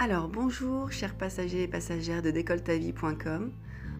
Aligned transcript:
Alors 0.00 0.28
bonjour 0.28 0.92
chers 0.92 1.16
passagers 1.16 1.64
et 1.64 1.66
passagères 1.66 2.22
de 2.22 2.30
décolletavie.com. 2.30 3.50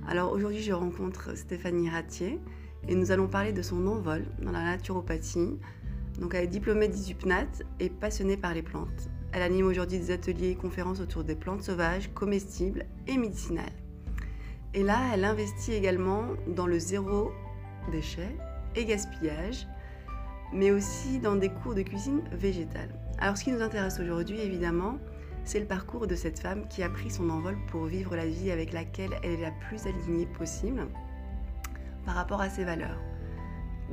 Alors 0.06 0.30
aujourd'hui 0.30 0.62
je 0.62 0.72
rencontre 0.72 1.36
Stéphanie 1.36 1.90
Ratier 1.90 2.38
et 2.86 2.94
nous 2.94 3.10
allons 3.10 3.26
parler 3.26 3.52
de 3.52 3.62
son 3.62 3.84
envol 3.88 4.24
dans 4.40 4.52
la 4.52 4.62
naturopathie. 4.62 5.58
Donc 6.20 6.34
elle 6.36 6.44
est 6.44 6.46
diplômée 6.46 6.86
d'ISUPNAT 6.86 7.48
et 7.80 7.90
passionnée 7.90 8.36
par 8.36 8.54
les 8.54 8.62
plantes. 8.62 9.10
Elle 9.32 9.42
anime 9.42 9.66
aujourd'hui 9.66 9.98
des 9.98 10.12
ateliers 10.12 10.50
et 10.50 10.54
conférences 10.54 11.00
autour 11.00 11.24
des 11.24 11.34
plantes 11.34 11.64
sauvages, 11.64 12.14
comestibles 12.14 12.86
et 13.08 13.18
médicinales. 13.18 13.66
Et 14.74 14.84
là, 14.84 15.00
elle 15.12 15.24
investit 15.24 15.72
également 15.72 16.26
dans 16.46 16.68
le 16.68 16.78
zéro 16.78 17.32
déchet 17.90 18.36
et 18.76 18.84
gaspillage, 18.84 19.66
mais 20.52 20.70
aussi 20.70 21.18
dans 21.18 21.34
des 21.34 21.48
cours 21.48 21.74
de 21.74 21.82
cuisine 21.82 22.22
végétale. 22.30 22.94
Alors 23.18 23.36
ce 23.36 23.42
qui 23.42 23.50
nous 23.50 23.62
intéresse 23.62 23.98
aujourd'hui, 23.98 24.38
évidemment, 24.38 25.00
c'est 25.48 25.60
le 25.60 25.64
parcours 25.64 26.06
de 26.06 26.14
cette 26.14 26.40
femme 26.40 26.68
qui 26.68 26.82
a 26.82 26.90
pris 26.90 27.10
son 27.10 27.30
envol 27.30 27.56
pour 27.68 27.86
vivre 27.86 28.14
la 28.14 28.26
vie 28.26 28.50
avec 28.50 28.74
laquelle 28.74 29.12
elle 29.22 29.30
est 29.30 29.40
la 29.40 29.50
plus 29.50 29.86
alignée 29.86 30.26
possible 30.26 30.86
par 32.04 32.16
rapport 32.16 32.42
à 32.42 32.50
ses 32.50 32.64
valeurs. 32.64 33.00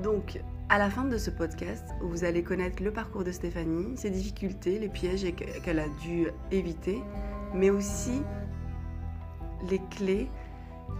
Donc, 0.04 0.41
à 0.68 0.78
la 0.78 0.90
fin 0.90 1.05
de 1.05 1.18
ce 1.18 1.30
podcast, 1.30 1.86
vous 2.02 2.26
allez 2.26 2.44
connaître 2.44 2.84
le 2.84 2.91
parcours 2.91 3.23
de 3.23 3.31
Stéphanie, 3.31 3.95
ses 3.95 4.09
difficultés, 4.09 4.80
les 4.80 4.90
pièges 4.90 5.26
qu'elle 5.64 5.80
a 5.80 5.88
dû 6.04 6.28
éviter, 6.52 7.02
mais 7.54 7.70
aussi 7.70 8.22
les 9.70 9.80
clés 9.92 10.30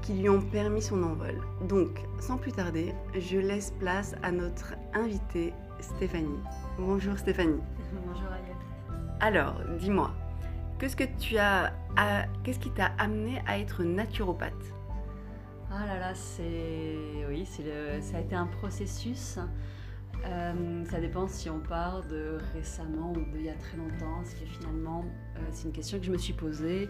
qui 0.04 0.14
lui 0.14 0.30
ont 0.30 0.42
permis 0.42 0.82
son 0.82 1.04
envol. 1.04 1.36
Donc, 1.68 2.00
sans 2.22 2.38
plus 2.38 2.54
tarder, 2.54 2.94
je 3.14 3.40
laisse 3.40 3.72
place 3.72 4.16
à 4.24 4.32
notre 4.32 4.76
invitée 4.94 5.52
Stéphanie. 5.82 6.40
Bonjour 6.80 7.18
Stéphanie. 7.18 7.60
Bonjour 8.08 8.32
Ayette. 8.32 8.56
Alors, 9.20 9.60
dis-moi, 9.80 10.14
qu'est-ce 10.80 10.96
que 10.96 11.04
tu 11.20 11.38
as, 11.38 11.74
qu'est-ce 12.44 12.60
qui 12.60 12.72
t'a 12.72 12.92
amené 12.98 13.42
à 13.48 13.60
être 13.60 13.84
naturopathe? 13.84 14.54
Ah 15.72 15.86
là 15.86 16.00
là, 16.00 16.16
c'est 16.16 17.26
oui, 17.28 17.46
c'est 17.46 17.64
le... 17.64 18.02
ça 18.02 18.18
a 18.18 18.20
été 18.22 18.36
un 18.36 18.48
processus. 18.48 19.40
Euh, 20.26 20.86
ça 20.86 21.00
dépend 21.00 21.28
si 21.28 21.50
on 21.50 21.60
part 21.60 22.04
de 22.08 22.40
récemment 22.54 23.12
ou 23.12 23.32
d'il 23.32 23.44
y 23.44 23.50
a 23.50 23.54
très 23.54 23.78
longtemps, 23.78 24.24
finalement, 24.46 25.04
euh, 25.36 25.40
c'est 25.52 25.68
une 25.68 25.74
question 25.74 26.00
que 26.00 26.06
je 26.06 26.12
me 26.12 26.18
suis 26.18 26.34
posée. 26.34 26.90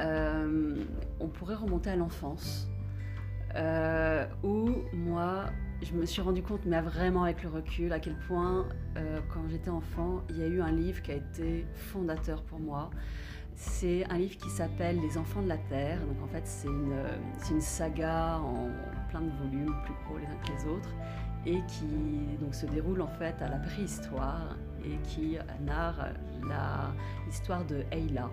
Euh, 0.00 0.76
on 1.18 1.28
pourrait 1.28 1.56
remonter 1.56 1.90
à 1.90 1.96
l'enfance, 1.96 2.68
où 4.42 4.70
moi, 4.92 5.46
je 5.82 5.92
me 5.92 6.04
suis 6.06 6.22
rendu 6.22 6.42
compte, 6.42 6.64
mais 6.66 6.80
vraiment 6.80 7.24
avec 7.24 7.42
le 7.42 7.48
recul, 7.48 7.92
à 7.92 8.00
quel 8.00 8.16
point, 8.26 8.66
quand 9.32 9.48
j'étais 9.48 9.70
enfant, 9.70 10.22
il 10.30 10.38
y 10.38 10.42
a 10.42 10.46
eu 10.46 10.60
un 10.60 10.72
livre 10.72 11.02
qui 11.02 11.12
a 11.12 11.16
été 11.16 11.66
fondateur 11.74 12.42
pour 12.42 12.58
moi. 12.58 12.90
C'est 13.54 14.04
un 14.10 14.18
livre 14.18 14.36
qui 14.36 14.50
s'appelle 14.50 15.00
Les 15.00 15.18
Enfants 15.18 15.42
de 15.42 15.48
la 15.48 15.58
Terre. 15.58 15.98
Donc 16.06 16.22
en 16.22 16.28
fait, 16.28 16.46
c'est 16.46 16.68
une, 16.68 16.94
une 17.50 17.60
saga 17.60 18.38
en 18.38 18.68
plein 19.08 19.20
de 19.20 19.30
volumes, 19.42 19.74
plus 19.84 19.94
gros 20.04 20.18
les 20.18 20.26
uns 20.26 20.38
que 20.44 20.52
les 20.52 20.70
autres 20.70 20.94
et 21.46 21.62
qui 21.66 22.36
donc, 22.40 22.54
se 22.54 22.66
déroule 22.66 23.00
en 23.00 23.08
fait 23.08 23.34
à 23.40 23.48
la 23.48 23.58
préhistoire 23.58 24.56
et 24.84 24.96
qui 25.08 25.38
narre 25.60 26.12
l'histoire 27.26 27.64
de 27.64 27.84
Eila. 27.90 28.30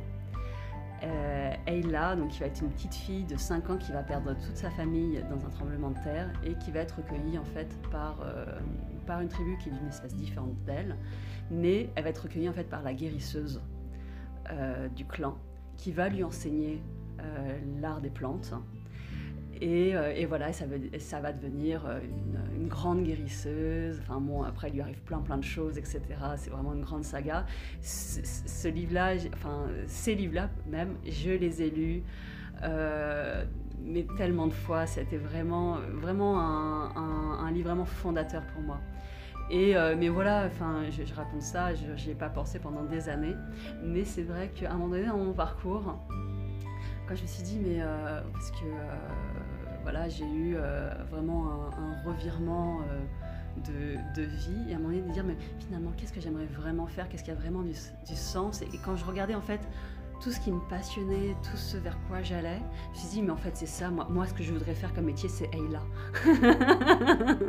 Euh, 1.04 1.54
Eila, 1.68 2.16
donc, 2.16 2.30
qui 2.30 2.40
va 2.40 2.46
être 2.48 2.62
une 2.62 2.70
petite 2.70 2.96
fille 2.96 3.26
de 3.26 3.36
5 3.36 3.70
ans 3.70 3.78
qui 3.78 3.92
va 3.92 4.02
perdre 4.02 4.34
toute 4.34 4.56
sa 4.56 4.70
famille 4.72 5.22
dans 5.30 5.46
un 5.46 5.50
tremblement 5.50 5.92
de 5.92 6.00
terre 6.00 6.32
et 6.44 6.54
qui 6.56 6.72
va 6.72 6.80
être 6.80 6.98
recueillie 6.98 7.38
en 7.38 7.44
fait 7.44 7.68
par, 7.92 8.20
euh, 8.22 8.46
une 9.22 9.28
tribu 9.28 9.58
qui 9.58 9.70
est 9.70 9.72
d'une 9.72 9.88
espèce 9.88 10.16
différente 10.16 10.56
d'elle, 10.66 10.96
mais 11.52 11.90
elle 11.96 12.04
va 12.04 12.10
être 12.10 12.23
recueillie 12.23 12.50
en 12.50 12.54
fait 12.54 12.64
par 12.64 12.82
la 12.82 12.94
guérisseuse 12.94 13.62
euh, 14.52 14.88
du 14.90 15.06
clan 15.06 15.38
qui 15.78 15.92
va 15.92 16.10
lui 16.10 16.23
enseigner 16.23 16.82
l'art 17.82 18.02
des 18.02 18.10
plantes 18.10 18.54
euh, 19.64 20.14
et, 20.16 20.26
voilà, 20.26 20.52
ça, 20.54 20.66
va 21.20 21.32
devenir 21.33 21.86
euh, 21.86 21.99
une, 22.58 22.67
grande 22.67 23.04
guérisseuse. 23.04 24.02
Enfin 24.02 24.20
bon, 24.20 24.43
après, 24.43 24.70
il 24.70 24.73
lui 24.73 24.82
arrive 24.82 24.99
plein 25.02 25.20
plein 25.20 25.38
de 25.38 25.43
choses, 25.43 25.77
etc. 25.77 26.02
C'est 26.38 26.49
vraiment 26.49 26.73
une 26.73 26.82
grande 26.82 27.04
saga. 27.04 27.45
Ce, 27.82 28.67
livre-là, 28.67 29.14
enfin 29.33 29.67
ces 29.88 30.16
livres-là 30.16 30.49
même, 30.67 30.95
je 31.08 31.32
les 31.32 31.61
ai 31.61 31.70
lus. 31.70 32.04
Euh, 32.64 33.45
mais 33.83 34.05
tellement 34.17 34.48
de 34.48 34.54
fois, 34.54 34.88
c'était 34.88 35.17
vraiment, 35.17 35.77
vraiment 35.93 36.39
un, 36.39 37.52
livre 37.52 37.70
vraiment 37.70 37.86
fondateur 37.86 38.42
pour 38.54 38.61
moi. 38.64 38.80
Et 39.52 39.76
mais 39.95 40.10
voilà, 40.10 40.48
enfin, 40.48 40.86
je, 40.89 41.14
raconte 41.14 41.43
ça, 41.43 41.76
je 41.76 41.86
n'y 41.86 42.11
ai 42.11 42.16
pas 42.16 42.30
pensé 42.30 42.58
pendant 42.58 42.83
des 42.83 43.10
années. 43.10 43.36
Mais 43.83 44.04
c'est 44.04 44.23
vrai 44.23 44.49
qu'à 44.55 44.72
un 44.72 44.73
moment 44.73 44.95
donné 44.95 45.05
dans 45.05 45.17
mon 45.17 45.33
parcours, 45.33 45.99
quand 47.08 47.16
je 47.16 47.22
me 47.22 47.27
suis 47.27 47.43
dit, 47.43 47.60
mais 47.64 47.80
parce 48.33 48.49
que 48.49 48.66
voilà, 49.86 50.10
j'ai 50.10 50.26
eu 50.26 50.56
euh, 50.56 50.90
vraiment 51.12 51.46
un, 51.78 52.10
revirement 52.10 52.80
euh, 52.90 53.06
de, 54.16 54.23
vie 54.23 54.68
et 54.68 54.73
à 54.73 54.78
un 54.78 54.80
moment 54.80 54.96
donné 54.96 55.08
de 55.08 55.14
dire 55.14 55.23
mais 55.23 55.38
finalement 55.60 55.92
qu'est-ce 55.96 56.12
que 56.12 56.20
j'aimerais 56.20 56.48
vraiment 56.48 56.88
faire, 56.88 57.08
qu'est-ce 57.08 57.23
qui 57.23 57.30
a 57.30 57.36
vraiment 57.36 57.62
du, 57.62 57.76
sens? 58.16 58.64
Et, 58.64 58.80
quand 58.84 58.96
je 58.96 59.06
regardais 59.06 59.36
en 59.36 59.42
fait 59.42 59.60
tout 60.22 60.32
ce 60.32 60.40
qui 60.40 60.52
me 60.52 60.60
passionnait, 60.70 61.36
tout 61.44 61.56
ce 61.56 61.78
vers 61.78 62.00
quoi 62.08 62.23
j'allais, 62.23 62.60
je 62.86 62.90
me 62.90 62.96
suis 62.96 63.10
dit 63.10 63.22
mais 63.22 63.30
en 63.30 63.38
fait 63.38 63.56
c'est 63.56 63.68
ça, 63.68 63.92
moi, 63.92 64.08
moi 64.10 64.26
ce 64.26 64.34
que 64.34 64.42
je 64.42 64.52
voudrais 64.52 64.73
faire 64.73 64.92
comme 64.92 65.06
métier 65.06 65.30
c'est 65.30 65.52
Ayla. 65.54 65.84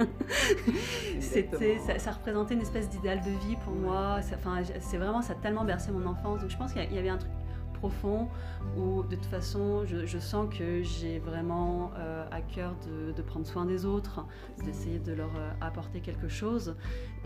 C'était, 1.21 1.79
ça, 1.99 2.11
représentait 2.11 2.53
une 2.53 2.61
espèce 2.61 2.91
d'idéal 2.91 3.21
de 3.21 3.31
vie 3.47 3.57
pour 3.65 3.73
moi, 3.73 4.21
enfin, 4.35 4.61
c'est 4.81 4.99
vraiment, 4.99 5.23
ça 5.23 5.33
a 5.33 5.37
tellement 5.37 5.65
bercé 5.65 5.91
mon 5.91 6.05
enfance, 6.05 6.43
donc 6.43 6.51
je 6.51 6.57
pense 6.59 6.75
qu'il 6.75 6.93
y 6.93 6.99
avait 6.99 7.09
un 7.09 7.17
truc 7.17 7.33
profond 7.77 8.29
où 8.77 9.03
de 9.03 9.17
toute 9.17 9.27
façon 9.27 9.85
je, 9.85 10.19
sens 10.19 10.49
que 10.53 10.83
j'ai 10.83 11.19
vraiment 11.19 11.91
euh, 11.97 12.27
à 12.31 12.41
cœur 12.41 12.75
de, 13.17 13.23
prendre 13.23 13.47
soin 13.47 13.65
des 13.67 13.85
autres, 13.85 14.25
d'essayer 14.65 14.99
de 14.99 15.13
leur 15.13 15.35
euh, 15.37 15.51
apporter 15.61 16.01
quelque 16.01 16.29
chose. 16.29 16.77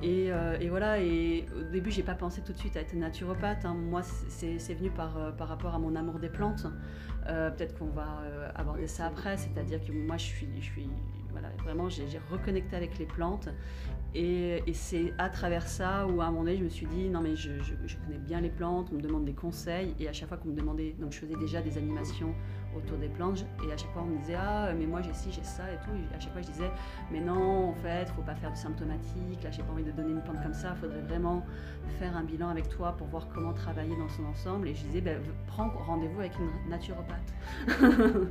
Euh, 0.02 0.58
et, 0.60 0.68
voilà, 0.68 1.00
et 1.00 1.46
au 1.58 1.70
début 1.70 1.90
j'ai 1.90 2.02
pas 2.02 2.14
pensé 2.14 2.40
tout 2.42 2.52
de 2.52 2.58
suite 2.58 2.76
à 2.76 2.80
être 2.80 2.94
naturopathe. 2.94 3.64
Hein. 3.64 3.74
Moi 3.74 4.02
c'est 4.02 4.74
venu 4.74 4.90
par, 4.90 5.34
par 5.36 5.48
rapport 5.48 5.74
à 5.74 5.78
mon 5.78 5.94
amour 5.96 6.18
des 6.18 6.30
plantes. 6.30 6.66
Peut-être 7.26 7.78
qu'on 7.78 7.90
va 7.90 8.22
aborder 8.56 8.88
ça 8.88 9.06
après, 9.06 9.36
c'est-à-dire 9.36 9.80
que 9.84 9.92
moi 9.92 10.16
je 10.16 10.24
suis, 10.24 10.48
je 10.58 10.64
suis 10.64 10.88
voilà, 11.30 11.48
vraiment 11.62 11.88
j'ai 11.88 12.06
reconnecté 12.30 12.74
avec 12.76 12.98
les 12.98 13.06
plantes 13.06 13.48
et, 14.14 14.62
c'est 14.72 15.12
à 15.18 15.28
travers 15.28 15.66
ça 15.66 16.06
où 16.06 16.20
à 16.20 16.24
un 16.24 16.30
moment 16.30 16.44
donné 16.44 16.56
je 16.56 16.64
me 16.64 16.68
suis 16.68 16.86
dit 16.86 17.08
non 17.08 17.20
mais 17.20 17.36
je, 17.36 17.50
connais 18.04 18.18
bien 18.18 18.40
les 18.40 18.48
plantes, 18.48 18.88
on 18.92 18.96
me 18.96 19.02
demande 19.02 19.24
des 19.24 19.34
conseils 19.34 19.94
et 19.98 20.08
à 20.08 20.12
chaque 20.12 20.28
fois 20.28 20.38
qu'on 20.38 20.48
me 20.48 20.56
demandait, 20.56 20.94
donc 20.98 21.12
je 21.12 21.18
faisais 21.18 21.36
déjà 21.36 21.60
des 21.60 21.78
animations 21.78 22.34
autour 22.76 22.98
des 22.98 23.08
plantes 23.08 23.44
et 23.66 23.72
à 23.72 23.76
chaque 23.76 23.90
fois 23.92 24.02
on 24.02 24.10
me 24.10 24.18
disait 24.18 24.36
ah 24.36 24.72
mais 24.76 24.86
moi 24.86 25.02
j'ai 25.02 25.12
ci, 25.12 25.30
j'ai 25.32 25.42
ça 25.42 25.64
et 25.72 25.76
tout 25.84 25.90
et 25.94 26.14
à 26.14 26.20
chaque 26.20 26.32
fois 26.32 26.40
je 26.42 26.46
disais 26.46 26.70
mais 27.10 27.20
non 27.20 27.70
en 27.70 27.74
fait 27.74 28.08
faut 28.10 28.22
pas 28.22 28.34
faire 28.34 28.50
du 28.50 28.58
symptomatique, 28.58 29.42
là 29.42 29.50
j'ai 29.50 29.62
pas 29.62 29.72
envie 29.72 29.84
de 29.84 29.92
donner 29.92 30.10
une 30.10 30.22
plante 30.22 30.42
comme 30.42 30.54
ça, 30.54 30.74
il 30.76 30.80
faudrait 30.80 31.02
vraiment 31.02 31.44
faire 31.98 32.16
un 32.16 32.22
bilan 32.22 32.48
avec 32.48 32.68
toi 32.68 32.92
pour 32.96 33.08
voir 33.08 33.28
comment 33.32 33.52
travailler 33.52 33.96
dans 33.96 34.08
son 34.08 34.24
ensemble 34.24 34.68
et 34.68 34.74
je 34.74 34.84
disais 34.84 35.00
ben, 35.00 35.20
prends 35.46 35.70
rendez-vous 35.70 36.20
avec 36.20 36.32
une 36.38 36.70
naturopathe. 36.70 37.18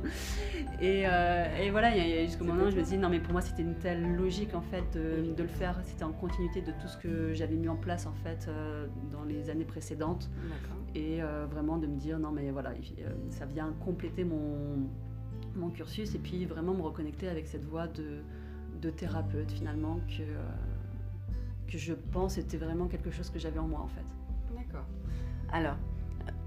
Et, 0.80 1.04
euh, 1.06 1.44
et, 1.60 1.70
voilà 1.70 1.92
jusqu'au 2.24 2.44
moment 2.44 2.64
où 2.64 2.70
je 2.70 2.76
me 2.76 2.82
dis 2.82 2.96
non 2.96 3.10
mais 3.10 3.20
pour 3.20 3.32
moi 3.32 3.42
c'était 3.42 3.62
une 3.62 3.74
telle 3.74 4.16
logique 4.16 4.54
en 4.54 4.62
fait 4.62 4.84
de, 4.94 5.32
de 5.34 5.42
le 5.42 5.48
faire 5.48 5.69
c'était 5.84 6.04
en 6.04 6.12
continuité 6.12 6.62
de 6.62 6.72
tout 6.72 6.88
ce 6.88 6.96
que 6.96 7.34
j'avais 7.34 7.56
mis 7.56 7.68
en 7.68 7.76
place 7.76 8.06
en 8.06 8.12
fait 8.12 8.46
euh, 8.48 8.86
dans 9.10 9.24
les 9.24 9.50
années 9.50 9.64
précédentes. 9.64 10.30
Et 10.94 11.22
euh, 11.22 11.46
vraiment 11.48 11.78
de 11.78 11.86
me 11.86 11.96
dire 11.96 12.18
non 12.18 12.32
mais 12.32 12.50
voilà, 12.50 12.70
euh, 12.70 13.10
ça 13.30 13.46
vient 13.46 13.72
compléter 13.84 14.24
mon, 14.24 14.88
mon 15.54 15.70
cursus 15.70 16.14
et 16.14 16.18
puis 16.18 16.46
vraiment 16.46 16.74
me 16.74 16.82
reconnecter 16.82 17.28
avec 17.28 17.46
cette 17.46 17.64
voie 17.64 17.86
de, 17.86 18.22
de 18.80 18.90
thérapeute 18.90 19.50
finalement 19.52 20.00
que, 20.08 21.70
que 21.70 21.78
je 21.78 21.94
pense 21.94 22.38
était 22.38 22.56
vraiment 22.56 22.88
quelque 22.88 23.10
chose 23.10 23.30
que 23.30 23.38
j'avais 23.38 23.60
en 23.60 23.68
moi 23.68 23.80
en 23.80 23.88
fait. 23.88 24.04
D'accord. 24.56 24.86
Alors, 25.52 25.76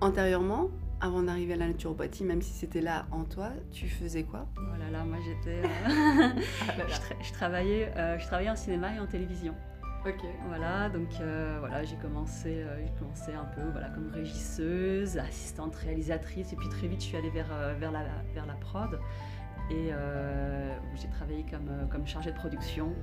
antérieurement, 0.01 0.69
avant 1.01 1.23
d'arriver 1.23 1.53
à 1.53 1.57
la 1.57 1.67
naturopathie, 1.67 2.23
même 2.23 2.41
si 2.41 2.53
c'était 2.53 2.81
là 2.81 3.05
en 3.11 3.23
toi, 3.23 3.49
tu 3.71 3.87
faisais 3.87 4.23
quoi? 4.23 4.47
Voilà, 4.55 4.89
là, 4.89 5.03
moi 5.03 5.17
j'étais. 5.23 5.61
Euh, 5.61 6.29
je, 7.21 7.33
travaillais, 7.33 7.91
euh, 7.97 8.17
je 8.17 8.25
travaillais 8.25 8.49
en 8.49 8.55
cinéma 8.55 8.95
et 8.95 8.99
en 8.99 9.07
télévision. 9.07 9.53
Ok. 10.05 10.23
Voilà, 10.47 10.89
donc 10.89 11.09
euh, 11.21 11.57
voilà, 11.59 11.83
j'ai 11.83 11.95
commencé, 11.95 12.65
commencé 12.99 13.33
un 13.33 13.45
peu 13.55 13.61
voilà, 13.71 13.87
comme 13.89 14.11
régisseuse, 14.13 15.17
assistante 15.17 15.75
réalisatrice, 15.75 16.51
et 16.51 16.55
puis 16.57 16.67
très 16.67 16.87
vite 16.87 16.99
je 17.01 17.07
suis 17.07 17.17
allée 17.17 17.29
vers, 17.29 17.47
vers, 17.79 17.91
la, 17.91 18.03
vers 18.33 18.45
la 18.45 18.55
prod, 18.55 18.99
et 19.71 19.91
j'ai 20.95 21.07
travaillé 21.07 21.45
comme, 21.49 21.87
comme 21.89 22.05
chargée 22.05 22.31
de 22.31 22.35
production. 22.35 22.93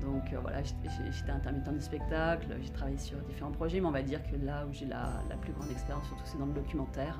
Donc 0.00 0.34
voilà, 0.42 0.62
j'étais 0.62 1.30
intermittent 1.30 1.72
du 1.72 1.80
spectacle, 1.80 2.46
j'ai 2.60 2.70
travaillé 2.70 2.98
sur 2.98 3.18
différents 3.20 3.50
projets, 3.50 3.80
mais 3.80 3.86
on 3.86 3.92
va 3.92 4.02
dire 4.02 4.20
que 4.30 4.36
là 4.36 4.66
où 4.66 4.72
j'ai 4.72 4.86
la, 4.86 5.22
plus 5.40 5.52
grande 5.52 5.70
expérience, 5.70 6.06
surtout 6.06 6.22
c'est 6.24 6.38
dans 6.38 6.46
le 6.46 6.52
documentaire. 6.52 7.18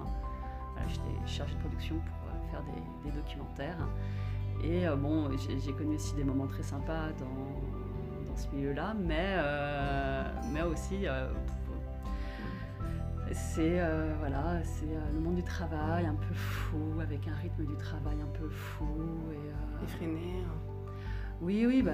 J'étais 0.88 1.26
chargée 1.26 1.55
de 1.55 1.61
production 1.61 1.96
pour 1.96 2.28
euh, 2.28 2.50
faire 2.50 2.62
des, 3.05 3.11
documentaires. 3.11 3.88
Et 4.62 4.87
euh, 4.87 4.96
bon, 4.96 5.31
j'ai 5.37 5.73
connu 5.73 5.96
aussi 5.96 6.14
des 6.14 6.25
moments 6.25 6.46
très 6.46 6.62
sympas 6.62 7.08
dans, 7.19 8.28
dans 8.28 8.37
ce 8.37 8.49
milieu-là, 8.55 8.94
mais, 8.94 9.37
euh, 9.38 10.23
mais 10.52 10.62
aussi 10.62 11.06
c'est 13.32 13.81
voilà, 14.19 14.62
c'est 14.62 14.87
le 15.12 15.20
monde 15.20 15.34
du 15.34 15.43
travail 15.43 16.06
un 16.06 16.14
peu 16.14 16.34
fou, 16.34 17.00
avec 17.00 17.26
un 17.26 17.34
rythme 17.34 17.64
du 17.64 17.76
travail 17.76 18.17
un 18.23 18.38
peu 18.38 18.49
fou 18.49 18.87
et 19.32 19.84
effréné. 19.84 20.44
Hein. 20.44 20.65
Oui, 21.41 21.67
oui, 21.67 21.83
bah, 21.83 21.93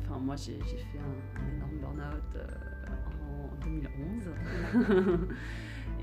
enfin 0.00 0.18
moi 0.18 0.36
j'ai 0.36 0.58
fait 0.60 0.98
un, 0.98 1.56
énorme 1.56 1.78
burn-out 1.80 2.38
en 3.28 3.64
2011 3.64 5.28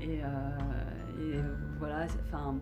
et, 0.02 0.18
et, 0.18 1.40
voilà, 1.78 2.06
enfin 2.24 2.58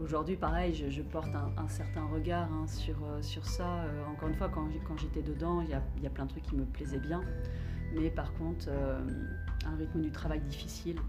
Aujourd'hui, 0.00 0.36
pareil, 0.36 0.74
je, 0.74 1.02
porte 1.02 1.34
un, 1.34 1.68
certain 1.68 2.04
regard 2.06 2.48
hein, 2.52 2.68
sur, 2.68 3.04
euh, 3.04 3.20
sur 3.20 3.44
ça. 3.44 3.82
Euh, 3.82 4.06
encore 4.06 4.28
une 4.28 4.36
fois, 4.36 4.48
quand, 4.48 4.68
quand 4.86 4.96
j'étais 4.96 5.22
dedans, 5.22 5.60
il 5.60 5.70
y 5.70 5.74
a, 5.74 5.82
y 6.00 6.06
a, 6.06 6.10
plein 6.10 6.24
de 6.24 6.30
trucs 6.30 6.44
qui 6.44 6.54
me 6.54 6.64
plaisaient 6.64 7.00
bien. 7.00 7.20
Mais 7.94 8.08
par 8.08 8.32
contre, 8.34 8.66
euh, 8.68 9.00
un 9.66 9.74
rythme 9.74 10.00
du 10.00 10.12
travail 10.12 10.40
difficile. 10.40 11.00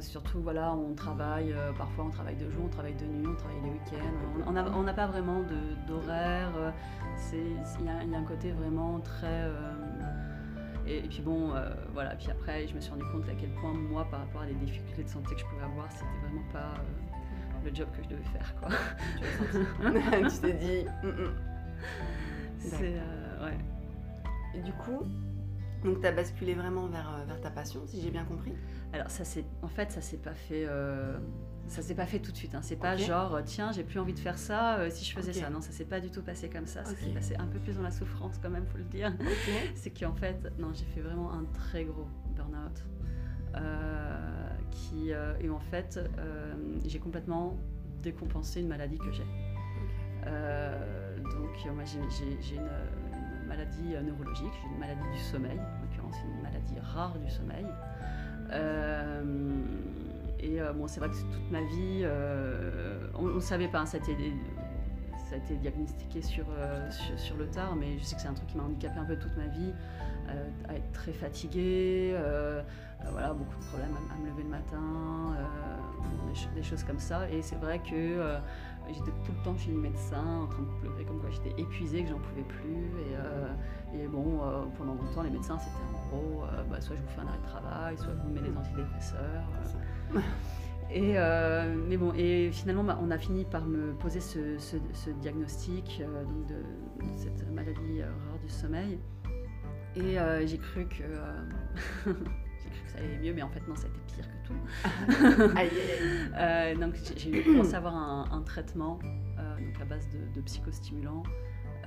Surtout, 0.00 0.40
voilà, 0.40 0.72
on 0.72 0.94
travaille, 0.94 1.54
parfois 1.76 2.04
on 2.06 2.10
travaille 2.10 2.36
de 2.36 2.50
jour, 2.50 2.64
on 2.64 2.68
travaille 2.68 2.94
de 2.94 3.04
nuit, 3.06 3.26
on 3.26 3.34
travaille 3.34 3.60
les 3.62 3.70
week-ends. 3.70 4.44
On 4.46 4.82
n'a 4.82 4.94
pas 4.94 5.06
vraiment 5.06 5.42
d'horaire. 5.86 6.50
Il 7.32 7.38
y, 7.38 8.10
y, 8.10 8.14
a 8.14 8.18
un 8.18 8.24
côté 8.24 8.52
vraiment 8.52 9.00
très... 9.00 9.50
Et, 10.86 11.02
puis 11.02 11.20
bon, 11.20 11.52
voilà. 11.92 12.14
Puis 12.16 12.30
après, 12.30 12.66
je 12.66 12.74
me 12.74 12.80
suis 12.80 12.90
rendu 12.90 13.04
compte 13.12 13.28
à 13.28 13.34
quel 13.38 13.50
point 13.50 13.74
moi, 13.74 14.06
par 14.10 14.20
rapport 14.20 14.42
à 14.42 14.46
des 14.46 14.54
difficultés 14.54 15.04
de 15.04 15.08
santé 15.08 15.34
que 15.34 15.40
je 15.40 15.46
pouvais 15.46 15.64
avoir, 15.64 15.90
c'était 15.90 16.04
vraiment 16.22 16.52
pas 16.52 16.74
le 17.66 17.74
job 17.74 17.88
que 17.96 18.02
je 18.02 18.08
devais 18.08 18.22
faire. 18.24 18.54
Quoi. 18.60 18.68
tu 20.30 20.38
t'es 20.38 20.52
dit. 20.52 20.84
Mm, 21.02 21.08
mm. 21.08 21.34
C'est. 22.58 22.94
Euh, 22.96 23.44
ouais. 23.44 23.58
Et 24.54 24.60
du 24.62 24.72
coup, 24.72 25.02
donc 25.86 26.00
tu 26.00 26.06
as 26.06 26.12
basculé 26.12 26.54
vraiment 26.54 26.86
vers, 26.86 27.08
euh, 27.08 27.24
vers 27.26 27.40
ta 27.40 27.50
passion, 27.50 27.80
si 27.86 28.00
j'ai 28.02 28.10
bien 28.10 28.24
compris 28.24 28.52
Alors, 28.92 29.10
ça 29.10 29.24
c'est 29.24 29.44
en 29.62 29.68
fait, 29.68 29.90
ça 29.90 30.00
s'est 30.00 30.18
pas 30.18 30.34
fait. 30.34 30.66
Euh, 30.66 31.16
ça 31.68 31.82
s'est 31.82 31.94
pas 31.94 32.06
fait 32.06 32.20
tout 32.20 32.30
de 32.30 32.36
suite. 32.36 32.54
Hein. 32.54 32.60
C'est 32.62 32.76
pas 32.76 32.96
genre, 32.96 33.40
tiens, 33.44 33.72
j'ai 33.72 33.82
plus 33.82 33.98
envie 33.98 34.12
de 34.12 34.20
faire 34.20 34.38
ça 34.38 34.88
si 34.90 35.04
je 35.04 35.12
faisais 35.12 35.32
ça. 35.32 35.50
Non, 35.50 35.60
ça 35.60 35.72
s'est 35.72 35.84
pas 35.84 35.98
du 35.98 36.10
tout 36.10 36.22
passé 36.22 36.48
comme 36.48 36.66
ça. 36.66 36.84
Ça 36.84 36.94
s'est 36.94 37.10
passé 37.10 37.34
un 37.38 37.46
peu 37.46 37.58
plus 37.58 37.74
dans 37.74 37.82
la 37.82 37.90
souffrance, 37.90 38.38
quand 38.40 38.50
même, 38.50 38.66
faut 38.66 38.78
le 38.78 38.84
dire. 38.84 39.12
C'est 39.74 39.90
qu'en 39.90 40.14
fait, 40.14 40.52
non, 40.60 40.72
j'ai 40.74 40.84
fait 40.84 41.00
vraiment 41.00 41.32
un 41.32 41.44
très 41.54 41.84
gros 41.84 42.06
burn-out. 42.36 42.84
Euh, 45.12 45.34
et 45.40 45.50
en 45.50 45.60
fait, 45.60 45.98
euh, 46.18 46.54
j'ai 46.84 46.98
complètement 46.98 47.56
décompensé 48.02 48.60
une 48.60 48.68
maladie 48.68 48.98
que 48.98 49.12
j'ai. 49.12 49.26
Euh, 50.26 51.16
donc, 51.18 51.74
moi, 51.74 51.84
j'ai 51.84 52.56
une, 52.56 53.48
maladie 53.48 53.94
neurologique, 54.04 54.52
j'ai 54.60 54.68
une 54.68 54.78
maladie 54.78 55.08
du 55.12 55.20
sommeil, 55.20 55.60
l'occurrence 56.06 56.16
une 56.24 56.42
maladie 56.42 56.78
rare 56.80 57.18
du 57.18 57.30
sommeil. 57.30 57.66
et 60.40 60.58
bon, 60.74 60.86
c'est 60.86 61.00
vrai 61.00 61.08
que 61.08 61.16
toute 61.16 61.50
ma 61.50 61.62
vie, 61.62 62.06
on 63.14 63.22
ne 63.22 63.40
savait 63.40 63.68
pas, 63.68 63.86
ça 63.86 63.98
a, 63.98 64.00
été, 64.00 64.32
ça 65.28 65.34
a 65.34 65.38
été 65.38 65.56
diagnostiqué 65.56 66.22
sur, 66.22 66.46
sur, 67.16 67.36
le 67.36 67.46
tard, 67.46 67.76
mais 67.76 67.98
je 67.98 68.04
sais 68.04 68.16
que 68.16 68.22
c'est 68.22 68.28
un 68.28 68.34
truc 68.34 68.48
qui 68.48 68.56
m'a 68.56 68.64
handicapé 68.64 68.98
un 68.98 69.04
peu 69.04 69.16
toute 69.16 69.36
ma 69.36 69.46
vie, 69.46 69.72
à 70.68 70.74
être 70.74 70.92
très 70.92 71.12
fatiguée, 71.12 72.16
euh, 73.04 73.10
voilà, 73.10 73.32
beaucoup 73.32 73.58
de 73.58 73.64
problèmes 73.66 73.94
à, 74.10 74.18
me 74.18 74.26
lever 74.26 74.42
le 74.42 74.48
matin, 74.48 75.34
euh, 75.38 76.54
des, 76.54 76.62
choses 76.62 76.82
comme 76.82 76.98
ça. 76.98 77.28
Et 77.30 77.42
c'est 77.42 77.56
vrai 77.56 77.78
que 77.78 77.94
euh, 77.94 78.38
j'étais 78.88 79.10
tout 79.24 79.32
le 79.36 79.44
temps 79.44 79.56
chez 79.56 79.70
le 79.70 79.78
médecin 79.78 80.42
en 80.42 80.46
train 80.46 80.62
de 80.62 80.80
pleurer 80.80 81.04
comme 81.04 81.20
quoi 81.20 81.30
j'étais 81.30 81.60
épuisée, 81.60 82.02
que 82.02 82.10
j'en 82.10 82.18
pouvais 82.18 82.42
plus. 82.42 82.90
Bon, 84.10 84.40
pendant 84.76 84.94
longtemps, 84.94 85.22
les 85.22 85.30
médecins, 85.30 85.58
c'était 85.58 85.76
en 85.94 86.08
gros, 86.08 86.44
bah, 86.70 86.80
soit 86.80 86.96
je 86.96 87.02
vous 87.02 87.08
fais 87.08 87.20
un 87.20 87.26
arrêt 87.28 87.38
de 87.38 87.44
travail, 87.44 87.96
soit 87.96 88.14
vous 88.14 88.28
mettez 88.30 88.48
des 88.48 88.56
antidépresseurs. 88.56 89.50
Et, 90.90 91.14
mais 91.88 91.96
bon, 91.96 92.12
et 92.14 92.50
finalement, 92.52 92.84
bah, 92.84 92.98
on 93.02 93.10
a 93.10 93.18
fini 93.18 93.44
par 93.44 93.64
me 93.66 93.92
poser 93.94 94.20
ce, 94.20 95.12
diagnostic 95.20 96.02
donc 96.26 96.46
de, 96.46 96.56
cette 97.16 97.50
maladie 97.50 98.02
rare 98.02 98.38
du 98.42 98.48
sommeil. 98.48 98.98
Et 99.94 100.16
j'ai 100.46 100.58
cru 100.58 100.86
que 100.86 101.04
ça 102.96 102.98
allait 102.98 103.18
mieux, 103.18 103.32
mais 103.32 103.42
en 103.42 103.48
fait, 103.48 103.66
non, 103.68 103.74
ça 103.74 103.86
a 103.86 103.88
été 103.88 104.00
pire 104.06 104.28
que 104.28 104.46
tout. 104.46 104.54
Euh, 106.38 106.74
donc, 106.74 106.94
j'ai 107.16 107.42
commencé 107.42 107.74
à 107.74 107.78
avoir 107.78 107.94
un, 107.96 108.42
traitement 108.42 108.98
euh, 109.38 109.56
donc 109.56 109.80
à 109.80 109.84
base 109.86 110.06
de, 110.34 110.40
psychostimulants 110.42 111.22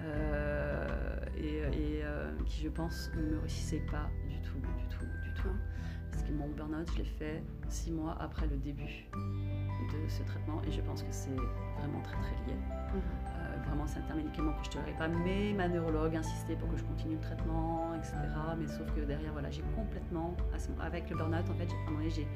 euh, 0.02 1.19
et, 1.40 2.04
qui, 2.46 2.64
je 2.64 2.70
pense, 2.70 3.12
ne 3.16 3.22
me 3.22 3.40
réussissait 3.40 3.84
pas 3.92 4.10
du 4.28 4.40
tout, 4.42 4.58
du 4.58 4.88
tout, 4.88 5.06
du 5.24 5.34
tout. 5.34 5.56
Parce 6.12 6.24
que 6.24 6.32
mon 6.32 6.48
burn-out, 6.50 6.90
je 6.94 6.98
l'ai 7.00 7.06
fait 7.06 7.44
six 7.70 7.92
mois 7.92 8.18
après 8.20 8.48
le 8.48 8.58
début 8.58 9.08
de 9.14 10.08
ce 10.10 10.24
traitement 10.24 10.62
et 10.68 10.72
je 10.72 10.82
pense 10.82 11.04
que 11.04 11.12
c'est 11.12 11.30
vraiment 11.78 12.02
très 12.02 12.18
très 12.18 12.36
lié. 12.48 12.58
Mhm 12.94 13.40
vraiment 13.70 13.88
c'est 13.88 14.00
un 14.12 14.16
médicament 14.16 14.54
que 14.54 14.72
je 14.72 14.78
ne 14.78 14.84
te 14.84 14.98
pas, 14.98 15.08
mais 15.08 15.54
ma 15.54 15.68
neurologue 15.68 16.16
insistait 16.16 16.56
pour 16.56 16.70
que 16.70 16.78
je 16.78 16.84
continue 16.84 17.16
le 17.16 17.22
traitement, 17.22 17.94
etc. 17.96 18.16
Mais 18.58 18.68
sauf 18.68 18.92
que 18.94 19.02
derrière, 19.02 19.32
voilà, 19.32 19.50
j'ai 19.50 19.64
complètement, 19.76 20.36
avec 20.82 21.10
le 21.10 21.18
burn-out, 21.18 21.50
en 21.50 21.54
fait, 21.54 21.70
j'ai 22.10 22.28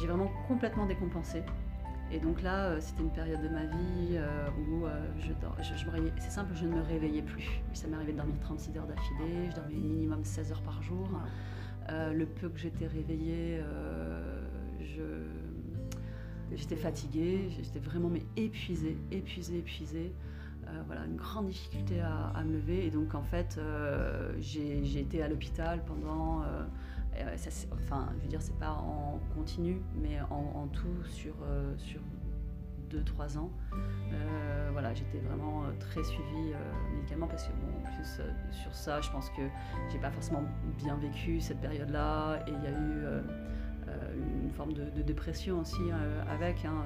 j'ai 0.00 0.06
vraiment 0.06 0.30
complètement 0.46 0.86
décompensé. 0.86 1.42
Et 2.10 2.20
donc 2.20 2.42
là, 2.42 2.66
euh, 2.66 2.80
c'était 2.80 3.02
une 3.02 3.10
période 3.10 3.42
de 3.42 3.48
ma 3.48 3.66
vie 3.66 4.12
euh, 4.12 4.48
où 4.68 4.86
euh, 4.86 4.98
je, 5.18 5.32
je, 5.76 5.84
me 5.84 5.90
réveillais, 5.90 6.12
c'est 6.18 6.30
simple, 6.30 6.52
je 6.54 6.64
ne 6.64 6.76
me 6.76 6.82
réveillais 6.82 7.22
plus. 7.22 7.60
Ça 7.74 7.86
m'arrivait 7.86 8.12
de 8.12 8.16
dormir 8.16 8.36
36 8.40 8.78
heures 8.78 8.86
d'affilée, 8.86 9.50
je 9.50 9.56
dormais 9.56 9.74
minimum 9.74 10.24
16 10.24 10.52
heures 10.52 10.62
par 10.62 10.82
jour. 10.82 11.08
le 11.88 12.24
peu 12.24 12.48
que 12.48 12.58
j'étais 12.58 12.86
réveillée, 12.86 13.60
je 14.80 15.02
J'étais 16.50 16.76
fatiguée, 16.76 17.50
j'étais 17.50 17.78
vraiment 17.78 18.08
mais 18.08 18.22
épuisée, 18.36 18.96
épuisée, 19.10 19.58
épuisée. 19.58 20.12
Euh, 20.66 20.82
voilà, 20.86 21.04
une 21.04 21.16
grande 21.16 21.48
difficulté 21.48 22.00
à, 22.00 22.42
me 22.42 22.54
lever. 22.54 22.86
Et 22.86 22.90
donc, 22.90 23.14
en 23.14 23.22
fait, 23.22 23.60
j'ai 24.38 24.98
été 24.98 25.22
à 25.22 25.28
l'hôpital 25.28 25.84
pendant. 25.84 26.42
Euh, 27.20 27.36
enfin, 27.72 28.08
je 28.18 28.22
veux 28.22 28.28
dire, 28.28 28.42
c'est 28.42 28.58
pas 28.58 28.72
en 28.72 29.20
continu, 29.34 29.80
mais 30.00 30.20
en, 30.30 30.66
tout 30.68 31.04
sur, 31.08 31.34
sur 31.76 32.00
2-3 32.90 33.38
ans. 33.38 33.50
voilà, 34.72 34.94
j'étais 34.94 35.18
vraiment 35.18 35.64
très 35.80 36.04
suivie 36.04 36.52
médicalement 36.94 37.26
parce 37.26 37.44
que, 37.44 37.52
bon, 37.52 37.78
en 37.78 37.94
plus, 37.94 38.20
sur 38.52 38.74
ça, 38.74 39.00
je 39.00 39.10
pense 39.10 39.30
que 39.30 39.42
j'ai 39.90 39.98
pas 39.98 40.10
forcément 40.10 40.44
bien 40.78 40.96
vécu 40.96 41.40
cette 41.40 41.60
période-là. 41.60 42.40
Et 42.46 42.50
il 42.50 42.62
y 42.62 42.66
a 42.66 42.70
eu 42.70 43.22
euh, 43.88 44.14
une 44.42 44.50
forme 44.50 44.72
de, 44.72 45.02
dépression 45.02 45.60
aussi 45.60 45.80
euh, 45.90 46.22
avec. 46.28 46.64
Hein, 46.64 46.84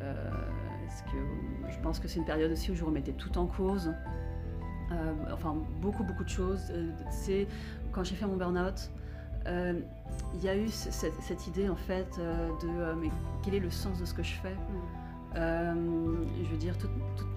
euh, 0.00 0.30
je 1.68 1.78
pense 1.80 1.98
que 1.98 2.08
c'est 2.08 2.18
une 2.18 2.24
période 2.24 2.52
aussi 2.52 2.70
où 2.70 2.74
je 2.74 2.84
remettais 2.84 3.12
tout 3.12 3.38
en 3.38 3.46
cause. 3.46 3.92
enfin, 5.32 5.56
beaucoup, 5.80 6.04
beaucoup 6.04 6.24
de 6.24 6.28
choses. 6.28 6.72
c'est 7.10 7.46
quand 7.92 8.04
j'ai 8.04 8.14
fait 8.14 8.26
mon 8.26 8.36
burn-out, 8.36 8.90
il 9.46 10.42
y 10.42 10.48
a 10.48 10.56
eu 10.56 10.68
cette, 10.68 11.46
idée 11.46 11.68
en 11.68 11.76
fait 11.76 12.18
de 12.18 12.94
mais 13.00 13.10
quel 13.42 13.54
est 13.54 13.60
le 13.60 13.70
sens 13.70 14.00
de 14.00 14.04
ce 14.04 14.14
que 14.14 14.22
je 14.22 14.34
fais? 14.34 14.54
Mm. 15.34 16.26
je 16.44 16.50
veux 16.50 16.58
dire, 16.58 16.76
toute, 16.78 16.90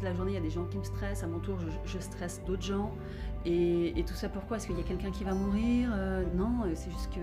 la 0.03 0.13
journée, 0.13 0.31
il 0.31 0.35
y 0.35 0.37
a 0.37 0.41
des 0.41 0.49
gens 0.49 0.65
qui 0.65 0.77
me 0.77 0.83
stressent. 0.83 1.23
À 1.23 1.27
mon 1.27 1.39
tour, 1.39 1.57
je, 1.85 1.99
stresse 1.99 2.41
d'autres 2.45 2.63
gens. 2.63 2.91
Et, 3.45 4.03
tout 4.07 4.13
ça, 4.13 4.29
pourquoi? 4.29 4.57
Est-ce 4.57 4.67
qu'il 4.67 4.77
y 4.77 4.81
a 4.81 4.83
quelqu'un 4.83 5.11
qui 5.11 5.23
va 5.23 5.33
mourir? 5.33 5.89
Non, 6.35 6.63
c'est 6.73 6.91
juste 6.91 7.13
que 7.13 7.21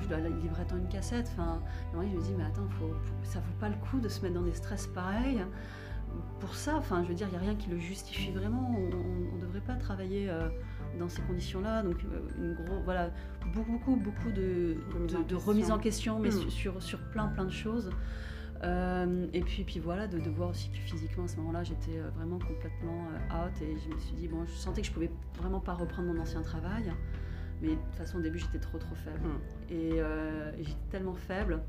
je 0.00 0.08
dois 0.08 0.18
livrer 0.18 0.64
tant 0.66 0.76
une 0.76 0.88
cassette. 0.88 1.28
Enfin, 1.32 1.60
je 1.92 1.98
me 1.98 2.20
dis, 2.20 2.34
mais 2.36 2.44
attends, 2.44 2.68
faut, 2.78 2.94
ça 3.24 3.40
vaut 3.40 3.58
pas 3.60 3.68
le 3.68 3.76
coup 3.76 4.00
de 4.00 4.08
se 4.08 4.20
mettre 4.22 4.34
dans 4.34 4.42
des 4.42 4.54
stress 4.54 4.86
pareils. 4.86 5.42
Pour 6.40 6.54
ça, 6.54 6.76
enfin, 6.76 7.02
je 7.02 7.08
veux 7.08 7.14
dire, 7.14 7.28
il 7.28 7.30
n'y 7.30 7.36
a 7.36 7.40
rien 7.40 7.54
qui 7.54 7.70
le 7.70 7.78
justifie 7.78 8.32
vraiment. 8.32 8.74
On 8.76 9.36
ne 9.36 9.40
devrait 9.40 9.60
pas 9.60 9.74
travailler 9.74 10.28
euh, 10.28 10.48
dans 10.98 11.08
ces 11.08 11.22
conditions-là. 11.22 11.82
Donc, 11.82 11.96
euh, 12.04 12.20
une 12.38 12.54
gros, 12.54 12.80
voilà, 12.84 13.10
beaucoup, 13.54 13.72
beaucoup, 13.72 13.96
beaucoup 13.96 14.30
de, 14.30 14.76
de, 15.28 15.34
remise 15.34 15.70
en 15.70 15.78
question, 15.78 16.18
mais 16.18 16.30
sur, 16.30 16.82
sur 16.82 16.98
plein, 17.10 17.28
plein 17.28 17.44
de 17.44 17.52
choses. 17.52 17.90
Euh, 18.62 19.26
et 19.32 19.40
puis, 19.40 19.64
puis 19.64 19.80
voilà, 19.80 20.06
de, 20.06 20.18
de, 20.18 20.30
voir 20.30 20.50
aussi 20.50 20.70
que 20.70 20.76
physiquement 20.76 21.24
à 21.24 21.28
ce 21.28 21.36
moment-là, 21.38 21.64
j'étais 21.64 21.98
vraiment 22.16 22.38
complètement 22.38 23.08
out 23.30 23.60
et 23.60 23.76
je 23.76 23.94
me 23.94 23.98
suis 23.98 24.14
dit, 24.14 24.28
bon, 24.28 24.44
je 24.46 24.52
sentais 24.52 24.82
que 24.82 24.86
je 24.86 24.92
pouvais 24.92 25.10
vraiment 25.36 25.60
pas 25.60 25.74
reprendre 25.74 26.12
mon 26.12 26.20
ancien 26.20 26.42
travail. 26.42 26.92
Mais 27.62 27.68
de 27.70 27.74
toute 27.74 27.94
façon, 27.94 28.18
au 28.18 28.20
début, 28.20 28.40
j'étais 28.40 28.58
trop 28.58 28.76
trop 28.78 28.94
faible. 28.96 29.20
Euh, 29.70 30.52
et 30.58 30.64
j'étais 30.64 30.78
tellement 30.90 31.14
faible, 31.14 31.60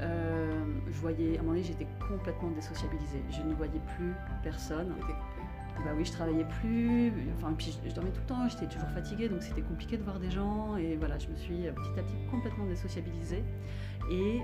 euh, 0.00 0.64
je 0.86 0.98
voyais, 0.98 1.36
à 1.36 1.40
un 1.40 1.42
moment 1.42 1.52
donné, 1.52 1.62
j'étais 1.62 1.86
complètement 2.08 2.50
désociabilisée. 2.50 3.22
Je 3.30 3.42
ne 3.42 3.54
voyais 3.54 3.80
plus 3.96 4.12
personne. 4.42 4.92
Bah 5.84 5.90
oui, 5.96 6.04
je 6.04 6.12
travaillais 6.12 6.46
plus, 6.60 7.12
enfin, 7.36 7.52
puis 7.56 7.76
je, 7.84 7.92
dormais 7.94 8.10
tout 8.10 8.20
le 8.20 8.26
temps, 8.26 8.48
j'étais 8.48 8.66
toujours 8.66 8.88
fatiguée, 8.90 9.28
donc 9.28 9.42
c'était 9.42 9.62
compliqué 9.62 9.96
de 9.96 10.02
voir 10.04 10.20
des 10.20 10.30
gens. 10.30 10.76
Et 10.76 10.96
voilà, 10.96 11.18
je 11.18 11.28
me 11.28 11.36
suis 11.36 11.56
petit 11.56 11.98
à 11.98 12.02
petit 12.02 12.14
complètement 12.30 12.66
désociabilisée. 12.66 13.42
Et 14.10 14.40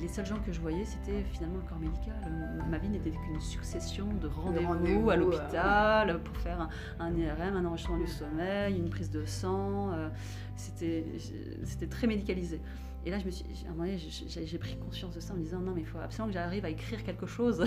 les 0.00 0.08
seuls 0.08 0.26
gens 0.26 0.38
que 0.44 0.52
je 0.52 0.60
voyais, 0.60 0.84
c'était 0.84 1.22
finalement 1.32 1.56
le 1.56 1.68
corps 1.68 1.78
médical. 1.78 2.14
Ma 2.68 2.78
vie 2.78 2.88
n'était 2.88 3.10
qu'une 3.10 3.40
succession 3.40 4.06
de 4.20 4.28
rendez-vous 4.28 5.10
à 5.10 5.14
euh. 5.14 5.16
l'hôpital 5.16 6.20
pour 6.22 6.36
faire 6.36 6.60
un, 6.60 6.68
un 7.00 7.14
IRM, 7.14 7.56
un 7.56 7.64
enregistrement 7.64 7.98
du 7.98 8.06
sommeil, 8.06 8.76
une 8.76 8.90
prise 8.90 9.10
de 9.10 9.24
sang. 9.24 9.92
euh, 9.92 10.08
C'était 10.56 11.04
c'était 11.64 11.86
très 11.86 12.06
médicalisé. 12.06 12.60
Et 13.06 13.10
là, 13.10 13.20
je 13.20 13.26
me 13.26 13.30
suis, 13.30 13.44
à 13.64 13.68
un 13.68 13.70
moment 13.70 13.84
donné, 13.84 13.98
j'ai 13.98 14.58
pris 14.58 14.76
conscience 14.78 15.14
de 15.14 15.20
ça 15.20 15.32
en 15.32 15.36
me 15.36 15.42
disant 15.44 15.60
non, 15.60 15.72
mais 15.72 15.82
il 15.82 15.86
faut 15.86 15.98
absolument 15.98 16.26
que 16.26 16.34
j'arrive 16.34 16.64
à 16.64 16.70
écrire 16.70 17.04
quelque 17.04 17.26
chose 17.26 17.64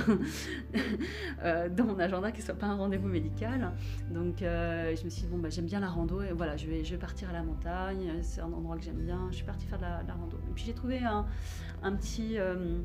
euh, 1.45 1.69
dans 1.69 1.85
mon 1.85 1.97
agenda 1.97 2.33
qui 2.33 2.41
soit 2.41 2.55
pas 2.55 2.65
un 2.65 2.75
rendez-vous 2.75 3.07
médical. 3.07 3.71
Donc, 4.11 4.41
euh, 4.41 4.93
je 4.97 5.05
me 5.05 5.09
suis 5.09 5.21
dit 5.21 5.27
bon, 5.29 5.37
bah, 5.37 5.49
j'aime 5.49 5.65
bien 5.65 5.79
la 5.79 5.87
rando 5.87 6.21
et 6.21 6.33
voilà, 6.33 6.57
je 6.57 6.67
vais, 6.67 6.83
je 6.83 6.91
vais 6.91 6.97
partir 6.99 7.29
à 7.29 7.31
la 7.31 7.41
montagne. 7.41 8.11
C'est 8.21 8.41
un 8.41 8.51
endroit 8.51 8.75
que 8.75 8.83
j'aime 8.83 8.99
bien. 8.99 9.27
Je 9.31 9.37
suis 9.37 9.45
partie 9.45 9.65
faire 9.65 9.77
de 9.77 9.83
la, 9.83 10.03
de 10.03 10.09
la 10.09 10.15
rando. 10.15 10.35
Et 10.49 10.53
puis 10.53 10.65
j'ai 10.65 10.73
trouvé 10.73 10.99
un 11.03 11.95
petit, 11.95 12.37
euh, 12.37 12.77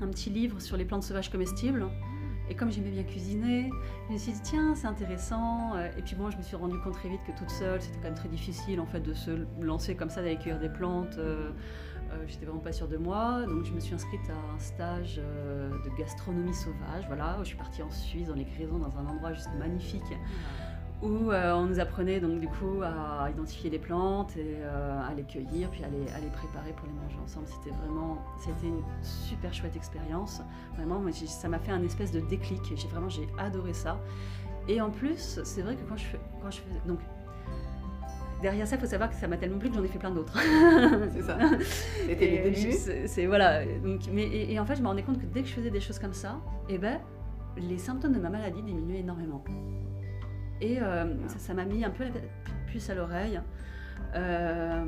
un 0.00 0.08
petit 0.08 0.30
livre 0.30 0.62
sur 0.62 0.78
les 0.78 0.86
plantes 0.86 1.02
sauvages 1.02 1.30
comestibles. 1.30 1.84
Et 2.52 2.54
comme 2.54 2.70
j'aimais 2.70 2.90
bien 2.90 3.02
cuisiner, 3.04 3.70
je 4.08 4.12
me 4.12 4.18
suis 4.18 4.32
dit 4.32 4.40
tiens 4.42 4.74
c'est 4.74 4.86
intéressant. 4.86 5.74
Euh, 5.74 5.88
Et 5.96 6.02
puis 6.02 6.14
bon 6.14 6.28
je 6.28 6.36
me 6.36 6.42
suis 6.42 6.54
rendu 6.54 6.78
compte 6.80 6.92
très 6.92 7.08
vite 7.08 7.20
que 7.26 7.32
toute 7.32 7.48
seule 7.48 7.80
c'était 7.80 7.96
quand 7.96 8.04
même 8.04 8.14
très 8.14 8.28
difficile 8.28 8.78
en 8.78 8.84
fait 8.84 9.00
de 9.00 9.14
se 9.14 9.30
lancer 9.62 9.94
comme 9.94 10.10
ça 10.10 10.20
d'aller 10.20 10.36
cueillir 10.36 10.60
des 10.60 10.68
plantes. 10.68 11.16
Euh, 11.16 11.50
euh, 12.10 12.24
J'étais 12.26 12.44
vraiment 12.44 12.60
pas 12.60 12.72
sûre 12.72 12.88
de 12.88 12.98
moi, 12.98 13.46
donc 13.46 13.64
je 13.64 13.72
me 13.72 13.80
suis 13.80 13.94
inscrite 13.94 14.28
à 14.28 14.54
un 14.54 14.58
stage 14.58 15.18
euh, 15.18 15.70
de 15.70 15.98
gastronomie 15.98 16.52
sauvage. 16.52 17.04
Voilà, 17.06 17.38
je 17.38 17.44
suis 17.44 17.56
partie 17.56 17.82
en 17.82 17.90
Suisse 17.90 18.28
dans 18.28 18.34
les 18.34 18.44
Grisons 18.44 18.76
dans 18.76 18.98
un 18.98 19.06
endroit 19.06 19.32
juste 19.32 19.48
magnifique 19.58 20.02
où 21.02 21.32
euh, 21.32 21.52
on 21.54 21.66
nous 21.66 21.80
apprenait 21.80 22.20
donc 22.20 22.38
du 22.38 22.46
coup 22.46 22.80
à 22.82 23.28
identifier 23.30 23.70
les 23.70 23.78
plantes 23.78 24.36
et 24.36 24.58
euh, 24.60 25.08
à 25.08 25.12
les 25.14 25.24
cueillir 25.24 25.68
puis 25.70 25.82
à 25.82 25.88
les, 25.88 26.08
à 26.12 26.20
les 26.20 26.28
préparer 26.28 26.72
pour 26.72 26.86
les 26.86 26.92
manger 26.92 27.16
ensemble. 27.22 27.46
C'était 27.48 27.76
vraiment, 27.76 28.18
c'était 28.38 28.68
une 28.68 28.82
super 29.02 29.52
chouette 29.52 29.76
expérience. 29.76 30.40
Vraiment, 30.76 31.00
moi, 31.00 31.10
ça 31.12 31.48
m'a 31.48 31.58
fait 31.58 31.72
un 31.72 31.82
espèce 31.82 32.12
de 32.12 32.20
déclic. 32.20 32.60
J'ai 32.74 32.88
vraiment, 32.88 33.08
j'ai 33.08 33.28
adoré 33.38 33.74
ça. 33.74 34.00
Et 34.68 34.80
en 34.80 34.90
plus, 34.90 35.40
c'est 35.42 35.62
vrai 35.62 35.74
que 35.74 35.82
quand 35.88 35.96
je 35.96 36.04
fais, 36.04 36.20
quand 36.40 36.50
je 36.50 36.58
fais, 36.58 36.86
donc 36.86 37.00
derrière 38.40 38.66
ça, 38.66 38.76
il 38.76 38.80
faut 38.80 38.86
savoir 38.86 39.10
que 39.10 39.16
ça 39.16 39.26
m'a 39.26 39.36
tellement 39.36 39.58
plu 39.58 39.70
que 39.70 39.74
j'en 39.74 39.82
ai 39.82 39.88
fait 39.88 39.98
plein 39.98 40.12
d'autres. 40.12 40.38
C'est 41.12 41.22
ça. 41.22 41.36
C'était 42.06 42.26
les 42.28 42.50
débuts. 42.50 43.06
C'est 43.06 43.26
voilà. 43.26 43.64
Donc, 43.64 44.02
mais, 44.12 44.22
et, 44.22 44.52
et 44.52 44.60
en 44.60 44.66
fait, 44.66 44.76
je 44.76 44.82
me 44.82 44.86
rendais 44.86 45.02
compte 45.02 45.18
que 45.18 45.26
dès 45.26 45.42
que 45.42 45.48
je 45.48 45.54
faisais 45.54 45.70
des 45.70 45.80
choses 45.80 45.98
comme 45.98 46.12
ça, 46.12 46.40
eh 46.68 46.78
ben, 46.78 47.00
les 47.56 47.78
symptômes 47.78 48.12
de 48.12 48.20
ma 48.20 48.30
maladie 48.30 48.62
diminuaient 48.62 49.00
énormément. 49.00 49.42
Et 50.62 50.80
euh, 50.80 51.04
ça- 51.26 51.52
m'a 51.54 51.64
mis 51.64 51.84
un 51.84 51.90
peu 51.90 52.04
la 52.04 52.10
puce 52.66 52.88
à 52.88 52.94
l'oreille. 52.94 53.40
Euh, 54.14 54.84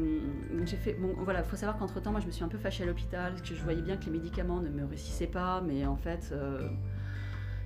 j'ai 0.64 0.76
fait. 0.76 0.94
Bon, 0.94 1.14
voilà, 1.18 1.42
faut 1.42 1.56
savoir 1.56 1.76
qu'entre 1.78 2.00
temps, 2.00 2.10
moi, 2.12 2.20
je 2.20 2.26
me 2.26 2.30
suis 2.30 2.44
un 2.44 2.48
peu 2.48 2.58
fâchée 2.58 2.84
à 2.84 2.86
l'hôpital 2.86 3.32
parce 3.32 3.42
que 3.48 3.54
je 3.54 3.62
voyais 3.62 3.82
bien 3.82 3.96
que 3.96 4.04
les 4.04 4.10
médicaments 4.12 4.60
ne 4.60 4.68
me 4.70 4.84
réussissaient 4.86 5.26
pas, 5.26 5.60
mais 5.66 5.84
en 5.86 5.96
fait. 5.96 6.30
euh, 6.32 6.68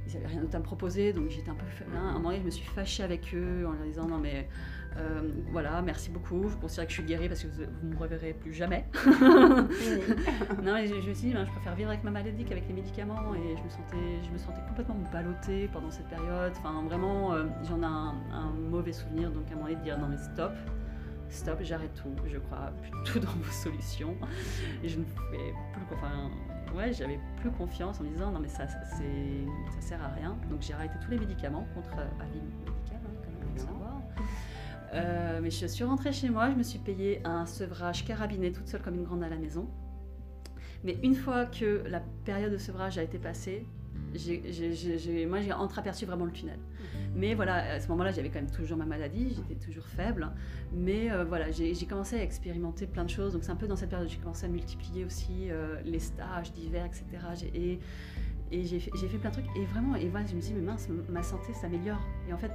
ils 0.07 0.15
n'avaient 0.15 0.27
rien 0.29 0.41
d'autre 0.41 0.55
à 0.57 0.59
me 0.59 0.65
proposer, 0.65 1.13
donc 1.13 1.29
j'étais 1.29 1.51
un 1.51 1.55
peu. 1.55 1.67
hein, 1.95 1.99
à 1.99 1.99
un 1.99 2.13
moment 2.15 2.31
donné, 2.31 2.41
je 2.41 2.47
me 2.47 2.51
suis 2.51 2.65
fâchée 2.67 3.03
avec 3.03 3.35
eux 3.35 3.67
en 3.67 3.73
leur 3.73 3.83
disant 3.85 4.07
non, 4.09 4.17
mais 4.19 4.49
euh, 4.97 5.21
voilà, 5.53 5.81
merci 5.83 6.11
beaucoup, 6.11 6.49
je 6.49 6.57
considère 6.57 6.87
que 6.87 6.91
je 6.91 6.97
suis 6.99 7.05
guérie 7.05 7.29
parce 7.29 7.43
que 7.43 7.49
vous 7.49 7.63
ne 7.89 7.95
me 7.95 7.99
reverrez 7.99 8.33
plus 8.33 8.53
jamais. 8.53 8.85
non, 9.21 9.69
mais 10.75 10.87
je, 10.87 11.01
je 11.01 11.09
me 11.09 11.15
suis 11.15 11.29
dit, 11.29 11.35
ben, 11.35 11.45
je 11.45 11.51
préfère 11.53 11.75
vivre 11.75 11.91
avec 11.91 12.03
ma 12.03 12.11
maladie 12.11 12.45
qu'avec 12.45 12.67
les 12.67 12.75
médicaments 12.75 13.35
et 13.35 13.57
je 13.57 13.63
me 13.63 13.69
sentais, 13.69 14.25
je 14.27 14.31
me 14.31 14.39
sentais 14.39 14.61
complètement 14.67 14.97
ballottée 15.13 15.69
pendant 15.73 15.91
cette 15.91 16.09
période. 16.09 16.53
Enfin, 16.59 16.83
vraiment, 16.85 17.35
euh, 17.35 17.45
j'en 17.69 17.81
ai 17.83 17.85
un, 17.85 18.15
un 18.33 18.51
mauvais 18.71 18.93
souvenir, 18.93 19.31
donc 19.31 19.45
à 19.49 19.53
un 19.53 19.57
moment 19.57 19.69
donné 19.69 19.79
de 19.79 19.85
dire 19.85 19.99
non, 19.99 20.09
mais 20.09 20.17
stop, 20.17 20.53
stop, 21.29 21.59
j'arrête 21.61 21.95
tout, 21.95 22.15
je 22.27 22.39
crois 22.39 22.73
plus 22.83 22.91
tout 23.05 23.21
dans 23.21 23.31
vos 23.31 23.53
solutions 23.53 24.17
et 24.83 24.89
je 24.89 24.99
ne 24.99 25.05
fais 25.05 25.55
plus. 25.73 25.83
Enfin, 25.95 26.31
ouais, 26.77 26.93
j'avais 26.93 27.19
plus 27.41 27.51
confiance 27.51 28.01
en 28.01 28.05
me 28.05 28.09
disant 28.09 28.31
non, 28.33 28.41
mais 28.41 28.49
ça, 28.49 28.67
ça 28.67 28.81
sert 29.81 30.03
à 30.03 30.09
rien. 30.09 30.37
Donc 30.51 30.63
j'ai 30.63 30.73
arrêté 30.75 30.95
tous 31.05 31.11
les 31.11 31.19
médicaments 31.19 31.67
contre 31.75 31.99
euh, 31.99 32.25
Euh, 34.95 35.41
mais 35.43 35.51
je 35.51 35.67
suis 35.67 35.85
rentrée 35.85 36.13
chez 36.13 36.31
moi, 36.31 36.51
je 36.51 36.57
me 36.57 36.63
suis 36.63 36.79
payé 36.79 37.21
un 37.25 37.47
sevrage 37.47 38.05
carabiné 38.05 38.53
toute 38.53 38.69
seule 38.69 38.83
comme 38.83 38.95
une 38.95 39.05
grande 39.05 39.23
à 39.23 39.29
la 39.29 39.37
maison. 39.37 39.69
Mais 40.85 40.99
une 41.03 41.15
fois 41.15 41.47
que 41.47 41.83
la 41.89 42.01
période 42.25 42.53
de 42.53 42.59
sevrage 42.59 42.99
a 42.99 43.03
été 43.03 43.19
passée, 43.19 43.67
moi 45.29 45.41
j'ai 45.41 45.53
entreaperçu 45.53 46.07
vraiment 46.07 46.25
le 46.25 46.33
tunnel. 46.33 46.59
Mais 47.15 47.35
voilà, 47.35 47.75
à 47.75 47.81
ce 47.81 47.89
moment-là, 47.89 48.13
j'avais 48.13 48.29
quand 48.29 48.41
même 48.41 48.51
toujours 48.51 48.77
ma 48.77 48.87
maladie, 48.87 49.35
j'étais 49.35 49.55
toujours 49.55 49.85
faible. 49.85 50.31
Mais 50.73 51.11
euh, 51.11 51.25
voilà, 51.25 51.51
j'ai 51.51 51.75
commencé 51.87 52.17
à 52.17 52.23
expérimenter 52.23 52.87
plein 52.87 53.05
de 53.05 53.11
choses. 53.11 53.33
Donc 53.33 53.45
c'est 53.45 53.51
un 53.51 53.57
peu 53.57 53.67
dans 53.67 53.77
cette 53.77 53.91
période 53.91 54.09
que 54.09 54.15
j'ai 54.15 54.21
commencé 54.21 54.47
à 54.47 54.49
multiplier 54.49 55.05
aussi 55.05 55.51
euh, 55.51 55.81
les 55.85 55.99
stages 55.99 56.53
divers, 56.53 56.87
etc. 56.87 57.05
Et, 57.55 57.81
et 58.51 58.65
j'ai 58.65 58.79
fait, 58.79 59.19
plein 59.19 59.31
de 59.31 59.35
trucs. 59.35 59.57
Et 59.57 59.65
vraiment, 59.67 59.97
et 59.97 60.09
voilà, 60.09 60.27
je 60.27 60.35
me 60.35 60.41
dit, 60.41 60.55
mais 60.55 60.63
mince, 60.63 60.89
ma 61.09 61.23
santé 61.23 61.53
s'améliore. 61.55 62.01
Et 62.29 62.33
en 62.33 62.39
fait, 62.39 62.53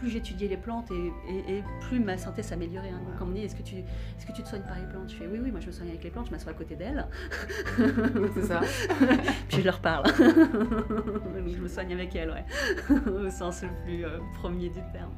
plus 0.00 0.08
j'étudiais 0.10 0.48
les 0.48 0.56
plantes 0.56 0.90
et, 0.90 1.12
et- 1.28 1.58
et 1.58 1.64
plus 1.82 2.00
ma 2.00 2.16
santé 2.16 2.42
s'améliorait. 2.42 2.88
Hein. 2.88 3.00
Donc, 3.06 3.18
quand 3.18 3.24
on 3.26 3.28
me 3.28 3.34
dit, 3.34 3.42
est-ce 3.42 3.54
que, 3.54 3.62
tu, 3.62 3.76
est-ce 3.76 4.26
que 4.26 4.32
tu 4.32 4.42
te 4.42 4.48
soignes 4.48 4.62
par 4.62 4.78
les 4.78 4.86
plantes? 4.86 5.10
Je 5.10 5.14
fais, 5.16 5.26
oui, 5.26 5.38
oui, 5.42 5.50
moi 5.50 5.60
je 5.60 5.66
me 5.66 5.72
soigne 5.72 5.88
avec 5.90 6.02
les 6.02 6.10
plantes, 6.10 6.26
je 6.26 6.30
m'assois 6.32 6.52
à 6.52 6.54
côté 6.54 6.74
d'elles. 6.74 7.06
C'est 8.34 8.42
ça. 8.44 8.60
Puis 9.48 9.58
je 9.58 9.64
leur 9.64 9.80
parle. 9.80 10.06
Donc, 10.06 10.16
je 11.54 11.60
me 11.60 11.68
soigne 11.68 11.92
avec 11.92 12.14
elles, 12.16 12.30
ouais. 12.30 12.44
Au 13.26 13.30
sens 13.30 13.62
le 13.62 13.68
plus 13.84 14.04
euh, 14.04 14.18
premier 14.40 14.68
du 14.70 14.80
terme. 14.92 15.12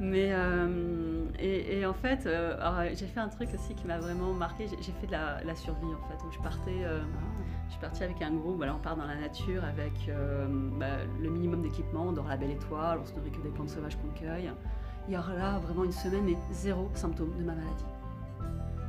Mais, 0.00 0.28
euh, 0.32 1.24
et, 1.38 1.78
et 1.80 1.86
en 1.86 1.94
fait, 1.94 2.26
euh, 2.26 2.88
j'ai 2.94 3.06
fait 3.06 3.20
un 3.20 3.28
truc 3.28 3.48
aussi 3.54 3.74
qui 3.74 3.86
m'a 3.86 3.98
vraiment 3.98 4.32
marqué. 4.32 4.66
J'ai 4.80 4.92
fait 4.92 5.06
de 5.06 5.12
la, 5.12 5.42
la 5.44 5.54
survie, 5.54 5.84
en 5.86 6.08
fait, 6.08 6.24
où 6.26 6.30
je 6.32 6.38
partais. 6.38 6.84
Je 7.66 7.72
suis 7.72 7.80
partie 7.80 8.04
avec 8.04 8.22
un 8.22 8.32
groupe, 8.32 8.62
on 8.62 8.78
part 8.78 8.96
dans 8.96 9.06
la 9.06 9.16
nature 9.16 9.64
avec 9.64 9.92
euh, 10.08 10.46
bah, 10.78 11.04
le 11.20 11.30
minimum 11.30 11.62
d'équipement, 11.62 12.08
on 12.08 12.12
dort 12.12 12.26
à 12.26 12.30
la 12.30 12.36
belle 12.36 12.52
étoile, 12.52 12.98
on 13.02 13.04
se 13.04 13.14
nourrit 13.14 13.30
que 13.30 13.40
des 13.40 13.50
plantes 13.50 13.70
sauvages 13.70 13.96
qu'on 13.96 14.08
cueille. 14.08 14.50
Il 15.08 15.14
y 15.14 15.16
aura 15.16 15.34
là 15.34 15.58
vraiment 15.58 15.84
une 15.84 15.92
semaine, 15.92 16.24
mais 16.24 16.36
zéro 16.50 16.90
symptôme 16.94 17.36
de 17.36 17.44
ma 17.44 17.54
maladie. 17.54 17.84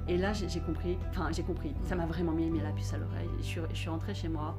Et 0.08 0.18
là, 0.18 0.32
j'ai 0.32 0.62
compris, 0.62 0.98
enfin 1.10 1.30
j'ai 1.32 1.44
compris, 1.44 1.74
ça 1.84 1.96
m'a 1.96 2.06
vraiment 2.06 2.32
mis, 2.32 2.50
mis 2.50 2.62
la 2.62 2.72
puce 2.72 2.94
à 2.94 2.98
l'oreille. 2.98 3.30
Je 3.40 3.44
suis, 3.44 3.62
je 3.72 3.76
suis 3.76 3.90
rentrée 3.90 4.16
chez 4.16 4.30
moi 4.30 4.58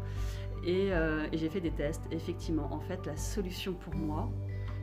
et, 0.65 0.93
euh, 0.93 1.27
et 1.33 1.39
j'ai 1.39 1.49
fait 1.49 1.61
des 1.61 1.71
tests. 1.71 2.03
Effectivement, 2.11 2.69
en 2.73 2.81
fait, 2.81 3.07
la 3.07 3.17
solution 3.17 3.73
pour 3.73 3.95
moi, 3.95 4.29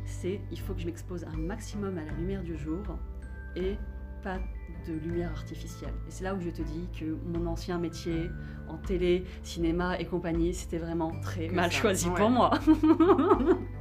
c'est 0.05 0.41
il 0.51 0.59
faut 0.59 0.73
que 0.73 0.81
je 0.81 0.85
m'expose 0.87 1.23
un 1.25 1.37
maximum 1.37 1.97
à 1.97 2.05
la 2.05 2.11
lumière 2.13 2.41
du 2.41 2.57
jour 2.57 2.83
et 3.55 3.77
pas 4.23 4.39
de 4.87 4.93
lumière 4.93 5.31
artificielle. 5.31 5.93
Et 6.07 6.11
c'est 6.11 6.23
là 6.23 6.35
où 6.35 6.39
je 6.39 6.49
te 6.49 6.61
dis 6.61 6.87
que 6.99 7.05
mon 7.25 7.47
ancien 7.47 7.77
métier 7.79 8.29
en 8.67 8.77
télé, 8.77 9.23
cinéma 9.43 9.99
et 9.99 10.05
compagnie, 10.05 10.53
c'était 10.53 10.77
vraiment 10.77 11.11
très 11.21 11.47
Que 11.47 11.53
mal 11.55 11.71
ça, 11.71 11.77
choisi 11.79 12.07
ouais. 12.09 12.15
pour 12.15 12.29
moi. 12.29 12.51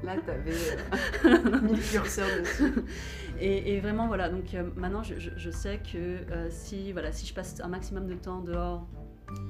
Là, 0.03 0.17
tu 0.25 0.31
avais 0.31 1.61
mis 1.63 1.77
le 1.77 1.93
curseur 1.93 2.27
dessus. 2.41 2.73
Et, 3.41 3.75
et 3.75 3.81
vraiment, 3.81 4.07
voilà, 4.07 4.29
donc 4.29 4.55
euh, 4.55 4.71
maintenant, 4.77 5.03
je, 5.03 5.19
je- 5.19 5.31
je 5.37 5.51
sais 5.51 5.79
que 5.93 5.99
euh, 6.31 6.47
si, 6.51 6.93
voilà, 6.93 7.11
si 7.11 7.27
je 7.27 7.35
passe 7.35 7.61
un 7.61 7.67
maximum 7.67 8.07
de 8.07 8.15
temps 8.15 8.41
dehors 8.41 8.87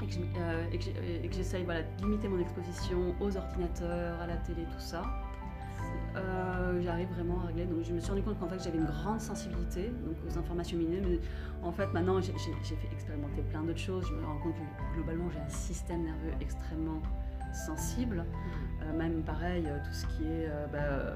et 0.03 0.07
que 0.07 0.13
je- 0.13 0.21
euh, 0.39 0.65
et 0.73 1.29
que 1.29 1.35
j'essaye 1.35 1.65
voilà, 1.65 1.83
de 1.83 2.03
limiter 2.03 2.27
mon 2.29 2.39
exposition 2.41 3.15
aux 3.21 3.37
ordinateurs, 3.37 4.19
à 4.23 4.27
la 4.27 4.37
télé, 4.39 4.63
tout 4.63 4.81
ça, 4.81 5.03
euh, 6.17 6.81
j'arrive 6.83 7.09
vraiment 7.09 7.41
à 7.43 7.47
régler. 7.47 7.67
Donc 7.67 7.83
je 7.83 7.93
me 7.93 8.01
suis 8.01 8.11
rendu 8.11 8.23
compte 8.23 8.39
qu'en 8.39 8.49
fait 8.49 8.63
j'avais 8.63 8.79
une 8.79 8.85
grande 8.85 9.21
sensibilité 9.21 9.93
donc 10.05 10.17
aux 10.29 10.39
informations 10.39 10.79
mineures, 10.79 11.03
mais 11.09 11.19
en 11.63 11.73
fait 11.73 11.93
maintenant 11.93 12.21
j'ai 12.21 12.33
fait 12.33 12.93
expérimenter 12.93 13.43
plein 13.43 13.63
d'autres 13.63 13.79
choses. 13.79 14.07
Je 14.09 14.15
me 14.15 14.25
rends 14.25 14.39
compte 14.39 14.55
que 14.55 14.97
globalement 14.97 15.31
j'ai 15.31 15.41
un 15.41 15.49
système 15.49 16.05
nerveux 16.05 16.33
extrêmement 16.41 17.03
sensible. 17.53 18.25
Euh, 18.83 18.97
même 18.97 19.23
pareil, 19.23 19.65
euh, 19.67 19.79
tout 19.85 19.93
ce 19.93 20.07
qui 20.07 20.25
est. 20.25 20.49
bah, 20.73 21.15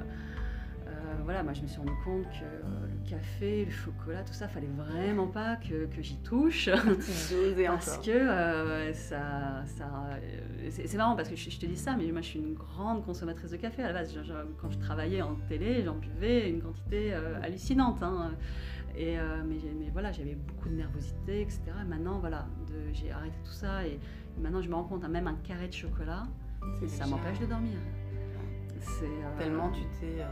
voilà, 1.24 1.42
moi 1.42 1.52
je 1.52 1.62
me 1.62 1.66
suis 1.66 1.78
rendu 1.78 1.92
compte 2.04 2.24
que 2.24 2.44
euh, 2.44 2.86
le 3.04 3.08
café, 3.10 3.64
le 3.64 3.70
chocolat, 3.70 4.22
tout 4.24 4.32
ça, 4.32 4.48
fallait 4.48 4.68
vraiment 4.76 5.26
pas 5.26 5.56
que, 5.56 5.86
que 5.86 6.02
j'y 6.02 6.16
touche. 6.18 6.68
Parce 7.74 7.98
que 7.98 8.10
euh, 8.10 8.92
ça. 8.92 9.62
ça 9.66 9.84
euh, 10.22 10.68
c'est 10.70 10.96
marrant 10.96 11.16
parce 11.16 11.28
que 11.28 11.36
je, 11.36 11.50
je 11.50 11.58
te 11.58 11.66
dis 11.66 11.76
ça, 11.76 11.96
mais 11.96 12.10
moi 12.12 12.20
je 12.20 12.26
suis 12.28 12.38
une 12.40 12.54
grande 12.54 13.04
consommatrice 13.04 13.50
de 13.50 13.56
café. 13.56 13.82
À 13.82 13.88
la 13.88 13.92
base, 13.94 14.14
je- 14.14 14.22
je- 14.22 14.32
quand 14.60 14.70
je 14.70 14.78
travaillais 14.78 15.22
en 15.22 15.34
télé, 15.48 15.82
j'en 15.82 15.94
buvais 15.96 16.50
une 16.50 16.60
quantité 16.60 17.14
euh, 17.14 17.40
hallucinante. 17.42 18.02
hein. 18.02 18.32
Et, 18.96 19.18
euh, 19.18 19.42
mais, 19.46 19.56
mais 19.78 19.90
voilà, 19.92 20.10
j'avais 20.12 20.34
beaucoup 20.34 20.68
de 20.68 20.74
nervosité, 20.74 21.42
etc. 21.42 21.62
Et 21.82 21.84
maintenant, 21.88 22.18
voilà, 22.18 22.46
j'ai 22.92 23.12
arrêté 23.12 23.36
tout 23.44 23.52
ça. 23.52 23.86
Et, 23.86 23.98
maintenant, 24.40 24.60
je 24.60 24.68
me 24.68 24.74
rends 24.74 24.84
compte, 24.84 25.04
hein, 25.04 25.08
même 25.08 25.28
un 25.28 25.36
carré 25.44 25.68
de 25.68 25.72
chocolat, 25.72 26.24
ça 26.88 27.06
m'empêche 27.06 27.38
de 27.38 27.46
dormir. 27.46 27.78
Euh, 29.02 29.38
Tellement 29.38 29.70
tu 29.70 29.82
t'es 30.00 30.20
euh, 30.20 30.26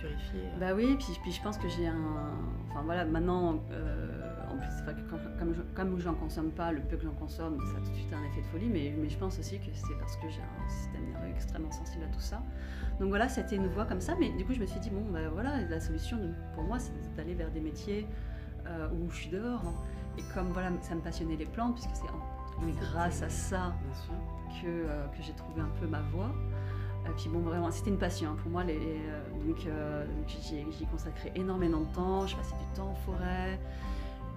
purifié. 0.00 0.40
bah 0.58 0.74
oui, 0.74 0.96
puis, 0.98 1.18
puis 1.22 1.32
je 1.32 1.42
pense 1.42 1.58
que 1.58 1.68
j'ai 1.68 1.86
un. 1.86 2.30
Enfin 2.70 2.82
voilà, 2.84 3.04
maintenant, 3.04 3.60
euh, 3.70 4.30
en 4.50 4.56
plus, 4.56 4.68
quand- 5.10 5.38
comme, 5.38 5.54
je, 5.54 5.62
comme 5.74 5.98
j'en 5.98 6.14
consomme 6.14 6.50
pas, 6.50 6.72
le 6.72 6.80
peu 6.80 6.96
que 6.96 7.04
j'en 7.04 7.12
consomme, 7.14 7.58
ça 7.72 7.78
a 7.78 7.80
tout 7.80 7.90
de 7.90 7.96
suite 7.96 8.12
un 8.12 8.24
effet 8.24 8.40
de 8.42 8.46
folie, 8.46 8.68
mais, 8.68 8.94
mais 8.98 9.08
je 9.08 9.16
pense 9.16 9.38
aussi 9.38 9.58
que 9.58 9.66
c'est 9.72 9.98
parce 9.98 10.16
que 10.16 10.28
j'ai 10.28 10.40
un 10.42 10.68
système 10.68 11.04
nerveux 11.10 11.28
extrêmement 11.30 11.70
sensible 11.72 12.04
à 12.04 12.08
tout 12.14 12.20
ça. 12.20 12.42
Donc 13.00 13.08
voilà, 13.08 13.28
c'était 13.28 13.56
une 13.56 13.68
voie 13.68 13.84
comme 13.86 14.00
ça, 14.00 14.14
mais 14.18 14.30
du 14.30 14.44
coup, 14.44 14.52
je 14.54 14.60
me 14.60 14.66
suis 14.66 14.80
dit, 14.80 14.90
bon, 14.90 15.04
bah 15.12 15.28
voilà, 15.32 15.60
la 15.68 15.80
solution 15.80 16.18
pour 16.54 16.64
moi, 16.64 16.78
c'est 16.78 16.92
d'aller 17.16 17.34
vers 17.34 17.50
des 17.50 17.60
métiers 17.60 18.06
euh, 18.66 18.88
où 18.92 19.10
je 19.10 19.16
suis 19.16 19.30
dehors. 19.30 19.62
hein. 19.66 19.74
Et 20.18 20.22
comme 20.32 20.48
voilà, 20.52 20.70
ça 20.80 20.94
me 20.94 21.00
passionnait 21.00 21.36
les 21.36 21.46
plantes, 21.46 21.74
puisque 21.74 21.96
c'est 21.96 22.06
grâce 22.80 23.22
à 23.22 23.28
ça 23.28 23.74
que, 24.62 24.66
euh, 24.68 25.06
que 25.08 25.22
j'ai 25.22 25.32
trouvé 25.32 25.60
un 25.60 25.70
peu 25.80 25.86
ma 25.88 26.00
voie. 26.02 26.30
Et 27.06 27.12
puis 27.16 27.28
bon, 27.28 27.40
vraiment, 27.40 27.70
c'était 27.70 27.90
une 27.90 27.98
passion 27.98 28.30
hein. 28.30 28.36
pour 28.42 28.50
moi. 28.50 28.64
Les, 28.64 28.78
donc, 29.46 29.56
j'y 30.26 30.58
ai 30.58 30.86
consacré 30.90 31.32
énormément 31.34 31.80
de 31.80 31.94
temps. 31.94 32.26
Je 32.26 32.36
passais 32.36 32.56
du 32.56 32.76
temps 32.76 32.90
en 32.90 32.94
forêt. 32.94 33.58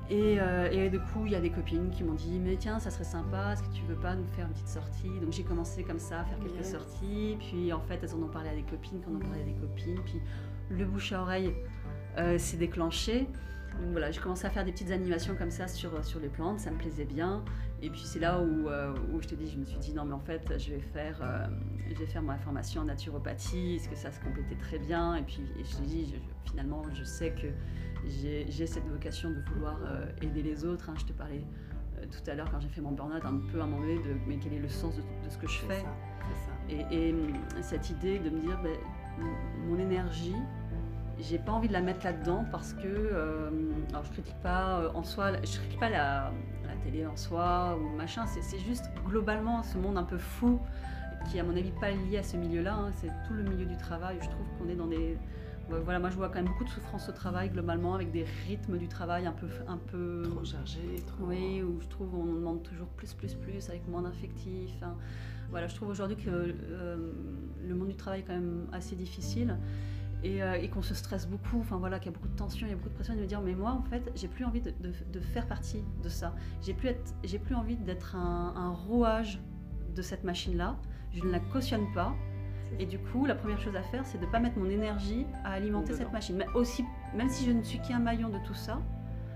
Et, 0.09 0.38
et, 0.71 0.89
du 0.89 1.00
coup, 1.00 1.25
il 1.25 1.33
y 1.33 1.36
a 1.36 1.41
des 1.41 1.50
copines 1.50 1.89
qui 1.89 2.03
m'ont 2.03 2.13
dit 2.13 2.39
Mais 2.39 2.55
tiens, 2.55 2.79
ça 2.79 2.91
serait 2.91 3.03
sympa, 3.03 3.53
est-ce 3.53 3.63
que 3.63 3.74
tu 3.74 3.83
veux 3.83 3.95
pas 3.95 4.15
nous 4.15 4.27
faire 4.27 4.45
une 4.45 4.53
petite 4.53 4.69
sortie? 4.69 5.19
Donc 5.21 5.33
j'ai 5.33 5.43
commencé 5.43 5.83
comme 5.83 6.00
ça 6.00 6.21
à 6.21 6.24
faire 6.24 6.39
quelques 6.39 6.65
sorties. 6.65 7.38
Puis 7.39 7.74
en 7.74 7.81
fait, 7.81 8.00
elles 8.01 8.15
en 8.15 8.24
ont 8.24 8.29
parlé 8.29 8.50
à 8.50 8.55
des 8.55 8.63
copines, 8.63 9.01
qui 9.01 9.07
en 9.07 9.19
parlé 9.19 9.41
à 9.41 9.45
des 9.45 9.55
copines. 9.59 10.00
Puis 10.05 10.21
le 10.69 10.86
bouche 10.86 11.12
à 11.12 11.21
oreille 11.21 11.53
s'est 12.38 12.57
déclenché. 12.57 13.27
Donc 13.81 13.91
voilà, 13.91 14.12
j'ai 14.12 14.19
commencé 14.19 14.45
à 14.45 14.50
faire 14.50 14.65
des 14.65 14.71
petites 14.71 14.91
animations 14.91 15.36
comme 15.36 15.51
ça 15.51 15.67
sur, 15.67 16.03
sur 16.03 16.19
les 16.19 16.29
plantes, 16.29 16.59
ça 16.59 16.71
me 16.71 16.77
plaisait 16.77 17.05
bien. 17.05 17.43
Et 17.81 17.89
puis 17.89 18.01
c'est 18.03 18.19
là 18.19 18.39
où, 18.41 18.67
où, 19.13 19.22
je 19.22 19.27
te 19.27 19.36
dis, 19.36 19.50
je 19.50 19.57
me 19.57 19.65
suis 19.65 19.77
dit 19.77 19.93
non 19.93 20.03
mais 20.03 20.13
en 20.13 20.19
fait 20.19 20.57
je 20.57 20.72
vais 20.72 20.79
faire, 20.79 21.22
je 21.88 21.93
vais 21.93 22.07
faire 22.07 22.24
ma 22.24 22.38
formation 22.38 22.81
en 22.81 22.86
naturopathie, 22.86 23.75
est-ce 23.75 23.88
que 23.88 23.96
ça 23.96 24.12
se 24.12 24.19
complétait 24.19 24.55
très 24.55 24.79
bien 24.79 25.15
Et 25.15 25.22
puis 25.22 25.41
je 25.57 25.77
te 25.77 25.81
dis, 25.84 26.15
finalement 26.46 26.84
je 26.91 27.03
sais 27.03 27.31
que 27.31 27.48
j'ai 28.07 28.65
cette 28.65 28.88
vocation 28.88 29.29
de 29.29 29.41
vouloir 29.53 29.77
aider 30.22 30.41
les 30.41 30.65
autres. 30.65 30.89
Hein. 30.89 30.96
Je 30.98 31.05
te 31.05 31.13
parlais 31.13 31.43
tout 32.05 32.29
à 32.29 32.36
l'heure 32.36 32.50
quand 32.51 32.60
j'ai 32.60 32.69
fait 32.69 32.81
mon 32.81 32.91
burn-out 32.91 33.25
un 33.25 33.39
peu 33.51 33.60
à 33.60 33.63
un 33.63 33.67
moment 33.67 33.81
donné 33.81 33.98
de 33.98 34.15
mais 34.27 34.38
quel 34.38 34.53
est 34.53 34.60
le 34.60 34.69
sens 34.69 34.96
de, 34.96 35.29
ce 35.29 35.38
que 35.38 35.48
je 35.48 35.60
fais? 35.60 35.84
Et, 36.69 37.10
et, 37.10 37.15
cette 37.62 37.89
idée 37.89 38.19
de 38.19 38.29
me 38.29 38.41
dire 38.41 38.60
ben, 38.62 38.75
mon 39.67 39.77
énergie, 39.79 40.36
j'ai 41.19 41.39
pas 41.39 41.51
envie 41.51 41.67
de 41.67 41.74
la 41.74 41.81
mettre 41.81 42.05
là-dedans 42.05 42.45
parce 42.51 42.74
que 42.74 42.86
euh, 42.86 43.50
alors 43.89 44.03
je 44.03 44.12
critique 44.12 44.39
pas 44.43 44.79
euh, 44.79 44.89
en 44.93 45.03
soi 45.03 45.33
je 45.43 45.57
critique 45.59 45.79
pas 45.79 45.89
la, 45.89 46.31
télé 46.83 47.05
en 47.07 47.15
soi 47.15 47.77
ou 47.81 47.95
machin 47.95 48.25
c'est 48.27 48.59
juste 48.59 48.86
globalement 49.07 49.63
ce 49.63 49.77
monde 49.77 49.97
un 49.97 50.03
peu 50.03 50.17
fou 50.17 50.59
qui 51.29 51.39
à 51.39 51.43
mon 51.43 51.57
avis 51.57 51.71
pas 51.71 51.91
lié 51.91 52.19
à 52.19 52.24
ce 52.24 52.38
milieu-là 52.38 52.75
hein. 52.75 52.91
c'est 52.93 53.07
tout 53.27 53.33
le 53.33 53.43
milieu 53.43 53.65
du 53.65 53.77
travail 53.77 54.17
je 54.21 54.29
trouve 54.29 54.45
qu'on 54.57 54.69
est 54.69 54.75
dans 54.75 54.86
des 54.88 55.17
voilà 55.69 56.00
moi 56.00 56.09
je 56.09 56.15
vois 56.15 56.29
quand 56.29 56.36
même 56.36 56.45
beaucoup 56.45 56.63
de 56.63 56.69
souffrance 56.69 57.09
au 57.09 57.12
travail 57.12 57.50
globalement 57.50 57.95
avec 57.95 58.12
des 58.12 58.25
rythmes 58.47 58.77
du 58.77 58.88
travail 58.88 59.25
un 59.25 59.33
peu 59.33 59.47
un 59.67 59.77
peu 59.77 60.24
trop 60.24 60.45
chargés 60.45 61.03
trop... 61.07 61.25
oui 61.25 61.62
où 61.62 61.81
je 61.81 61.88
trouve 61.88 62.13
on 62.15 62.25
demande 62.25 62.63
toujours 62.63 62.88
plus 62.88 63.13
plus 63.13 63.33
plus 63.33 63.69
avec 63.69 63.88
moins 63.88 64.03
d'infectifs 64.03 64.81
hein. 64.81 64.95
voilà 65.50 65.67
je 65.67 65.75
trouve 65.75 65.89
aujourd'hui 65.89 66.15
que 66.15 66.29
euh, 66.29 67.12
le 67.67 67.75
monde 67.75 67.89
du 67.89 67.95
travail 67.95 68.21
est 68.21 68.24
quand 68.24 68.33
même 68.33 68.67
assez 68.71 68.95
difficile 68.95 69.57
euh, 70.25 70.53
et, 70.53 70.69
qu'on 70.69 70.81
se 70.81 70.95
stresse 70.95 71.27
beaucoup, 71.27 71.59
enfin 71.59 71.77
voilà, 71.77 72.00
qu'il 72.00 72.12
y 72.12 72.15
a 72.15 72.17
beaucoup 72.17 72.27
de 72.27 72.36
tension, 72.36 72.65
il 72.65 72.71
y 72.71 72.74
a 72.74 72.75
beaucoup 72.75 72.89
de 72.89 72.95
pression, 72.95 73.15
de 73.15 73.19
me 73.19 73.25
dire 73.25 73.39
mais 73.41 73.53
moi 73.53 73.71
en 73.71 73.83
fait 73.83 74.12
j'ai 74.15 74.27
plus 74.27 74.45
envie 74.45 74.62
de, 74.62 74.74
de, 74.81 75.19
faire 75.19 75.47
partie 75.47 75.83
de 76.03 76.09
ça. 76.09 76.36
J'ai 76.62 76.74
plus, 76.74 76.93
plus 77.39 77.55
envie 77.55 77.75
d'être 77.77 78.15
un, 78.15 78.53
un, 78.55 78.69
rouage 78.71 79.39
de 79.95 80.01
cette 80.01 80.24
machine-là. 80.24 80.75
Je 81.13 81.24
ne 81.24 81.31
la 81.31 81.39
cautionne 81.39 81.91
pas. 81.93 82.13
Et 82.79 82.86
du 82.86 83.00
coup, 83.00 83.25
la 83.25 83.36
première 83.36 83.59
chose 83.59 83.75
à 83.75 83.81
faire, 83.81 84.05
c'est 84.05 84.17
de 84.17 84.25
ne 84.25 84.31
pas 84.31 84.39
mettre 84.39 84.57
mon 84.57 84.69
énergie 84.69 85.25
à 85.45 85.53
alimenter 85.53 85.93
cette 85.93 86.12
machine. 86.12 86.36
Mais 86.36 86.47
aussi, 86.53 86.83
même 87.15 87.29
si 87.29 87.45
je 87.45 87.51
ne 87.51 87.63
suis 87.63 87.79
qu'un 87.79 88.00
maillon 88.00 88.27
de 88.27 88.39
tout 88.39 88.53
ça, 88.53 88.81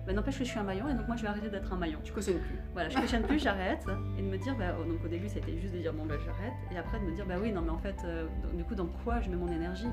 bah, 0.05 0.13
n'empêche 0.13 0.39
que 0.39 0.43
je 0.43 0.49
suis 0.49 0.59
un 0.59 0.63
maillon 0.63 0.89
et 0.89 0.93
donc 0.93 1.07
moi 1.07 1.15
je 1.15 1.21
vais 1.21 1.27
arrêter 1.27 1.49
d'être 1.49 1.71
un 1.71 1.77
maillon. 1.77 1.99
Tu 2.03 2.11
cautionnes 2.11 2.39
plus. 2.39 2.57
Voilà, 2.73 2.89
je 2.89 2.97
cautionne 2.97 3.23
plus, 3.23 3.39
j'arrête 3.39 3.85
et 4.17 4.21
de 4.21 4.27
me 4.27 4.37
dire, 4.37 4.55
bah, 4.57 4.75
oh, 4.79 4.83
donc 4.83 5.03
au 5.05 5.07
début 5.07 5.29
c'était 5.29 5.57
juste 5.59 5.73
de 5.73 5.79
dire 5.79 5.93
bon 5.93 6.05
bah 6.05 6.15
j'arrête 6.25 6.53
et 6.71 6.77
après 6.77 6.99
de 6.99 7.05
me 7.05 7.11
dire 7.15 7.25
bah 7.25 7.35
oui 7.39 7.51
non 7.51 7.61
mais 7.61 7.69
en 7.69 7.77
fait 7.77 7.95
euh, 8.03 8.27
du 8.53 8.63
coup 8.63 8.73
dans 8.73 8.87
quoi 9.03 9.21
je 9.21 9.29
mets 9.29 9.35
mon 9.35 9.51
énergie? 9.51 9.87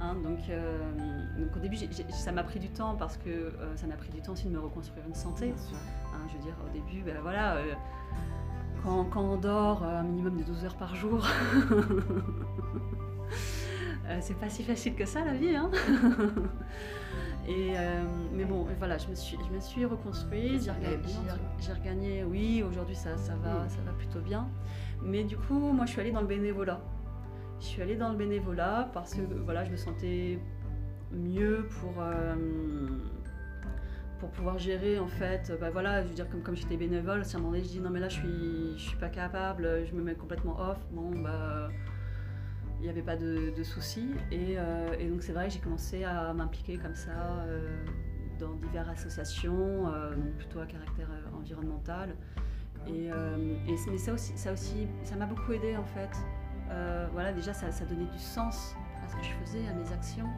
Hein, 0.00 0.14
donc, 0.22 0.38
euh, 0.48 0.78
donc, 1.38 1.56
au 1.56 1.58
début, 1.58 1.76
ça 2.10 2.30
m'a 2.30 2.44
pris 2.44 2.60
du 2.60 2.68
temps 2.68 2.94
parce 2.94 3.16
que 3.16 3.30
euh, 3.30 3.76
ça 3.76 3.86
m'a 3.86 3.96
pris 3.96 4.10
du 4.10 4.20
temps 4.20 4.32
aussi 4.32 4.44
de 4.44 4.50
me 4.50 4.60
reconstruire 4.60 5.04
une 5.06 5.14
santé. 5.14 5.52
Hein, 6.14 6.20
je 6.28 6.36
veux 6.36 6.42
dire, 6.42 6.54
au 6.64 6.72
début, 6.72 7.02
ben 7.02 7.16
voilà, 7.20 7.56
euh, 7.56 7.74
quand, 8.84 9.04
quand, 9.04 9.22
on 9.22 9.36
dort 9.36 9.82
un 9.82 10.04
minimum 10.04 10.36
de 10.36 10.44
12 10.44 10.66
heures 10.66 10.76
par 10.76 10.94
jour, 10.94 11.26
c'est 14.20 14.38
pas 14.38 14.48
si 14.48 14.62
facile 14.62 14.94
que 14.94 15.04
ça 15.04 15.24
la 15.24 15.34
vie. 15.34 15.56
Hein 15.56 15.70
Et, 17.48 17.72
mais 18.34 18.44
bon, 18.44 18.66
voilà, 18.78 18.98
je 18.98 19.08
me 19.08 19.14
suis, 19.14 19.38
je 19.48 19.54
me 19.54 19.58
suis 19.58 19.86
reconstruite, 19.86 20.70
j'ai 21.60 21.72
regagné, 21.72 22.22
oui, 22.22 22.62
aujourd'hui 22.62 22.94
ça, 22.94 23.16
ça, 23.16 23.34
va, 23.36 23.66
ça 23.70 23.78
va 23.86 23.92
plutôt 23.92 24.20
bien. 24.20 24.46
Mais 25.02 25.24
du 25.24 25.38
coup, 25.38 25.58
moi 25.58 25.86
je 25.86 25.92
suis 25.92 26.00
allée 26.02 26.12
dans 26.12 26.20
le 26.20 26.26
bénévolat. 26.26 26.78
Je 27.60 27.66
suis 27.66 27.82
allée 27.82 27.96
dans 27.96 28.10
le 28.10 28.16
bénévolat 28.16 28.90
parce 28.92 29.14
que 29.14 29.20
voilà, 29.44 29.64
je 29.64 29.72
me 29.72 29.76
sentais 29.76 30.38
mieux 31.10 31.66
pour, 31.80 31.94
euh, 32.00 32.34
pour 34.20 34.30
pouvoir 34.30 34.58
gérer 34.58 34.98
en 34.98 35.08
fait. 35.08 35.52
Bah 35.60 35.70
voilà, 35.70 36.02
je 36.02 36.08
veux 36.08 36.14
dire, 36.14 36.28
comme, 36.28 36.42
comme 36.42 36.56
j'étais 36.56 36.76
bénévole, 36.76 37.24
si 37.24 37.34
à 37.34 37.38
un 37.38 37.42
moment 37.42 37.52
donné 37.52 37.64
je 37.64 37.70
dis 37.70 37.80
non 37.80 37.90
mais 37.90 38.00
là 38.00 38.08
je 38.08 38.14
suis, 38.14 38.78
je 38.78 38.82
suis 38.88 38.96
pas 38.96 39.08
capable, 39.08 39.86
je 39.86 39.94
me 39.94 40.02
mets 40.02 40.14
complètement 40.14 40.58
off, 40.60 40.78
bon 40.92 41.10
bah 41.20 41.68
il 42.80 42.84
n'y 42.84 42.90
avait 42.90 43.02
pas 43.02 43.16
de, 43.16 43.52
de 43.56 43.62
soucis. 43.64 44.10
Et, 44.30 44.54
euh, 44.56 44.94
et, 45.00 45.08
donc 45.08 45.24
c'est 45.24 45.32
vrai 45.32 45.48
que 45.48 45.54
j'ai 45.54 45.58
commencé 45.58 46.04
à 46.04 46.32
m'impliquer 46.32 46.76
comme 46.76 46.94
ça 46.94 47.42
euh, 47.48 47.84
dans 48.38 48.54
diverses 48.54 48.90
associations, 48.90 49.92
plutôt 50.38 50.60
à 50.60 50.66
caractère 50.66 51.08
environnemental. 51.36 52.14
Et, 52.86 53.06
et, 53.06 53.74
mais 53.90 53.98
ça 53.98 54.12
aussi, 54.12 54.38
ça 54.38 54.52
aussi, 54.52 54.86
ça 55.02 55.16
m'a 55.16 55.26
beaucoup 55.26 55.52
aidé 55.52 55.76
en 55.76 55.84
fait. 55.84 56.10
Euh, 56.70 57.06
voilà, 57.12 57.32
déjà, 57.32 57.52
ça, 57.52 57.84
donnait 57.84 58.10
du 58.10 58.18
sens 58.18 58.74
à 59.04 59.08
ce 59.08 59.16
que 59.16 59.22
je 59.22 59.30
faisais, 59.44 59.68
à 59.68 59.74
mes 59.74 59.92
actions. 59.92 60.28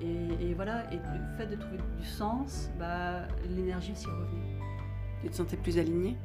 Et, 0.00 0.54
voilà, 0.54 0.90
et 0.92 0.96
le 0.96 1.36
fait 1.36 1.46
de 1.46 1.56
trouver 1.56 1.78
du 1.98 2.06
sens, 2.06 2.70
bah, 2.78 3.26
l'énergie 3.50 3.94
s'y 3.94 4.06
revenait. 4.06 4.58
Tu 5.22 5.28
te 5.28 5.36
sentais 5.36 5.58
plus 5.58 5.78
alignée? 5.78 6.16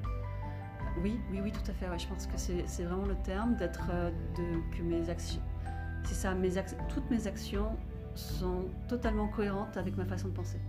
Oui, 1.04 1.20
oui, 1.30 1.42
oui, 1.44 1.52
tout 1.52 1.70
à 1.70 1.74
fait. 1.74 1.88
Je 2.00 2.08
pense 2.08 2.26
que 2.26 2.38
c'est 2.38 2.84
vraiment 2.84 3.06
le 3.06 3.16
terme 3.24 3.56
d'être, 3.56 3.90
euh, 3.92 4.12
de, 4.38 4.78
que 4.78 4.82
mes 4.82 5.10
actions, 5.10 5.42
c'est 6.06 6.16
ça, 6.16 6.34
mes 6.34 6.52
toutes 6.88 7.10
mes 7.10 7.28
actions 7.28 7.76
sont 8.16 8.66
totalement 8.88 9.28
cohérentes 9.28 9.76
avec 9.76 9.98
ma 9.98 10.06
façon 10.06 10.30
de 10.30 10.34
penser. 10.34 10.60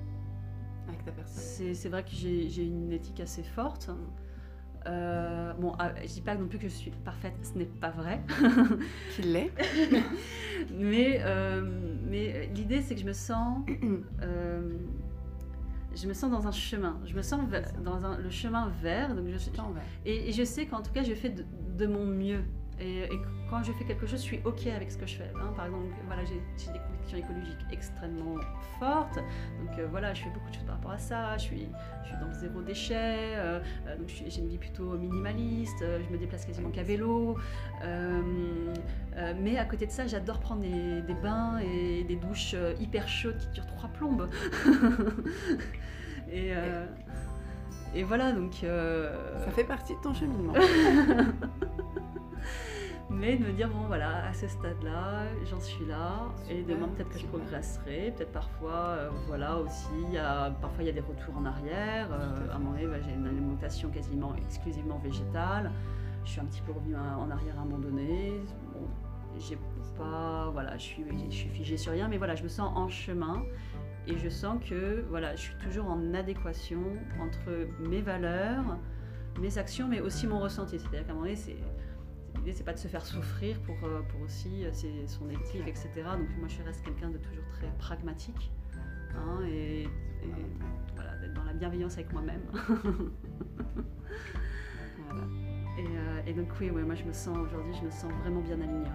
Avec 0.88 1.04
ta 1.04 1.12
personne. 1.12 1.74
C'est 1.74 1.88
vrai 1.88 2.02
que 2.02 2.10
j'ai 2.10 2.64
une 2.64 2.92
éthique 2.92 3.20
assez 3.20 3.42
forte. 3.42 3.90
Euh, 4.86 5.52
bon, 5.54 5.72
ah, 5.78 5.92
je 6.02 6.06
dis 6.06 6.20
pas 6.20 6.34
non 6.34 6.46
plus 6.46 6.58
que 6.58 6.68
je 6.68 6.74
suis 6.74 6.90
parfaite, 7.04 7.34
ce 7.42 7.58
n'est 7.58 7.64
pas 7.64 7.90
vrai. 7.90 8.20
Qu'il 9.14 9.32
l'est. 9.32 9.50
mais 10.70 11.20
euh, 11.22 11.62
mais 12.04 12.48
l'idée, 12.54 12.82
c'est 12.82 12.94
que 12.94 13.00
je 13.00 13.06
me 13.06 13.12
sens. 13.12 13.64
Euh, 14.22 14.76
je 15.94 16.06
me 16.06 16.12
sens 16.12 16.30
dans 16.30 16.46
un 16.46 16.52
chemin. 16.52 17.00
Je 17.04 17.14
me 17.14 17.22
sens 17.22 17.40
dans 17.82 18.04
un, 18.04 18.18
le 18.18 18.30
chemin 18.30 18.68
vert. 18.82 19.14
Donc 19.14 19.26
je, 19.28 19.50
et, 20.04 20.28
et, 20.28 20.32
je 20.32 20.44
sais 20.44 20.66
qu'en 20.66 20.82
tout 20.82 20.92
cas, 20.92 21.02
je 21.02 21.14
fais 21.14 21.30
de, 21.30 21.44
de 21.76 21.86
mon 21.86 22.04
mieux. 22.04 22.42
Et, 22.80 23.08
quand 23.48 23.62
je 23.62 23.72
fais 23.72 23.84
quelque 23.84 24.06
chose, 24.06 24.18
je 24.18 24.24
suis 24.24 24.40
OK 24.44 24.66
avec 24.66 24.90
ce 24.90 24.98
que 24.98 25.06
je 25.06 25.16
fais. 25.18 25.30
Hein. 25.36 25.52
Par 25.54 25.66
exemple, 25.66 25.84
voilà, 26.06 26.24
j'ai 26.24 26.34
des 26.72 26.78
convictions 26.80 27.16
écologiques 27.16 27.64
extrêmement 27.70 28.34
fortes. 28.80 29.16
Donc 29.60 29.78
euh, 29.78 29.86
voilà, 29.88 30.14
je 30.14 30.24
fais 30.24 30.30
beaucoup 30.30 30.50
de 30.50 30.54
choses 30.54 30.64
par 30.64 30.74
rapport 30.74 30.90
à 30.90 30.98
ça. 30.98 31.36
Je 31.38 31.42
suis, 31.42 31.68
je 32.02 32.08
suis 32.08 32.16
dans 32.20 32.26
le 32.26 32.34
zéro 32.34 32.60
déchet. 32.60 33.36
Euh, 33.36 33.60
euh, 33.86 33.96
donc 33.96 34.08
j'ai 34.08 34.40
une 34.40 34.48
vie 34.48 34.58
plutôt 34.58 34.98
minimaliste. 34.98 35.78
je 35.80 36.12
me 36.12 36.18
déplace 36.18 36.44
quasiment 36.44 36.70
qu'à 36.70 36.82
vélo. 36.82 37.38
mais 39.40 39.58
à 39.58 39.64
côté 39.64 39.86
de 39.86 39.92
ça, 39.92 40.08
j'adore 40.08 40.40
prendre 40.40 40.62
des, 40.62 41.02
des, 41.02 41.14
bains 41.14 41.58
et 41.58 42.02
des 42.02 42.16
douches 42.16 42.56
hyper 42.80 43.06
chaudes 43.08 43.38
qui 43.38 43.48
durent 43.50 43.66
trois 43.66 43.88
plombes. 43.90 44.28
et, 46.32 46.52
et 47.94 48.02
voilà, 48.02 48.32
donc... 48.32 48.54
Ça 48.54 49.50
fait 49.52 49.64
partie 49.64 49.94
de 49.94 50.00
ton 50.00 50.12
cheminement. 50.12 50.52
mais 53.10 53.36
de 53.36 53.44
me 53.44 53.52
dire, 53.52 53.68
bon 53.68 53.86
voilà, 53.86 54.26
à 54.26 54.32
ce 54.32 54.48
stade-là, 54.48 55.24
j'en 55.44 55.60
suis 55.60 55.84
là, 55.86 56.28
et 56.50 56.62
demain 56.62 56.88
peut-être 56.88 57.10
que 57.10 57.18
je 57.18 57.26
progresserai, 57.26 58.12
peut-être 58.16 58.32
parfois, 58.32 58.96
euh, 58.98 59.10
voilà 59.28 59.58
aussi, 59.58 59.88
y 60.12 60.18
a, 60.18 60.50
parfois 60.60 60.82
il 60.82 60.86
y 60.86 60.90
a 60.90 60.92
des 60.92 61.00
retours 61.00 61.36
en 61.36 61.44
arrière, 61.44 62.08
euh, 62.12 62.50
à 62.52 62.56
un 62.56 62.58
moment 62.58 62.72
donné, 62.72 62.86
bah, 62.86 63.00
j'ai 63.00 63.12
une 63.12 63.26
alimentation 63.26 63.90
quasiment 63.90 64.34
exclusivement 64.36 64.98
végétale, 64.98 65.70
je 66.24 66.30
suis 66.30 66.40
un 66.40 66.44
petit 66.46 66.62
peu 66.62 66.72
revenue 66.72 66.96
en 66.96 67.30
arrière 67.30 67.58
à 67.58 67.62
un 67.62 67.64
moment 67.64 67.78
donné, 67.78 68.40
bon, 68.72 68.86
j'ai 69.38 69.58
pas, 69.96 70.50
voilà, 70.52 70.76
je 70.76 70.82
suis, 70.82 71.04
je 71.30 71.36
suis 71.36 71.48
figée 71.48 71.76
sur 71.76 71.92
rien, 71.92 72.08
mais 72.08 72.18
voilà, 72.18 72.34
je 72.34 72.42
me 72.42 72.48
sens 72.48 72.70
en 72.74 72.88
chemin, 72.88 73.44
et 74.06 74.16
je 74.18 74.28
sens 74.28 74.58
que, 74.68 75.04
voilà, 75.08 75.34
je 75.34 75.42
suis 75.42 75.54
toujours 75.56 75.86
en 75.86 76.14
adéquation 76.14 76.82
entre 77.20 77.68
mes 77.88 78.02
valeurs, 78.02 78.78
mes 79.40 79.58
actions, 79.58 79.88
mais 79.88 80.00
aussi 80.00 80.26
mon 80.26 80.38
ressenti, 80.38 80.78
c'est-à-dire 80.78 81.06
qu'à 81.06 81.12
un 81.12 81.14
moment 81.14 81.26
donné, 81.26 81.36
c'est 81.36 81.56
l'idée 82.46 82.56
c'est 82.56 82.64
pas 82.64 82.74
de 82.74 82.78
se 82.78 82.86
faire 82.86 83.04
souffrir 83.04 83.60
pour, 83.62 83.76
euh, 83.82 84.02
pour 84.08 84.20
aussi 84.20 84.64
euh, 84.64 84.70
son 85.06 85.28
éthique, 85.28 85.66
etc. 85.66 85.88
Donc 85.94 86.28
moi 86.38 86.46
je 86.46 86.62
reste 86.62 86.84
quelqu'un 86.84 87.10
de 87.10 87.18
toujours 87.18 87.44
très 87.50 87.66
pragmatique 87.78 88.52
hein, 89.16 89.40
et, 89.44 89.88
voilà, 90.94 91.16
d'être 91.16 91.34
dans 91.34 91.44
la 91.44 91.52
bienveillance 91.52 91.94
avec 91.94 92.12
moi-même. 92.12 92.42
Euh, 95.78 96.22
et, 96.26 96.32
donc 96.32 96.48
oui, 96.58 96.70
moi 96.70 96.94
je 96.94 97.04
me 97.04 97.12
sens 97.12 97.36
aujourd'hui, 97.36 97.74
je 97.78 97.84
me 97.84 97.90
sens 97.90 98.10
vraiment 98.22 98.40
bien 98.40 98.58
alignée. 98.60 98.88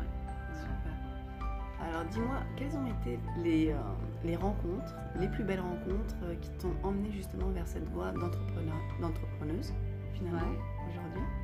Alors 1.79 2.05
dis-moi, 2.05 2.37
quelles 2.57 2.75
ont 2.75 2.87
été 2.87 3.19
les, 3.37 3.75
les 4.23 4.35
rencontres, 4.35 4.95
les 5.19 5.27
plus 5.27 5.43
belles 5.43 5.61
rencontres 5.61 6.15
qui 6.41 6.49
t'ont 6.57 6.73
emmené 6.83 7.11
justement 7.11 7.49
vers 7.51 7.67
cette 7.67 7.87
voie 7.89 8.11
d'entrepreneur, 8.11 8.75
d'entrepreneuse 8.99 9.73
finalement 10.13 10.57
aujourd'hui? 10.89 11.40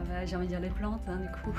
Ah 0.00 0.04
bah, 0.08 0.26
J'ai 0.26 0.36
envie 0.36 0.46
de 0.46 0.50
dire 0.50 0.60
les 0.60 0.70
plantes, 0.70 1.02
hein, 1.08 1.18
du 1.20 1.28
coup. 1.28 1.54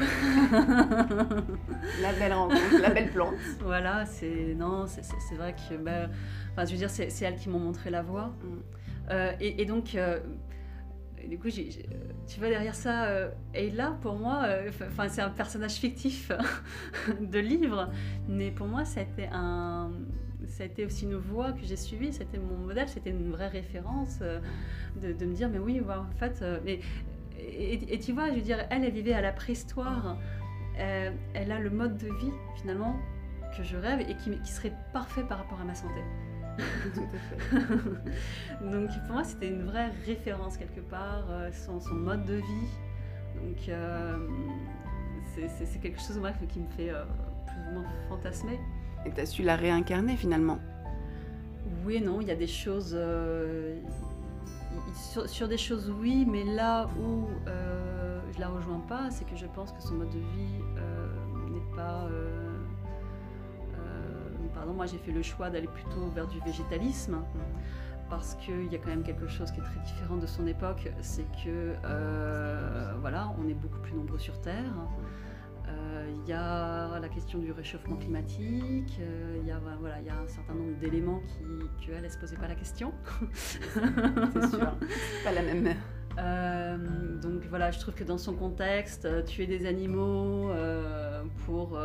la 2.01 2.13
belle 2.13 2.33
rencontre, 2.33 2.81
la 2.81 2.89
belle 2.89 3.11
plante. 3.11 3.35
Voilà, 3.61 4.05
c'est 4.05 4.55
non, 4.57 4.85
c'est 4.87 5.35
vrai 5.35 5.53
que, 5.53 5.75
bah, 5.75 6.07
enfin, 6.51 6.65
je 6.65 6.71
veux 6.71 6.77
dire, 6.77 6.89
c'est 6.89 7.09
elles 7.21 7.35
qui 7.35 7.49
m'ont 7.49 7.59
montré 7.59 7.89
la 7.89 8.01
voie. 8.01 8.33
Mm. 8.43 8.81
Euh, 9.09 9.31
et, 9.39 9.65
donc, 9.65 9.95
euh, 9.95 10.19
du 11.27 11.37
coup, 11.37 11.49
tu 11.49 12.39
vois 12.39 12.49
derrière 12.49 12.75
ça, 12.75 13.05
euh, 13.05 13.29
là 13.73 13.97
pour 14.01 14.15
moi, 14.15 14.47
enfin, 14.87 15.07
c'est 15.09 15.21
un 15.21 15.29
personnage 15.29 15.73
fictif 15.73 16.31
de 17.21 17.39
livre, 17.39 17.89
mais 18.27 18.51
pour 18.51 18.67
moi, 18.67 18.85
ça 18.85 19.01
a 19.01 19.03
été 19.03 19.27
un, 19.31 19.91
ça 20.47 20.63
a 20.63 20.65
été 20.65 20.85
aussi 20.85 21.05
une 21.05 21.15
voie 21.15 21.51
que 21.51 21.63
j'ai 21.63 21.75
suivie, 21.75 22.13
c'était 22.13 22.39
mon 22.39 22.57
modèle, 22.57 22.87
c'était 22.87 23.09
une 23.09 23.31
vraie 23.31 23.49
référence 23.49 24.19
de, 24.19 25.13
de, 25.13 25.25
me 25.25 25.33
dire, 25.33 25.49
mais 25.49 25.59
oui, 25.59 25.81
en 25.81 26.17
fait, 26.17 26.43
mais 26.63 26.79
et, 27.41 27.99
tu 27.99 28.11
vois, 28.11 28.29
je 28.29 28.35
veux 28.35 28.41
dire, 28.41 28.65
elle, 28.69 28.83
elle 28.83 28.91
vivait 28.91 29.13
à 29.13 29.21
la 29.21 29.31
préhistoire. 29.31 30.17
Euh, 30.79 31.11
elle 31.33 31.51
a 31.51 31.59
le 31.59 31.69
mode 31.69 31.97
de 31.97 32.07
vie, 32.07 32.31
finalement, 32.55 32.95
que 33.55 33.63
je 33.63 33.77
rêve 33.77 34.01
et 34.01 34.15
qui, 34.15 34.51
serait 34.51 34.73
parfait 34.93 35.23
par 35.23 35.39
rapport 35.39 35.59
à 35.59 35.63
ma 35.63 35.75
santé. 35.75 36.01
Tout 36.57 37.01
à 37.01 37.59
fait. 37.59 38.61
Donc 38.71 38.89
pour 39.05 39.13
moi, 39.13 39.23
c'était 39.23 39.49
une 39.49 39.63
vraie 39.63 39.89
référence 40.05 40.57
quelque 40.57 40.81
part, 40.81 41.25
euh, 41.29 41.49
son, 41.51 41.79
mode 41.93 42.25
de 42.25 42.35
vie. 42.35 42.67
Donc 43.35 43.69
euh, 43.69 44.27
c'est 45.35 45.81
quelque 45.81 45.99
chose 45.99 46.19
moi, 46.19 46.31
qui 46.49 46.59
me 46.59 46.69
fait 46.69 46.91
plus 47.45 47.69
ou 47.69 47.73
moins 47.73 47.85
fantasmer. 48.09 48.59
Et 49.05 49.11
tu 49.11 49.21
as 49.21 49.25
su 49.25 49.43
la 49.43 49.55
réincarner 49.55 50.15
finalement? 50.15 50.59
Oui 51.85 51.95
et 51.95 52.01
non, 52.01 52.21
il 52.21 52.27
y 52.27 52.31
a 52.31 52.35
des 52.35 52.47
choses 52.47 52.95
sur, 55.27 55.47
des 55.47 55.57
choses, 55.57 55.91
oui, 55.99 56.25
mais 56.29 56.43
là 56.43 56.87
où 56.99 57.27
euh, 57.47 58.19
je 58.33 58.39
la 58.39 58.49
rejoins 58.49 58.81
pas, 58.87 59.09
c'est 59.09 59.25
que 59.25 59.35
je 59.35 59.45
pense 59.45 59.71
que 59.71 59.81
son 59.81 59.95
mode 59.95 60.09
de 60.09 60.19
vie 60.19 60.61
euh, 60.77 61.07
n'est 61.49 61.75
pas. 61.75 62.05
Euh, 62.11 62.47
pardon, 64.53 64.73
moi 64.73 64.85
j'ai 64.85 64.97
fait 64.97 65.13
le 65.13 65.23
choix 65.23 65.49
d'aller 65.49 65.67
plutôt 65.67 66.09
vers 66.13 66.27
du 66.27 66.39
végétalisme 66.41 67.19
parce 68.09 68.35
qu'il 68.35 68.69
y 68.69 68.75
a 68.75 68.77
quand 68.77 68.89
même 68.89 69.03
quelque 69.03 69.27
chose 69.27 69.49
qui 69.49 69.61
est 69.61 69.63
très 69.63 69.79
différent 69.79 70.17
de 70.17 70.27
son 70.27 70.45
époque, 70.45 70.91
c'est 70.99 71.25
que 71.43 71.73
voilà, 72.99 73.33
on 73.39 73.47
est 73.47 73.53
beaucoup 73.53 73.79
plus 73.79 73.93
nombreux 73.93 74.19
sur 74.19 74.39
Terre. 74.41 74.73
Il 76.23 76.29
y 76.29 76.33
a 76.33 76.99
la 76.99 77.09
question 77.09 77.39
du 77.39 77.51
réchauffement 77.51 77.95
climatique, 77.97 78.99
il 79.41 79.47
y, 79.47 79.51
a, 79.51 79.59
voilà, 79.79 79.99
il 79.99 80.05
y 80.05 80.09
a 80.09 80.19
un 80.19 80.27
certain 80.27 80.53
nombre 80.53 80.77
d'éléments 80.79 81.19
qui, 81.19 81.85
qu'elle, 81.85 82.03
ne 82.03 82.09
se 82.09 82.17
posait 82.17 82.37
pas 82.37 82.47
la 82.47 82.55
question. 82.55 82.93
C'est 83.33 84.49
sûr, 84.49 84.71
pas 85.23 85.31
la 85.31 85.41
même. 85.41 85.75
Euh, 86.17 87.17
donc 87.21 87.43
voilà, 87.49 87.71
je 87.71 87.79
trouve 87.79 87.93
que 87.93 88.03
dans 88.03 88.17
son 88.17 88.35
contexte, 88.35 89.05
euh, 89.05 89.23
tuer 89.23 89.47
des 89.47 89.65
animaux 89.65 90.51
euh, 90.51 91.23
pour, 91.45 91.79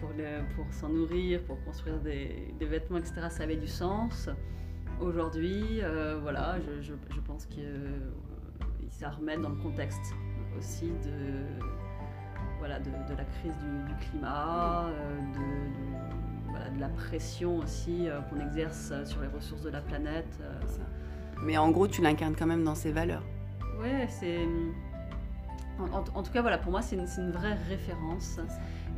pour, 0.00 0.10
pour 0.56 0.72
s'en 0.72 0.88
nourrir, 0.88 1.42
pour 1.44 1.62
construire 1.64 2.00
des, 2.00 2.54
des, 2.58 2.66
vêtements, 2.66 2.98
etc., 2.98 3.14
ça 3.30 3.44
avait 3.44 3.56
du 3.56 3.68
sens. 3.68 4.28
Aujourd'hui, 5.00 5.80
voilà, 6.20 6.58
je, 6.60 6.82
je, 6.82 6.94
je 7.14 7.20
pense 7.20 7.46
qu'il 7.46 7.64
ça 8.90 9.10
remet 9.10 9.36
dans 9.38 9.48
le 9.48 9.56
contexte 9.56 10.14
aussi 10.58 10.88
de 10.88 11.44
voilà, 12.62 12.78
de, 12.78 12.90
la 13.16 13.24
crise 13.24 13.56
du, 13.88 13.94
climat, 14.06 14.84
euh, 14.86 15.18
de, 15.34 16.76
de, 16.76 16.80
la 16.80 16.88
pression 16.90 17.58
aussi 17.58 18.08
euh, 18.08 18.20
qu'on 18.20 18.38
exerce 18.38 18.92
sur 19.04 19.20
les 19.20 19.26
ressources 19.26 19.62
de 19.62 19.70
la 19.70 19.80
planète. 19.80 20.38
Euh. 20.40 20.60
Mais 21.42 21.58
en 21.58 21.72
gros, 21.72 21.88
tu 21.88 22.02
l'incarnes 22.02 22.36
quand 22.38 22.46
même 22.46 22.62
dans 22.62 22.76
ses 22.76 22.92
valeurs. 22.92 23.24
Ouais, 23.80 24.06
c'est. 24.08 24.46
En, 25.80 26.22
tout 26.22 26.30
cas, 26.30 26.40
voilà, 26.40 26.56
pour 26.56 26.70
moi, 26.70 26.82
c'est 26.82 26.94
une, 26.94 27.08
une, 27.18 27.32
vraie 27.32 27.58
référence. 27.68 28.38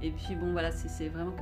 Et 0.03 0.11
puis, 0.11 0.35
bon, 0.35 0.53
voilà, 0.53 0.71
c'est 0.71 1.09
vraiment. 1.09 1.33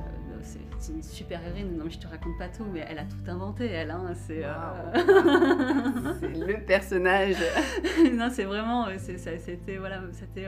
C'est 0.79 0.93
une 0.93 1.03
super 1.03 1.45
héroïne. 1.45 1.75
Non, 1.75 1.83
mais 1.83 1.91
je 1.91 1.99
te 1.99 2.07
raconte 2.07 2.37
pas 2.37 2.47
tout, 2.47 2.63
mais 2.71 2.85
elle 2.89 2.99
a 2.99 3.03
tout 3.03 3.29
inventé, 3.29 3.65
elle. 3.65 3.91
Hein, 3.91 4.13
c'est 4.15 4.43
le 4.93 6.65
personnage. 6.65 7.35
non, 8.13 8.29
c'est 8.31 8.45
vraiment. 8.45 8.87
C'était. 8.97 9.75
Voilà, 9.75 9.99
c'était. 10.13 10.47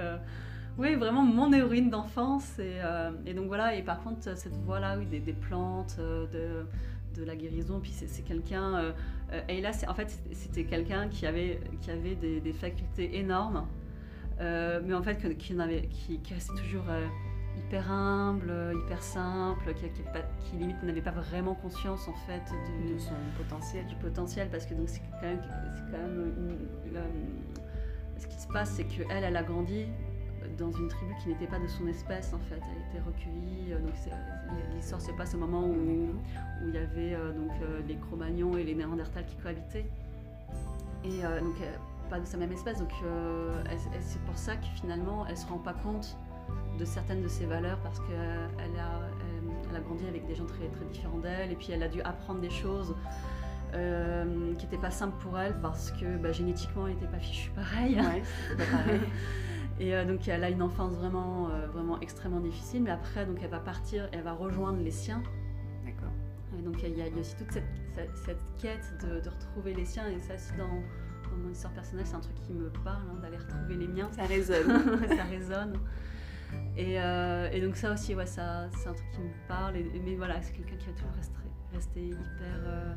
Oui, 0.77 0.95
vraiment 0.95 1.23
mon 1.23 1.53
héroïne 1.53 1.89
d'enfance. 1.89 2.59
Et, 2.59 2.79
euh, 2.83 3.11
et, 3.25 3.33
donc 3.33 3.47
voilà, 3.47 3.75
et 3.75 3.81
par 3.81 4.03
contre, 4.03 4.38
cette 4.38 4.57
voie-là, 4.65 4.97
oui, 4.97 5.05
des, 5.05 5.19
des 5.19 5.33
plantes, 5.33 5.95
euh, 5.99 6.25
de, 6.27 7.19
de, 7.19 7.25
la 7.25 7.35
guérison, 7.35 7.79
puis 7.79 7.91
c'est 7.91 8.23
quelqu'un. 8.23 8.75
Euh, 8.75 8.91
et 9.47 9.61
là, 9.61 9.71
en 9.88 9.93
fait, 9.93 10.19
c'était 10.33 10.65
quelqu'un 10.65 11.07
qui 11.07 11.25
avait, 11.25 11.61
qui 11.81 11.91
avait 11.91 12.15
des, 12.15 12.41
des 12.41 12.53
facultés 12.53 13.17
énormes, 13.17 13.65
mais 14.39 14.93
en 14.93 15.01
fait, 15.01 15.17
qui, 15.38 15.59
avait, 15.59 15.88
qui, 15.88 16.19
qui 16.19 16.33
restait 16.33 16.61
toujours 16.61 16.85
hyper 17.57 17.89
humble, 17.89 18.51
hyper 18.85 19.01
simple, 19.01 19.73
qui, 19.75 19.88
qui, 19.89 20.01
qui 20.43 20.55
limite 20.57 20.83
n'avait 20.83 21.01
pas 21.01 21.11
vraiment 21.11 21.55
conscience 21.55 22.05
en 22.09 22.13
fait 22.27 22.43
de 22.85 22.99
son 22.99 23.13
potentiel. 23.38 23.88
Du 23.88 23.95
potentiel, 23.95 24.49
parce 24.51 24.65
que 24.65 24.73
donc 24.73 24.89
c'est 24.89 25.01
quand 25.09 25.21
même, 25.21 25.41
quand 25.89 25.97
même 25.97 27.07
ce 28.17 28.27
qui 28.27 28.39
se 28.39 28.47
passe, 28.47 28.71
c'est 28.71 28.83
qu'elle, 28.83 29.23
elle 29.23 29.38
a 29.38 29.43
grandi 29.43 29.85
dans 30.57 30.71
une 30.71 30.87
tribu 30.87 31.13
qui 31.21 31.29
n'était 31.29 31.47
pas 31.47 31.59
de 31.59 31.67
son 31.67 31.87
espèce 31.87 32.33
en 32.33 32.39
fait. 32.39 32.61
Elle 32.61 32.81
était 32.89 33.05
recueillie. 33.05 33.73
Euh, 33.73 33.79
donc 33.79 33.93
l'histoire 34.75 35.01
se 35.01 35.11
passe 35.11 35.35
au 35.35 35.37
moment 35.37 35.63
où, 35.63 35.73
où 35.73 36.67
il 36.67 36.73
y 36.73 36.77
avait 36.77 37.13
euh, 37.13 37.31
donc 37.33 37.51
euh, 37.61 37.81
les 37.87 37.95
Cro-Magnons 37.95 38.57
et 38.57 38.63
les 38.63 38.75
Néandertals 38.75 39.25
qui 39.25 39.35
cohabitaient. 39.37 39.85
Et 41.03 41.21
donc 41.21 41.55
pas 42.09 42.19
de 42.19 42.25
sa 42.25 42.35
même 42.37 42.51
espèce. 42.51 42.79
Donc 42.79 42.91
c'est 43.99 44.21
pour 44.23 44.35
ça 44.35 44.55
que 44.55 44.65
finalement 44.73 45.27
elle 45.29 45.37
se 45.37 45.45
rend 45.45 45.59
pas 45.59 45.73
compte 45.73 46.17
de 46.79 46.85
certaines 46.85 47.21
de 47.21 47.27
ses 47.27 47.45
valeurs 47.45 47.77
parce 47.83 47.99
qu'elle 47.99 48.79
a, 48.79 49.01
elle, 49.69 49.75
a 49.75 49.79
grandi 49.81 50.07
avec 50.07 50.25
des 50.25 50.33
gens 50.33 50.45
très, 50.45 50.67
très 50.67 50.85
différents 50.85 51.19
d'elle 51.19 51.51
et 51.51 51.55
puis 51.55 51.67
elle 51.71 51.83
a 51.83 51.89
dû 51.89 52.01
apprendre 52.01 52.39
des 52.39 52.49
choses 52.49 52.95
qui 53.71 54.65
n'étaient 54.65 54.81
pas 54.81 54.89
simples 54.89 55.17
pour 55.21 55.37
elle 55.37 55.53
parce 55.61 55.91
que 55.91 56.17
bah, 56.17 56.31
génétiquement 56.31 56.87
elle 56.87 56.93
n'était 56.93 57.05
pas 57.05 57.19
fichue 57.19 57.51
pareil. 57.51 57.97
Ouais, 57.97 58.23
pas 58.57 58.65
pareil. 58.65 59.01
Et 59.79 59.93
euh, 59.93 60.05
donc 60.05 60.27
elle 60.27 60.43
a 60.43 60.49
une 60.49 60.61
enfance 60.61 60.93
vraiment, 60.93 61.49
euh, 61.49 61.67
vraiment 61.67 61.99
extrêmement 61.99 62.39
difficile, 62.39 62.83
mais 62.83 62.91
après 62.91 63.25
donc 63.25 63.39
elle 63.41 63.49
va 63.49 63.59
partir, 63.59 64.07
elle 64.11 64.23
va 64.23 64.33
rejoindre 64.33 64.79
les 64.79 64.91
siens. 64.91 65.21
D'accord. 65.85 66.13
Et 66.57 66.61
donc 66.61 66.81
il 66.83 66.97
y, 66.97 67.01
a 67.01 67.05
aussi 67.19 67.35
toute 67.35 67.51
cette, 67.51 67.65
cette, 68.25 68.39
quête 68.57 68.93
de, 69.01 69.19
de, 69.19 69.29
retrouver 69.29 69.73
les 69.73 69.85
siens, 69.85 70.07
et 70.07 70.19
ça 70.19 70.35
aussi 70.35 70.53
dans, 70.57 70.67
dans 71.29 71.38
mon 71.38 71.51
histoire 71.51 71.73
personnelle, 71.73 72.05
c'est 72.07 72.15
un 72.15 72.21
truc 72.21 72.35
qui 72.35 72.53
me 72.53 72.69
parle, 72.69 73.03
hein, 73.11 73.19
d'aller 73.21 73.38
retrouver 73.38 73.75
les 73.75 73.88
miens. 73.88 74.09
Ça 74.13 74.23
résonne. 74.23 75.07
ça 75.17 75.23
résonne. 75.23 75.77
Et, 76.77 77.01
euh, 77.01 77.49
et, 77.51 77.59
donc 77.59 77.75
ça 77.75 77.91
aussi, 77.91 78.15
ouais, 78.15 78.25
ça, 78.25 78.69
c'est 78.77 78.88
un 78.88 78.93
truc 78.93 79.11
qui 79.11 79.19
me 79.19 79.47
parle. 79.49 79.75
Et, 79.75 80.01
mais 80.05 80.15
voilà, 80.15 80.41
c'est 80.41 80.53
quelqu'un 80.53 80.77
qui 80.77 80.85
va 80.85 80.93
toujours 80.93 81.13
rester, 81.17 81.35
rester 81.73 82.05
hyper... 82.07 82.95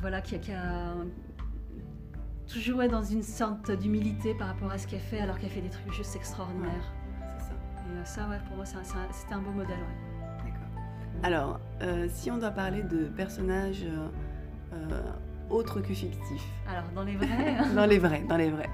voilà, 0.00 0.20
qui, 0.20 0.40
qui 0.40 0.50
a 0.50 0.94
toujours 2.52 2.82
être 2.82 2.90
dans 2.90 3.04
une 3.04 3.22
sorte 3.22 3.70
d'humilité 3.70 4.34
par 4.34 4.48
rapport 4.48 4.70
à 4.70 4.78
ce 4.78 4.86
qu'elle 4.86 5.00
fait, 5.00 5.20
alors 5.20 5.38
qu'elle 5.38 5.50
fait 5.50 5.60
des 5.60 5.70
trucs 5.70 5.92
juste 5.92 6.16
extraordinaires. 6.16 6.92
c'est 7.38 7.44
ça. 7.44 7.52
Et 7.52 7.96
euh, 7.96 8.04
ça, 8.04 8.28
ouais, 8.28 8.38
pour 8.46 8.56
moi, 8.56 8.64
c'était 8.66 9.34
un 9.34 9.40
beau 9.40 9.52
modèle. 9.52 9.76
Ouais. 9.78 10.44
D'accord. 10.44 10.68
Alors, 11.22 11.60
euh, 11.82 12.08
si 12.10 12.30
on 12.30 12.38
doit 12.38 12.50
parler 12.50 12.82
de 12.82 13.04
personnages 13.04 13.84
euh, 14.72 15.00
autres 15.48 15.80
que 15.80 15.94
fictifs. 15.94 16.48
Alors, 16.68 16.84
dans 16.94 17.04
les 17.04 17.16
vrais 17.16 17.56
Dans 17.74 17.86
les 17.86 17.98
vrais, 17.98 18.24
dans 18.28 18.36
les 18.36 18.50
vrais. 18.50 18.70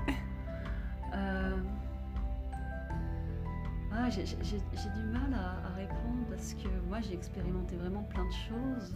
Ah, 3.99 4.11
j'ai 4.11 4.23
du 4.25 5.07
mal 5.11 5.35
à, 5.35 5.67
à, 5.67 5.75
répondre 5.75 6.27
parce 6.29 6.55
que 6.55 6.69
moi, 6.89 7.01
j'ai 7.01 7.15
expérimenté 7.15 7.75
vraiment 7.77 8.05
plein 8.05 8.25
de 8.25 8.33
choses. 8.33 8.95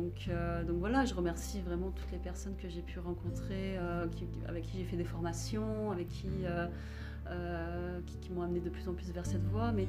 Donc, 0.00 0.28
euh, 0.28 0.64
donc 0.64 0.78
voilà, 0.78 1.04
je 1.04 1.12
remercie 1.12 1.60
vraiment 1.60 1.90
toutes 1.90 2.10
les 2.10 2.18
personnes 2.18 2.56
que 2.56 2.70
j'ai 2.70 2.80
pu 2.80 2.98
rencontrer, 3.00 3.76
euh, 3.76 4.06
avec 4.48 4.64
qui 4.64 4.78
j'ai 4.78 4.84
fait 4.84 4.96
des 4.96 5.04
formations, 5.04 5.92
avec 5.92 6.08
qui, 6.08 6.30
euh, 6.46 8.00
qui, 8.06 8.32
m'ont 8.32 8.40
amené 8.40 8.60
de 8.60 8.70
plus 8.70 8.88
en 8.88 8.94
plus 8.94 9.12
vers 9.12 9.26
cette 9.26 9.44
voie. 9.48 9.72
Mais 9.72 9.86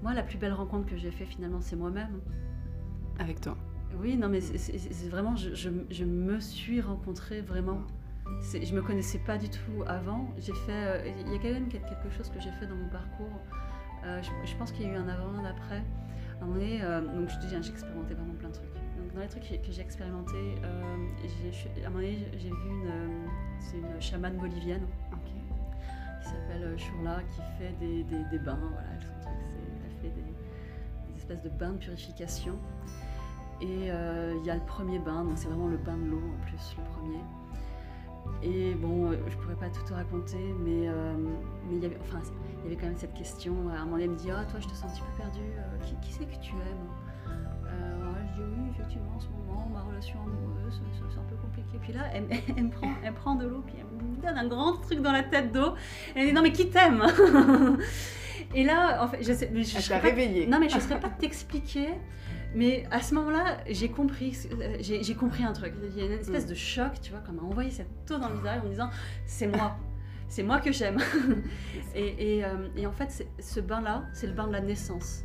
moi, 0.00 0.14
la 0.14 0.22
plus 0.22 0.38
belle 0.38 0.52
rencontre 0.52 0.86
que 0.86 0.96
j'ai 0.96 1.10
faite 1.10 1.26
finalement, 1.26 1.60
c'est 1.60 1.74
moi-même. 1.74 2.20
Avec 3.18 3.40
toi 3.40 3.56
Oui, 3.98 4.16
non, 4.16 4.28
mais 4.28 4.40
c'est 4.40 5.08
vraiment, 5.08 5.34
je, 5.34 5.54
je, 5.54 6.04
me 6.04 6.38
suis 6.38 6.80
rencontrée 6.80 7.40
vraiment. 7.40 7.82
Je 8.54 8.74
me 8.74 8.80
connaissais 8.80 9.18
pas 9.18 9.38
du 9.38 9.48
tout 9.48 9.82
avant. 9.88 10.32
J'ai 10.38 10.54
fait, 10.54 11.12
il 11.26 11.32
y 11.32 11.34
a 11.34 11.38
quand 11.38 11.52
même 11.52 11.68
quelque 11.68 12.10
chose 12.16 12.30
que 12.30 12.40
j'ai 12.40 12.52
fait 12.52 12.66
dans 12.66 12.76
mon 12.76 12.88
parcours. 12.88 13.40
Je, 14.04 14.30
je, 14.44 14.56
pense 14.56 14.70
qu'il 14.70 14.86
y 14.86 14.88
a 14.88 14.92
eu 14.92 14.96
un 14.96 15.08
avant, 15.08 15.34
un 15.36 15.44
après. 15.44 15.82
À 16.42 16.44
un 16.44 16.48
moment 16.48 16.58
donné, 16.58 16.82
euh, 16.82 17.00
donc 17.00 17.28
je 17.28 17.48
j'ai 17.48 17.56
expérimenté 17.56 18.14
vraiment 18.14 18.34
plein 18.34 18.48
de 18.48 18.54
trucs. 18.54 18.74
Donc 18.98 19.14
dans 19.14 19.20
les 19.20 19.28
trucs 19.28 19.44
que 19.44 19.70
j'ai 19.70 19.80
expérimenté, 19.80 20.56
euh, 20.64 20.82
à 21.84 21.86
un 21.86 21.90
moment 21.90 22.02
donné, 22.02 22.18
j'ai 22.32 22.48
vu 22.48 22.68
une, 22.68 22.88
euh, 22.88 23.26
c'est 23.60 23.76
une 23.76 24.00
chamane 24.00 24.38
bolivienne 24.38 24.84
qui 26.20 26.28
s'appelle 26.28 26.76
Shurla, 26.76 27.20
qui 27.30 27.40
fait 27.58 27.72
des, 27.78 28.02
des, 28.02 28.38
bains. 28.40 28.58
Voilà, 28.72 28.88
son 29.00 29.20
truc, 29.20 29.38
elle 29.84 30.02
fait 30.02 30.14
des, 30.16 31.16
espèces 31.16 31.42
de 31.42 31.48
bains 31.48 31.74
de 31.74 31.78
purification. 31.78 32.58
Et 33.60 33.86
il 33.86 34.44
y 34.44 34.50
a 34.50 34.56
le 34.56 34.66
premier 34.66 34.98
bain, 34.98 35.22
donc 35.22 35.34
c'est 35.36 35.46
vraiment 35.46 35.68
le 35.68 35.76
bain 35.76 35.96
de 35.96 36.10
l'eau 36.10 36.18
en 36.18 36.44
plus, 36.44 36.76
le 36.76 36.84
premier. 36.96 37.22
Et 38.42 38.74
bon, 38.74 39.12
je 39.12 39.36
pourrais 39.36 39.54
pas 39.54 39.68
tout 39.68 39.84
te 39.84 39.94
raconter, 39.94 40.52
mais, 40.58 40.88
mais 41.68 41.76
il, 41.76 41.82
y 41.84 41.86
avait, 41.86 41.98
enfin, 42.00 42.20
il 42.62 42.70
y 42.70 42.72
avait 42.72 42.80
quand 42.80 42.86
même 42.86 42.96
cette 42.96 43.14
question. 43.14 43.54
À 43.68 43.80
un 43.80 43.84
moment 43.84 43.98
elle 43.98 44.10
me 44.10 44.16
dit 44.16 44.30
Ah, 44.30 44.44
toi, 44.50 44.60
je 44.60 44.68
te 44.68 44.74
sens 44.74 44.84
un 44.84 44.94
petit 44.94 45.02
peu 45.02 45.22
perdue, 45.22 45.52
qui, 45.84 45.94
qui 46.06 46.12
c'est 46.12 46.26
que 46.26 46.42
tu 46.42 46.52
aimes 46.52 46.88
Je 48.36 48.42
dis 48.42 48.48
Oui, 48.48 48.70
effectivement, 48.70 49.12
en 49.16 49.20
ce 49.20 49.28
moment, 49.28 49.68
ma 49.72 49.82
relation 49.82 50.18
amoureuse, 50.22 50.80
c'est 51.10 51.18
un 51.18 51.24
peu 51.24 51.36
compliqué. 51.36 51.78
Puis 51.80 51.92
là, 51.92 52.02
elle, 52.14 52.26
elle, 52.56 52.64
me 52.64 52.70
prend, 52.70 52.92
elle 53.04 53.14
prend 53.14 53.34
de 53.34 53.46
l'eau, 53.46 53.62
puis 53.66 53.76
elle 53.78 54.08
me 54.08 54.22
donne 54.22 54.38
un 54.38 54.48
grand 54.48 54.76
truc 54.76 55.00
dans 55.00 55.12
la 55.12 55.22
tête 55.22 55.52
d'eau. 55.52 55.74
Elle 56.14 56.26
dit 56.26 56.32
Non, 56.32 56.42
mais 56.42 56.52
qui 56.52 56.70
t'aime 56.70 57.02
Et 58.54 58.64
là, 58.64 59.02
en 59.02 59.08
fait, 59.08 59.22
je 59.22 59.32
sais. 59.32 59.50
Je, 59.54 59.62
je 59.62 59.94
réveillée. 59.94 60.46
Non, 60.46 60.58
mais 60.60 60.68
je 60.68 60.76
ne 60.76 60.80
saurais 60.80 61.00
pas 61.00 61.08
t'expliquer. 61.08 61.88
Mais 62.54 62.84
à 62.90 63.00
ce 63.00 63.14
moment-là, 63.14 63.58
j'ai 63.70 63.88
compris, 63.88 64.36
euh, 64.52 64.76
j'ai 64.80 65.14
compris 65.14 65.42
un 65.42 65.52
truc. 65.52 65.72
Il 65.82 65.98
y 65.98 66.02
a 66.02 66.06
une 66.06 66.12
espèce 66.12 66.44
mm. 66.44 66.50
de 66.50 66.54
choc, 66.54 67.00
tu 67.00 67.10
vois, 67.10 67.20
comme 67.20 67.36
m'a 67.36 67.42
envoyé 67.42 67.70
cette 67.70 67.88
eau 68.10 68.18
dans 68.18 68.28
le 68.28 68.36
visage 68.36 68.60
en 68.60 68.64
me 68.64 68.70
disant 68.70 68.90
c'est 69.24 69.46
moi, 69.46 69.76
c'est 70.32 70.42
moi 70.42 70.60
que 70.60 70.72
j'aime. 70.72 70.98
et, 71.94 72.42
euh, 72.42 72.68
et, 72.74 72.86
en 72.86 72.92
fait, 72.92 73.26
ce 73.38 73.60
bain-là, 73.60 74.04
c'est 74.14 74.26
le 74.26 74.32
bain 74.32 74.46
de 74.46 74.52
la 74.52 74.62
naissance. 74.62 75.24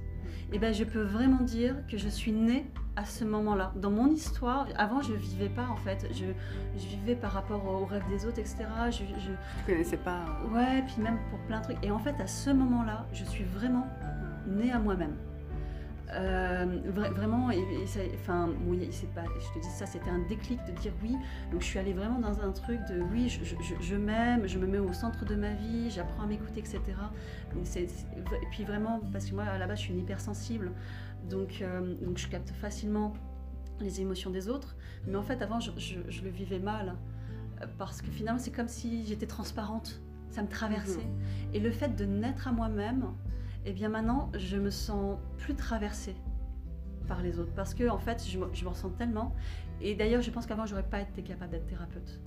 Mm. 0.50 0.54
Et 0.54 0.60
ben, 0.60 0.74
je 0.74 0.84
peux 0.84 1.02
vraiment 1.02 1.44
dire 1.44 1.76
que 1.90 1.98
je 1.98 2.10
suis 2.10 2.34
née 2.34 2.70
à 2.98 3.06
ce 3.06 3.24
moment-là. 3.24 3.72
Dans 3.78 3.90
mon 3.90 4.10
histoire, 4.12 4.68
avant, 4.76 5.02
je 5.02 5.14
vivais 5.14 5.48
pas 5.48 5.68
en 5.70 5.78
fait. 5.78 6.08
Je, 6.12 6.26
je 6.78 6.88
vivais 6.88 7.16
par 7.16 7.32
rapport 7.32 7.66
aux 7.66 7.86
rêves 7.86 8.04
des 8.10 8.26
autres, 8.26 8.40
etc. 8.40 8.66
Je, 8.90 9.04
je... 9.22 9.32
connaissais 9.66 9.96
pas. 9.96 10.26
Hein. 10.28 10.54
Ouais, 10.54 10.84
puis 10.86 11.02
même 11.02 11.20
pour 11.30 11.40
plein 11.48 11.60
de 11.60 11.64
trucs. 11.64 11.86
Et 11.86 11.92
en 11.92 12.00
fait, 12.00 12.16
à 12.20 12.28
ce 12.28 12.50
moment-là, 12.50 13.08
je 13.14 13.24
suis 13.24 13.46
vraiment 13.46 13.88
née 14.46 14.74
à 14.74 14.80
moi-même. 14.80 15.16
Euh, 16.14 16.80
vraiment, 16.86 17.52
et, 17.52 17.62
enfin, 18.16 18.50
pas, 19.14 19.24
je 19.40 19.60
te 19.60 19.66
dis 19.66 19.72
ça, 19.72 19.86
c'était 19.86 20.10
un 20.10 20.26
déclic 20.28 20.60
de 20.66 20.72
dire 20.80 20.94
oui. 21.04 21.16
Donc 21.52 21.62
je 21.62 21.66
suis 21.66 21.80
allée 21.80 21.94
vraiment 21.94 22.20
dans 22.20 22.40
un 22.40 22.52
truc 22.52 22.80
de 22.90 23.02
oui, 23.02 23.28
je, 23.28 23.44
je, 23.82 23.96
m'aime, 23.96 24.48
je 24.48 24.58
me 24.58 24.68
mets 24.68 24.80
au 24.80 24.94
centre 24.94 25.26
de 25.26 25.36
ma 25.36 25.54
vie, 25.54 25.90
j'apprends 25.90 26.24
à 26.24 26.28
m'écouter, 26.28 26.60
etc. 26.60 26.80
et 27.76 28.46
puis 28.52 28.64
vraiment, 28.64 29.02
parce 29.12 29.26
que 29.26 29.36
moi 29.36 29.44
à 29.44 29.58
la 29.58 29.68
base 29.68 29.80
je 29.80 29.84
suis 29.84 29.94
une 29.94 30.00
hypersensible, 30.00 30.72
donc, 31.30 31.62
euh, 31.62 31.96
donc 32.02 32.18
je 32.18 32.28
capte 32.28 32.52
facilement 32.52 33.14
les 33.80 34.02
émotions 34.02 34.30
des 34.30 34.48
autres. 34.48 34.76
Mais 35.06 35.18
en 35.18 35.24
fait, 35.24 35.42
avant, 35.42 35.60
je, 35.60 35.72
le 36.24 36.30
vivais 36.30 36.60
mal 36.60 36.96
parce 37.78 38.02
que 38.02 38.12
finalement, 38.12 38.40
c'est 38.40 38.52
comme 38.52 38.68
si 38.68 39.06
j'étais 39.06 39.26
transparente, 39.26 40.02
ça 40.30 40.42
me 40.42 40.48
traversait. 40.48 40.98
Mhm. 40.98 41.56
Et 41.56 41.60
le 41.60 41.72
fait 41.72 41.96
de 41.96 42.06
naître 42.06 42.48
à 42.48 42.52
moi-même, 42.52 43.06
et 43.68 43.72
eh 43.72 43.74
bien 43.74 43.90
maintenant, 43.90 44.32
je 44.34 44.56
me 44.56 44.70
sens 44.70 45.18
plus 45.40 45.54
traversée 45.54 46.16
par 47.06 47.22
les 47.22 47.38
autres 47.38 47.52
parce 47.54 47.74
que 47.74 47.90
en 47.90 47.98
fait, 48.00 48.26
je 48.26 48.40
me, 48.40 48.48
je 48.54 48.64
me 48.64 48.70
ressens 48.70 48.92
tellement. 48.92 49.36
Et 49.82 49.94
d'ailleurs, 49.94 50.22
je 50.22 50.32
pense 50.32 50.46
qu'avant, 50.46 50.66
j'aurais 50.66 50.88
pas 50.88 51.02
été 51.02 51.22
capable 51.22 51.52
d'être 51.52 51.68
thérapeute 51.68 52.22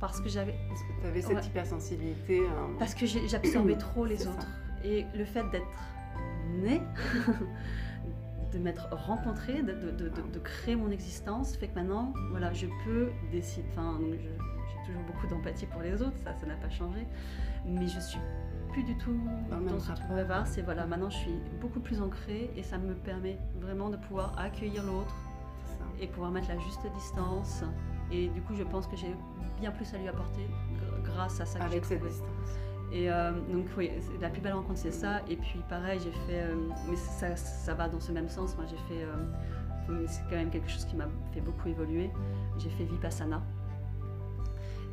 parce 0.00 0.22
que 0.22 0.30
j'avais. 0.30 0.54
Parce 0.68 0.80
que 0.80 1.02
tu 1.02 1.06
avais 1.06 1.20
cette 1.20 1.44
hypersensibilité. 1.44 2.40
Hein. 2.46 2.70
Parce 2.78 2.94
que 2.94 3.04
j'absorbais 3.04 3.76
trop 3.76 4.06
les 4.06 4.26
autres. 4.26 4.48
Et 4.82 5.04
le 5.14 5.26
fait 5.26 5.44
d'être 5.50 5.66
née, 6.62 6.80
de 8.52 8.58
m'être 8.58 8.88
rencontrée, 8.90 9.62
de, 9.62 9.90
de, 9.90 10.08
de, 10.08 10.38
créer 10.38 10.76
mon 10.76 10.90
existence, 10.90 11.56
fait 11.56 11.68
que 11.68 11.74
maintenant, 11.74 12.14
voilà, 12.30 12.54
je 12.54 12.68
peux 12.86 13.10
décider. 13.30 13.66
Enfin, 13.72 13.98
j'ai 14.00 14.86
toujours 14.86 15.02
beaucoup 15.02 15.26
d'empathie 15.26 15.66
pour 15.66 15.82
les 15.82 16.00
autres, 16.00 16.16
ça, 16.24 16.34
ça 16.34 16.46
n'a 16.46 16.56
pas 16.56 16.70
changé. 16.70 17.06
Mais 17.66 17.86
je 17.86 18.00
suis 18.00 18.18
plus 18.72 18.82
du 18.82 18.96
tout 18.96 19.18
dans, 19.50 19.78
ce 19.78 19.88
rapport. 19.90 20.46
C'est 20.46 20.62
voilà, 20.62 20.86
maintenant 20.86 21.10
je 21.10 21.16
suis 21.16 21.40
beaucoup 21.60 21.80
plus 21.80 22.00
ancrée 22.00 22.50
et 22.56 22.62
ça 22.62 22.78
me 22.78 22.94
permet 22.94 23.38
vraiment 23.60 23.90
de 23.90 23.96
pouvoir 23.96 24.38
accueillir 24.38 24.84
l'autre 24.84 25.14
et 26.00 26.06
pouvoir 26.06 26.30
mettre 26.30 26.48
la 26.48 26.58
juste 26.58 26.86
distance. 26.94 27.62
Et 28.10 28.28
du 28.28 28.40
coup, 28.42 28.54
je 28.54 28.64
pense 28.64 28.86
que 28.86 28.96
j'ai 28.96 29.14
bien 29.60 29.70
plus 29.70 29.92
à 29.94 29.98
lui 29.98 30.08
apporter 30.08 30.46
grâce 31.04 31.40
à 31.40 31.46
ça. 31.46 31.62
Avec 31.62 31.84
cette 31.84 32.02
distance. 32.02 32.28
Et 32.92 33.10
euh, 33.10 33.32
donc 33.52 33.66
oui, 33.76 33.90
la 34.20 34.30
plus 34.30 34.40
belle 34.40 34.54
rencontre 34.54 34.78
c'est 34.78 34.90
ça. 34.90 35.20
Et 35.28 35.36
puis 35.36 35.60
pareil, 35.68 36.00
j'ai 36.02 36.10
fait, 36.10 36.42
euh, 36.42 36.56
mais 36.88 36.96
ça, 36.96 37.36
ça, 37.36 37.74
va 37.74 37.88
dans 37.88 38.00
ce 38.00 38.10
même 38.10 38.28
sens. 38.28 38.56
Moi 38.56 38.66
j'ai 38.68 38.94
fait, 38.94 39.04
euh, 39.04 40.06
c'est 40.08 40.22
quand 40.28 40.36
même 40.36 40.50
quelque 40.50 40.68
chose 40.68 40.84
qui 40.86 40.96
m'a 40.96 41.06
fait 41.32 41.40
beaucoup 41.40 41.68
évoluer. 41.68 42.10
J'ai 42.58 42.70
fait 42.70 42.84
Vipassana. 42.84 43.42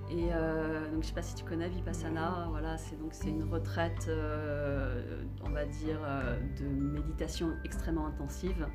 Et 0.10 0.30
euh, 0.32 0.86
donc, 0.86 0.92
je 0.92 0.98
ne 0.98 1.02
sais 1.04 1.14
pas 1.14 1.22
si 1.22 1.36
tu 1.36 1.44
connais 1.44 1.68
Vipassana, 1.68 2.48
voilà, 2.50 2.78
c'est 2.78 2.98
donc 2.98 3.10
c'est 3.12 3.30
une 3.30 3.44
retraite, 3.44 4.06
euh, 4.08 5.24
on 5.44 5.50
va 5.50 5.66
dire, 5.66 6.00
euh, 6.04 6.40
de 6.60 6.66
méditation 6.66 7.54
extrêmement 7.66 8.08
intensive. 8.08 8.68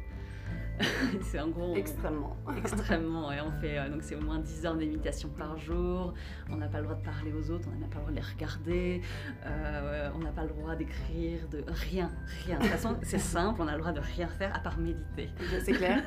c'est 1.23 1.41
en 1.41 1.49
gros. 1.49 1.75
Extrêmement. 1.77 2.37
extrêmement. 2.57 3.33
Et 3.33 3.41
on 3.41 3.51
fait. 3.61 3.79
Euh, 3.79 3.89
donc, 3.89 4.03
c'est 4.03 4.15
au 4.15 4.21
moins 4.21 4.39
10 4.39 4.67
heures 4.67 4.77
d'éméditation 4.77 5.29
par 5.29 5.57
jour. 5.59 6.15
On 6.51 6.57
n'a 6.57 6.69
pas 6.69 6.79
le 6.79 6.85
droit 6.85 6.97
de 6.97 7.05
parler 7.05 7.33
aux 7.33 7.51
autres, 7.51 7.69
on 7.75 7.79
n'a 7.79 7.87
pas 7.87 7.97
le 7.97 8.01
droit 8.01 8.11
de 8.11 8.17
les 8.17 8.23
regarder. 8.23 9.03
Euh, 9.47 10.11
on 10.15 10.19
n'a 10.19 10.31
pas 10.31 10.43
le 10.43 10.49
droit 10.49 10.75
d'écrire, 10.75 11.49
de 11.51 11.65
rien, 11.69 12.11
rien. 12.47 12.59
De 12.59 12.63
toute 12.63 12.73
façon, 12.73 12.97
c'est 13.03 13.19
simple, 13.19 13.61
on 13.63 13.69
a 13.69 13.73
le 13.73 13.79
droit 13.79 13.93
de 13.93 14.01
rien 14.01 14.29
faire 14.29 14.55
à 14.55 14.59
part 14.59 14.79
méditer. 14.79 15.31
C'est 15.65 15.73
clair. 15.73 16.03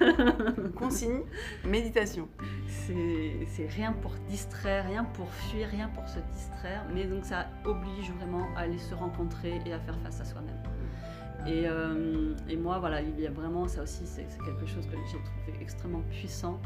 Consigne, 0.75 1.21
méditation. 1.65 2.27
C'est 2.67 3.67
rien 3.69 3.93
pour 3.93 4.11
distraire, 4.27 4.85
rien 4.85 5.03
pour 5.03 5.29
fuir, 5.31 5.67
rien 5.69 5.89
pour 5.89 6.07
se 6.07 6.19
distraire. 6.33 6.85
Mais 6.93 7.05
donc, 7.05 7.25
ça 7.25 7.47
oblige 7.63 8.11
vraiment 8.11 8.47
à 8.55 8.61
aller 8.61 8.77
se 8.77 8.93
rencontrer 8.93 9.61
et 9.65 9.73
à 9.73 9.79
faire 9.79 9.97
face 9.99 10.21
à 10.21 10.25
soi-même. 10.25 10.74
Euh, 11.47 12.33
et, 12.49 12.57
moi, 12.57 12.79
voilà, 12.79 13.01
il 13.01 13.19
y 13.19 13.27
a 13.27 13.31
vraiment 13.31 13.67
ça 13.67 13.83
aussi, 13.83 14.05
c'est 14.05 14.25
quelque 14.43 14.65
chose 14.65 14.85
que 14.87 14.97
j'ai 15.11 15.23
trouvé 15.23 15.61
extrêmement 15.61 16.01
puissant. 16.09 16.59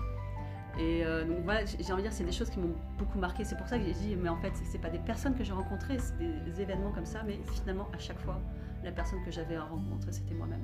Et 0.77 1.03
euh, 1.03 1.25
donc 1.25 1.39
voilà, 1.43 1.65
j'ai 1.65 1.91
envie 1.91 2.03
de 2.03 2.07
dire, 2.07 2.13
c'est 2.13 2.23
des 2.23 2.31
choses 2.31 2.49
qui 2.49 2.59
m'ont 2.59 2.75
beaucoup 2.97 3.19
marqué. 3.19 3.43
C'est 3.43 3.57
pour 3.57 3.67
ça 3.67 3.77
que 3.77 3.85
j'ai 3.85 3.93
dit, 3.93 4.15
mais 4.15 4.29
en 4.29 4.37
fait, 4.37 4.53
c'est 4.63 4.77
pas 4.77 4.89
des 4.89 4.99
personnes 4.99 5.35
que 5.35 5.43
j'ai 5.43 5.51
rencontrées, 5.51 5.97
c'est 5.99 6.17
des, 6.17 6.61
événements 6.61 6.91
comme 6.91 7.05
ça, 7.05 7.23
mais 7.25 7.39
finalement, 7.53 7.87
à 7.93 7.97
chaque 7.97 8.19
fois, 8.19 8.39
la 8.83 8.91
personne 8.91 9.23
que 9.25 9.31
j'avais 9.31 9.55
à 9.55 9.63
rencontrer, 9.63 10.11
c'était 10.11 10.35
moi-même. 10.35 10.63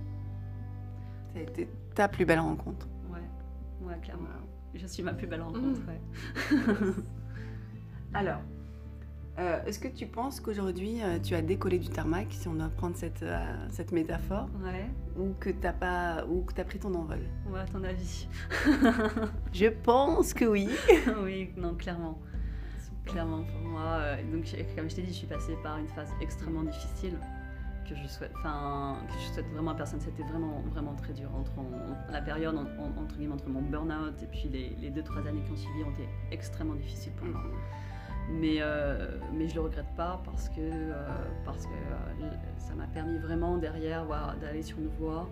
Ça 1.34 1.39
a 1.39 1.41
été 1.41 1.69
ta 1.93 2.08
plus 2.08 2.25
belle 2.25 2.39
rencontre 2.39 2.88
Ouais, 3.10 3.88
ouais, 3.88 3.99
clairement. 4.01 4.28
Je 4.73 4.88
suis 4.88 5.04
ma 5.04 5.13
plus 5.13 5.28
belle 5.28 5.41
rencontre, 5.41 5.82
mmh. 5.82 5.89
ouais. 5.89 6.93
Alors, 8.13 8.39
euh, 9.38 9.62
est-ce 9.65 9.80
que 9.80 9.89
tu 9.89 10.06
penses 10.06 10.39
qu'aujourd'hui 10.39 11.04
euh, 11.04 11.19
tu 11.19 11.36
as 11.36 11.41
décollé 11.41 11.78
du 11.78 11.89
tarmac, 11.89 12.28
si 12.30 12.48
on 12.48 12.54
doit 12.54 12.69
prendre 12.69 12.95
cette, 12.95 13.21
euh, 13.24 13.38
cette 13.69 13.91
métaphore, 13.91 14.48
ou 15.17 15.34
que 15.39 15.50
tu 15.50 15.67
as 15.67 15.74
pas, 15.74 16.26
ou 16.26 16.41
que 16.41 16.60
as 16.60 16.63
pris 16.63 16.80
ton 16.80 16.93
envol? 16.93 17.19
Ouais, 17.50 17.60
à 17.60 17.65
ton 17.65 17.84
avis. 17.84 18.28
je 19.54 19.67
pense 19.67 20.34
que 20.34 20.45
oui. 20.45 20.69
oui, 21.24 21.52
non, 21.58 21.76
clairement. 21.76 22.17
Clairement 23.06 23.43
pour 23.43 23.69
moi. 23.69 24.00
donc, 24.32 24.45
comme 24.76 24.89
je 24.89 24.95
t'ai 24.95 25.02
dit, 25.04 25.10
je 25.10 25.17
suis 25.17 25.28
passée 25.28 25.56
par 25.62 25.78
une 25.78 25.88
phase 25.89 26.10
extrêmement 26.21 26.63
difficile 26.63 27.15
que 27.88 27.93
je 27.93 28.08
souhaite, 28.08 28.32
enfin, 28.38 28.98
que 29.08 29.13
je 29.13 29.34
souhaite 29.34 29.48
vraiment 29.54 29.71
à 29.71 29.76
personne. 29.76 30.00
C'était 30.00 30.24
vraiment, 30.24 30.63
vraiment 30.71 30.95
très 30.95 31.13
dur 31.13 31.30
entre 31.36 31.52
la 32.12 32.21
période 32.21 32.58
entre 32.58 33.15
guillemets 33.15 33.34
entre 33.34 33.48
mon 33.48 33.62
burn-out 33.62 34.24
et 34.24 34.26
puis 34.26 34.50
les, 34.50 34.69
les, 34.82 34.89
deux 34.89 35.04
trois 35.04 35.28
années 35.28 35.43
qui 35.43 35.52
ont 35.52 35.56
suivi 35.56 35.84
ont 35.84 35.91
été 35.91 36.10
extrêmement 36.32 36.74
difficiles 36.74 37.13
pour 37.13 37.28
moi. 37.28 37.41
Mm-hmm. 37.41 37.85
Mais, 38.30 38.58
euh, 38.60 39.18
mais 39.34 39.48
je 39.48 39.52
ne 39.52 39.60
le 39.60 39.62
regrette 39.66 39.96
pas 39.96 40.22
parce 40.26 40.50
que, 40.50 40.60
euh, 40.60 41.08
parce 41.46 41.66
que 41.66 41.72
euh, 41.72 42.30
ça 42.58 42.74
m'a 42.74 42.88
permis 42.88 43.20
vraiment 43.20 43.58
derrière 43.58 44.06
d'aller 44.42 44.64
sur 44.64 44.80
une 44.80 44.90
voie. 45.00 45.30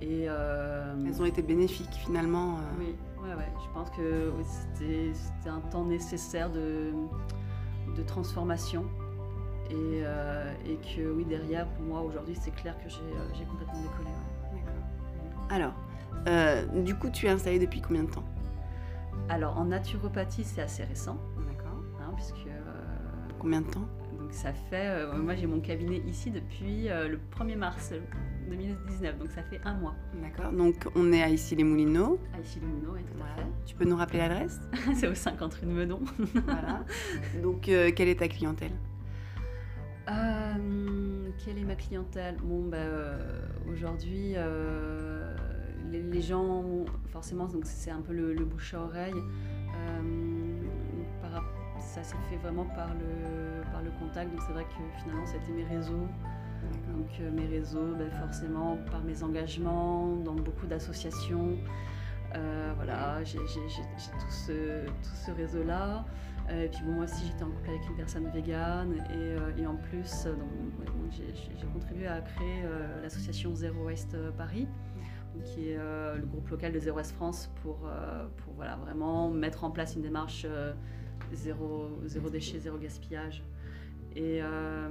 Et, 0.00 0.24
Elles 0.24 1.20
ont 1.20 1.24
été 1.24 1.42
bénéfiques 1.42 1.94
finalement. 2.04 2.58
Oui, 2.78 2.94
ouais, 3.22 3.34
ouais. 3.34 3.52
je 3.64 3.72
pense 3.72 3.90
que 3.90 4.32
c'était 4.42 5.48
un 5.48 5.60
temps 5.60 5.84
nécessaire 5.84 6.50
de, 6.50 6.92
de 7.96 8.02
transformation. 8.02 8.84
Et, 9.70 10.02
et, 10.70 10.76
que 10.76 11.10
oui, 11.10 11.24
derrière, 11.24 11.66
pour 11.68 11.84
moi, 11.84 12.00
aujourd'hui, 12.00 12.36
c'est 12.40 12.54
clair 12.54 12.76
que 12.78 12.88
j'ai 12.88 13.44
complètement 13.44 13.82
décollé. 13.82 14.10
Alors, 15.50 15.72
du 16.84 16.94
coup, 16.94 17.10
tu 17.10 17.26
es 17.26 17.30
installée 17.30 17.58
depuis 17.58 17.80
combien 17.80 18.04
de 18.04 18.10
temps? 18.10 18.24
Alors, 19.28 19.58
en 19.58 19.64
naturopathie, 19.64 20.44
c'est 20.44 20.62
assez 20.62 20.84
récent 20.84 21.18
puisque... 22.18 22.46
Euh, 22.48 22.60
Combien 23.38 23.60
de 23.60 23.70
temps? 23.70 23.88
donc 24.18 24.32
ça 24.32 24.52
fait, 24.52 24.88
euh, 24.88 25.16
moi 25.16 25.36
j'ai 25.36 25.46
mon 25.46 25.60
cabinet 25.60 26.02
ici 26.08 26.32
depuis 26.32 26.90
euh, 26.90 27.06
le 27.06 27.20
1er 27.38 27.56
mars 27.56 27.92
2019, 28.50 29.16
donc 29.16 29.30
ça 29.30 29.44
fait 29.44 29.60
un 29.64 29.74
mois. 29.74 29.94
D'accord, 30.20 30.50
donc 30.50 30.88
on 30.96 31.12
est 31.12 31.22
à 31.22 31.28
Issy-les-Moulineaux. 31.28 32.18
À 32.34 32.40
Issy-les-Moulineaux, 32.40 32.94
oui, 32.94 33.00
tout 33.04 33.22
à 33.22 33.36
fait. 33.36 33.46
Tu 33.64 33.76
peux 33.76 33.84
nous 33.84 33.96
rappeler 33.96 34.18
l'adresse? 34.18 34.60
C'est 34.94 35.06
au 35.06 35.14
50 35.14 35.54
rue 35.54 35.66
de 35.66 35.72
Meudon. 35.72 36.00
voilà. 36.44 36.84
Donc 37.42 37.62
quelle 37.62 38.08
est 38.08 38.18
ta 38.18 38.28
clientèle? 38.28 38.72
Quelle 40.06 41.58
est 41.58 41.64
ma 41.64 41.76
clientèle? 41.76 42.36
Bon, 42.42 42.64
ben, 42.66 42.90
aujourd'hui, 43.70 44.34
les, 45.92 46.22
gens, 46.22 46.64
forcément, 47.12 47.48
c'est 47.62 47.90
un 47.90 48.00
peu 48.00 48.12
le, 48.12 48.34
le 48.34 48.44
bouche 48.44 48.74
à 48.74 48.80
oreille 48.80 49.22
ça 51.88 52.02
s'est 52.02 52.16
fait 52.30 52.36
vraiment 52.36 52.64
par 52.64 52.88
le, 52.94 53.62
par 53.72 53.82
le 53.82 53.90
contact. 53.98 54.30
Donc 54.30 54.42
c'est 54.46 54.52
vrai 54.52 54.64
que 54.64 55.00
finalement, 55.02 55.26
c'était 55.26 55.52
mes 55.52 55.64
réseaux. 55.64 56.06
Donc 56.92 57.08
euh, 57.20 57.30
mes 57.30 57.46
réseaux, 57.46 57.94
ben, 57.98 58.10
forcément, 58.10 58.76
par 58.90 59.02
mes 59.02 59.22
engagements 59.22 60.16
dans 60.16 60.34
beaucoup 60.34 60.66
d'associations. 60.66 61.56
voilà, 62.76 63.24
j'ai 63.24 63.38
tout 63.38 64.30
ce, 64.30 64.86
tout 64.86 65.16
ce 65.26 65.30
réseau-là. 65.30 66.04
et 66.50 66.68
puis 66.68 66.82
bon, 66.84 66.92
moi 66.92 67.04
aussi 67.04 67.26
j'étais 67.26 67.42
en 67.42 67.50
couple 67.50 67.70
avec 67.70 67.88
une 67.88 67.96
personne 67.96 68.28
végane 68.30 68.92
et, 69.10 69.62
et 69.62 69.66
en 69.66 69.76
plus 69.76 70.28
j'ai 71.10 71.66
contribué 71.72 72.06
à 72.06 72.20
créer 72.20 72.64
l'association 73.02 73.54
Zero 73.54 73.86
Waste 73.86 74.14
Paris 74.36 74.68
qui 75.42 75.70
est 75.70 75.78
le 75.78 76.26
groupe 76.26 76.48
local 76.50 76.72
de 76.72 76.78
Zero 76.78 76.96
Waste 76.96 77.14
France 77.14 77.50
pour, 77.62 77.78
pour 78.38 78.52
voilà, 78.56 78.76
vraiment 78.76 79.30
mettre 79.30 79.64
en 79.64 79.70
place 79.70 79.94
une 79.96 80.02
démarche 80.02 80.46
zéro, 81.32 81.90
zéro 82.06 82.30
déchet, 82.30 82.58
zéro 82.58 82.78
gaspillage. 82.78 83.42
Et, 84.16 84.40
euh, 84.42 84.88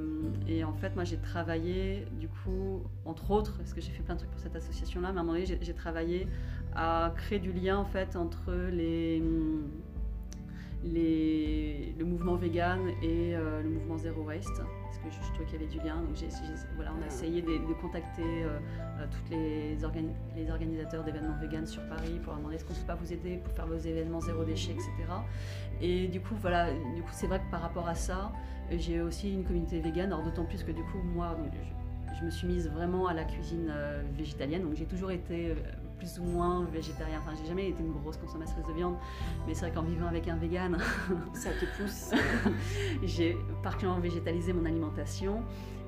et, 0.47 0.63
en 0.63 0.73
fait, 0.73 0.95
moi, 0.95 1.03
j'ai 1.03 1.17
travaillé, 1.17 2.05
du 2.19 2.29
coup, 2.29 2.83
entre 3.03 3.31
autres, 3.31 3.57
parce 3.57 3.73
que 3.73 3.81
j'ai 3.81 3.91
fait 3.91 4.03
plein 4.03 4.13
de 4.13 4.19
trucs 4.19 4.31
pour 4.31 4.39
cette 4.39 4.55
association-là, 4.55 5.11
mais 5.11 5.17
à 5.17 5.21
un 5.21 5.23
moment 5.23 5.39
donné, 5.39 5.57
j'ai 5.59 5.73
travaillé 5.73 6.27
à 6.75 7.13
créer 7.17 7.39
du 7.39 7.51
lien, 7.51 7.77
en 7.77 7.85
fait, 7.85 8.15
entre 8.15 8.53
les, 8.71 9.21
les, 10.93 11.93
le 11.97 12.05
mouvement 12.05 12.35
vegan 12.35 12.79
et 13.01 13.35
euh, 13.35 13.61
le 13.61 13.69
mouvement 13.69 13.97
Zero 13.97 14.23
Waste 14.23 14.61
je, 15.09 15.29
trouvais 15.33 15.45
qu'il 15.45 15.61
y 15.61 15.63
avait 15.63 15.71
du 15.71 15.79
lien. 15.79 15.95
Donc 15.97 16.17
voilà, 16.75 16.91
on 16.97 17.01
a 17.01 17.07
essayé 17.07 17.41
de, 17.41 17.73
contacter 17.81 18.23
euh, 18.23 18.59
euh, 18.99 19.05
tous 19.09 19.31
les, 19.31 19.77
les 20.35 20.49
organisateurs 20.51 21.03
d'événements 21.03 21.37
vegan 21.39 21.65
sur 21.65 21.81
Paris 21.87 22.19
pour 22.23 22.33
leur 22.33 22.37
demander 22.39 22.55
est-ce 22.55 22.65
qu'on 22.65 22.73
ne 22.73 22.79
peut 22.79 22.87
pas 22.87 22.95
vous 22.95 23.13
aider 23.13 23.37
pour 23.37 23.53
faire 23.53 23.67
vos 23.67 23.77
événements 23.77 24.21
zéro 24.21 24.43
déchet, 24.43 24.71
etc. 24.71 24.91
Et 25.81 26.07
du 26.07 26.19
coup, 26.21 26.35
voilà, 26.41 26.71
du 26.71 27.01
coup, 27.01 27.11
c'est 27.11 27.27
vrai 27.27 27.39
que 27.39 27.51
par 27.51 27.61
rapport 27.61 27.87
à 27.87 27.95
ça, 27.95 28.31
j'ai 28.71 29.01
aussi 29.01 29.33
une 29.33 29.43
communauté 29.43 29.79
vegan. 29.79 30.11
Alors 30.11 30.23
d'autant 30.23 30.45
plus 30.45 30.63
que 30.63 30.71
du 30.71 30.81
coup, 30.83 30.99
moi, 31.15 31.37
je, 32.19 32.25
me 32.25 32.31
suis 32.31 32.47
mise 32.47 32.69
vraiment 32.69 33.07
à 33.07 33.13
la 33.13 33.23
cuisine 33.23 33.67
euh, 33.69 34.01
végétalienne. 34.17 34.63
Donc 34.63 34.75
j'ai 34.75 34.85
toujours 34.85 35.11
été 35.11 35.55
plus 35.97 36.19
ou 36.19 36.23
moins 36.23 36.65
végétarien. 36.65 37.19
Enfin, 37.21 37.35
j'ai 37.39 37.47
jamais 37.47 37.69
été 37.69 37.81
une 37.81 37.91
grosse 37.91 38.17
consommatrice 38.17 38.65
de 38.65 38.73
viande, 38.73 38.95
mais 39.45 39.53
c'est 39.53 39.61
vrai 39.61 39.71
qu'en 39.71 39.83
vivant 39.83 40.07
avec 40.07 40.27
un 40.27 40.35
vegan, 40.35 40.77
ça 41.33 41.49
te 41.51 41.65
pousse. 41.77 42.11
j'ai 43.03 43.37
particulièrement 43.63 44.01
végétalisé 44.01 44.53
mon 44.53 44.65
alimentation. 44.65 45.43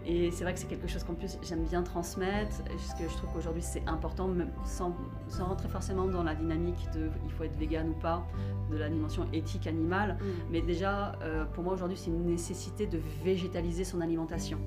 Et 0.05 0.31
c'est 0.31 0.43
vrai 0.43 0.53
que 0.53 0.59
c'est 0.59 0.67
quelque 0.67 0.87
chose 0.87 1.03
qu'en 1.03 1.13
plus 1.13 1.37
j'aime 1.43 1.65
bien 1.65 1.83
transmettre, 1.83 2.63
parce 2.63 2.93
que 2.93 3.07
je 3.07 3.15
trouve 3.17 3.29
qu'aujourd'hui 3.33 3.61
c'est 3.61 3.87
important, 3.87 4.29
sans, 4.63 4.95
sans, 5.27 5.45
rentrer 5.45 5.67
forcément 5.67 6.05
dans 6.05 6.23
la 6.23 6.35
dynamique 6.35 6.89
de 6.95 7.09
il 7.25 7.31
faut 7.31 7.43
être 7.43 7.57
vegan 7.57 7.89
ou 7.89 7.93
pas, 7.93 8.25
de 8.71 8.77
la 8.77 8.89
dimension 8.89 9.27
éthique 9.33 9.67
animale. 9.67 10.13
Mm. 10.13 10.25
Mais 10.51 10.61
déjà, 10.61 11.11
euh, 11.21 11.45
pour 11.45 11.63
moi 11.63 11.73
aujourd'hui 11.73 11.97
c'est 11.97 12.09
une 12.09 12.25
nécessité 12.25 12.87
de 12.87 12.99
végétaliser 13.23 13.83
son 13.83 13.99
alimentation 14.01 14.59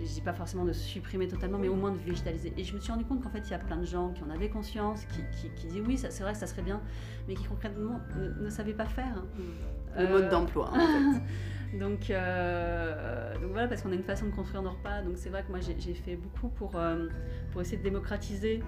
je 0.00 0.12
dis 0.12 0.20
pas 0.20 0.32
forcément 0.32 0.64
de 0.64 0.72
supprimer 0.72 1.28
totalement, 1.28 1.58
mais 1.58 1.68
au 1.68 1.74
moins 1.74 1.92
de 1.92 1.98
végétaliser. 1.98 2.52
Et 2.56 2.64
je 2.64 2.74
me 2.74 2.80
suis 2.80 2.92
rendu 2.92 3.04
compte 3.04 3.22
qu'en 3.22 3.30
fait, 3.30 3.42
il 3.46 3.50
y 3.50 3.54
a 3.54 3.58
plein 3.58 3.76
de 3.76 3.84
gens 3.84 4.10
qui 4.10 4.22
en 4.22 4.30
avaient 4.30 4.48
conscience, 4.48 5.04
qui, 5.06 5.50
qui, 5.54 5.66
disent 5.66 5.82
oui, 5.86 5.98
c'est 5.98 6.22
vrai 6.22 6.34
ça 6.34 6.46
serait 6.46 6.62
bien, 6.62 6.80
mais 7.28 7.34
qui 7.34 7.44
concrètement 7.44 8.00
ne, 8.16 8.50
savaient 8.50 8.74
pas 8.74 8.86
faire. 8.86 9.22
Le 9.96 10.08
mode 10.08 10.24
euh, 10.24 10.30
d'emploi, 10.30 10.70
en 10.70 10.74
fait. 10.74 11.20
Donc, 11.78 12.10
euh, 12.10 13.34
donc, 13.34 13.50
voilà, 13.50 13.68
parce 13.68 13.82
qu'on 13.82 13.92
a 13.92 13.94
une 13.94 14.02
façon 14.02 14.26
de 14.26 14.30
construire 14.30 14.62
nos 14.62 14.70
repas. 14.70 15.02
Donc 15.02 15.14
c'est 15.16 15.30
vrai 15.30 15.42
que 15.42 15.50
moi 15.50 15.58
j'ai 15.60 15.94
fait 15.94 16.16
beaucoup 16.16 16.48
pour, 16.48 16.76
euh, 16.76 17.08
pour 17.50 17.60
essayer 17.60 17.76
de 17.76 17.82
démocratiser 17.82 18.62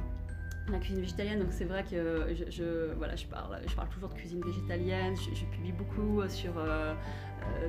la 0.73 0.79
cuisine 0.79 1.01
végétalienne. 1.01 1.41
Donc 1.41 1.49
c'est 1.51 1.65
vrai 1.65 1.85
que 1.85 2.27
je, 2.51 2.93
voilà, 2.97 3.17
je, 3.17 3.27
parle, 3.27 3.59
je 3.67 3.75
parle 3.75 3.89
toujours 3.89 4.09
de 4.09 4.15
cuisine 4.15 4.41
végétalienne. 4.45 5.15
Je, 5.17 5.45
publie 5.47 5.73
beaucoup 5.73 6.27
sur, 6.29 6.53
euh, 6.57 6.95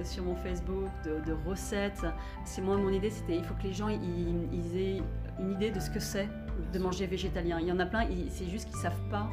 sur 0.03 0.23
mon 0.23 0.35
Facebook 0.35 0.89
de, 1.05 1.33
recettes. 1.49 2.05
C'est 2.45 2.62
moi, 2.62 2.77
mon 2.77 2.89
idée, 2.89 3.09
c'était 3.09 3.38
il 3.38 3.43
faut 3.43 3.53
que 3.55 3.63
les 3.63 3.73
gens 3.73 3.89
ils, 3.89 4.77
aient 4.77 5.01
une 5.39 5.51
idée 5.51 5.71
de 5.71 5.79
ce 5.79 5.89
que 5.89 5.99
c'est 5.99 6.27
de 6.73 6.79
manger 6.79 7.07
végétalien. 7.07 7.59
Il 7.59 7.67
y 7.67 7.71
en 7.71 7.79
a 7.79 7.85
plein, 7.85 8.07
c'est 8.29 8.47
juste 8.47 8.69
qu'ils 8.69 8.79
savent 8.79 9.09
pas, 9.09 9.29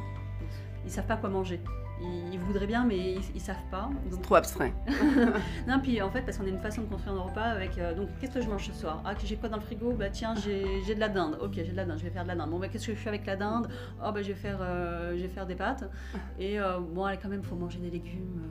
ils 0.85 0.91
savent 0.91 1.07
pas 1.07 1.17
quoi 1.17 1.29
manger. 1.29 1.59
Ils, 2.01 2.39
voudraient 2.39 2.67
bien, 2.67 2.85
mais 2.85 3.13
ils, 3.13 3.33
ne 3.33 3.39
savent 3.39 3.55
pas. 3.71 3.89
C'est 4.09 4.21
trop 4.21 4.35
abstrait. 4.35 4.73
non, 5.67 5.79
puis 5.81 6.01
en 6.01 6.09
fait, 6.09 6.21
parce 6.21 6.37
qu'on 6.37 6.45
a 6.45 6.49
une 6.49 6.59
façon 6.59 6.81
de 6.81 6.87
construire 6.87 7.15
un 7.15 7.21
repas 7.21 7.41
avec. 7.41 7.77
Euh, 7.77 7.93
donc, 7.95 8.09
qu'est-ce 8.19 8.35
que 8.35 8.41
je 8.41 8.47
mange 8.47 8.67
ce 8.67 8.73
soir? 8.73 9.01
Ah, 9.05 9.13
j'ai 9.23 9.35
quoi 9.35 9.49
dans 9.49 9.57
le 9.57 9.63
frigo? 9.63 9.93
Bah, 9.93 10.09
tiens, 10.09 10.35
j'ai 10.35 10.93
de 10.93 10.99
la 10.99 11.09
dinde. 11.09 11.37
Ok, 11.41 11.53
j'ai 11.55 11.71
de 11.71 11.75
la 11.75 11.85
dinde, 11.85 11.97
je 11.97 12.03
vais 12.03 12.09
faire 12.09 12.23
de 12.23 12.29
la 12.29 12.35
dinde. 12.35 12.49
Bon, 12.49 12.59
bah, 12.59 12.67
qu'est-ce 12.67 12.87
que 12.87 12.93
je 12.93 12.97
fais 12.97 13.09
avec 13.09 13.25
la 13.25 13.35
dinde? 13.35 13.67
Oh, 14.05 14.11
bah, 14.11 14.21
je 14.21 14.29
vais 14.29 14.35
faire, 14.35 14.59
euh, 14.61 15.17
je 15.17 15.23
vais 15.23 15.29
faire 15.29 15.45
des 15.45 15.55
pâtes. 15.55 15.89
Et 16.39 16.57
bon, 16.93 17.05
allez, 17.05 17.17
quand 17.21 17.29
même, 17.29 17.43
faut 17.43 17.55
manger 17.55 17.79
des 17.79 17.89
légumes 17.89 18.41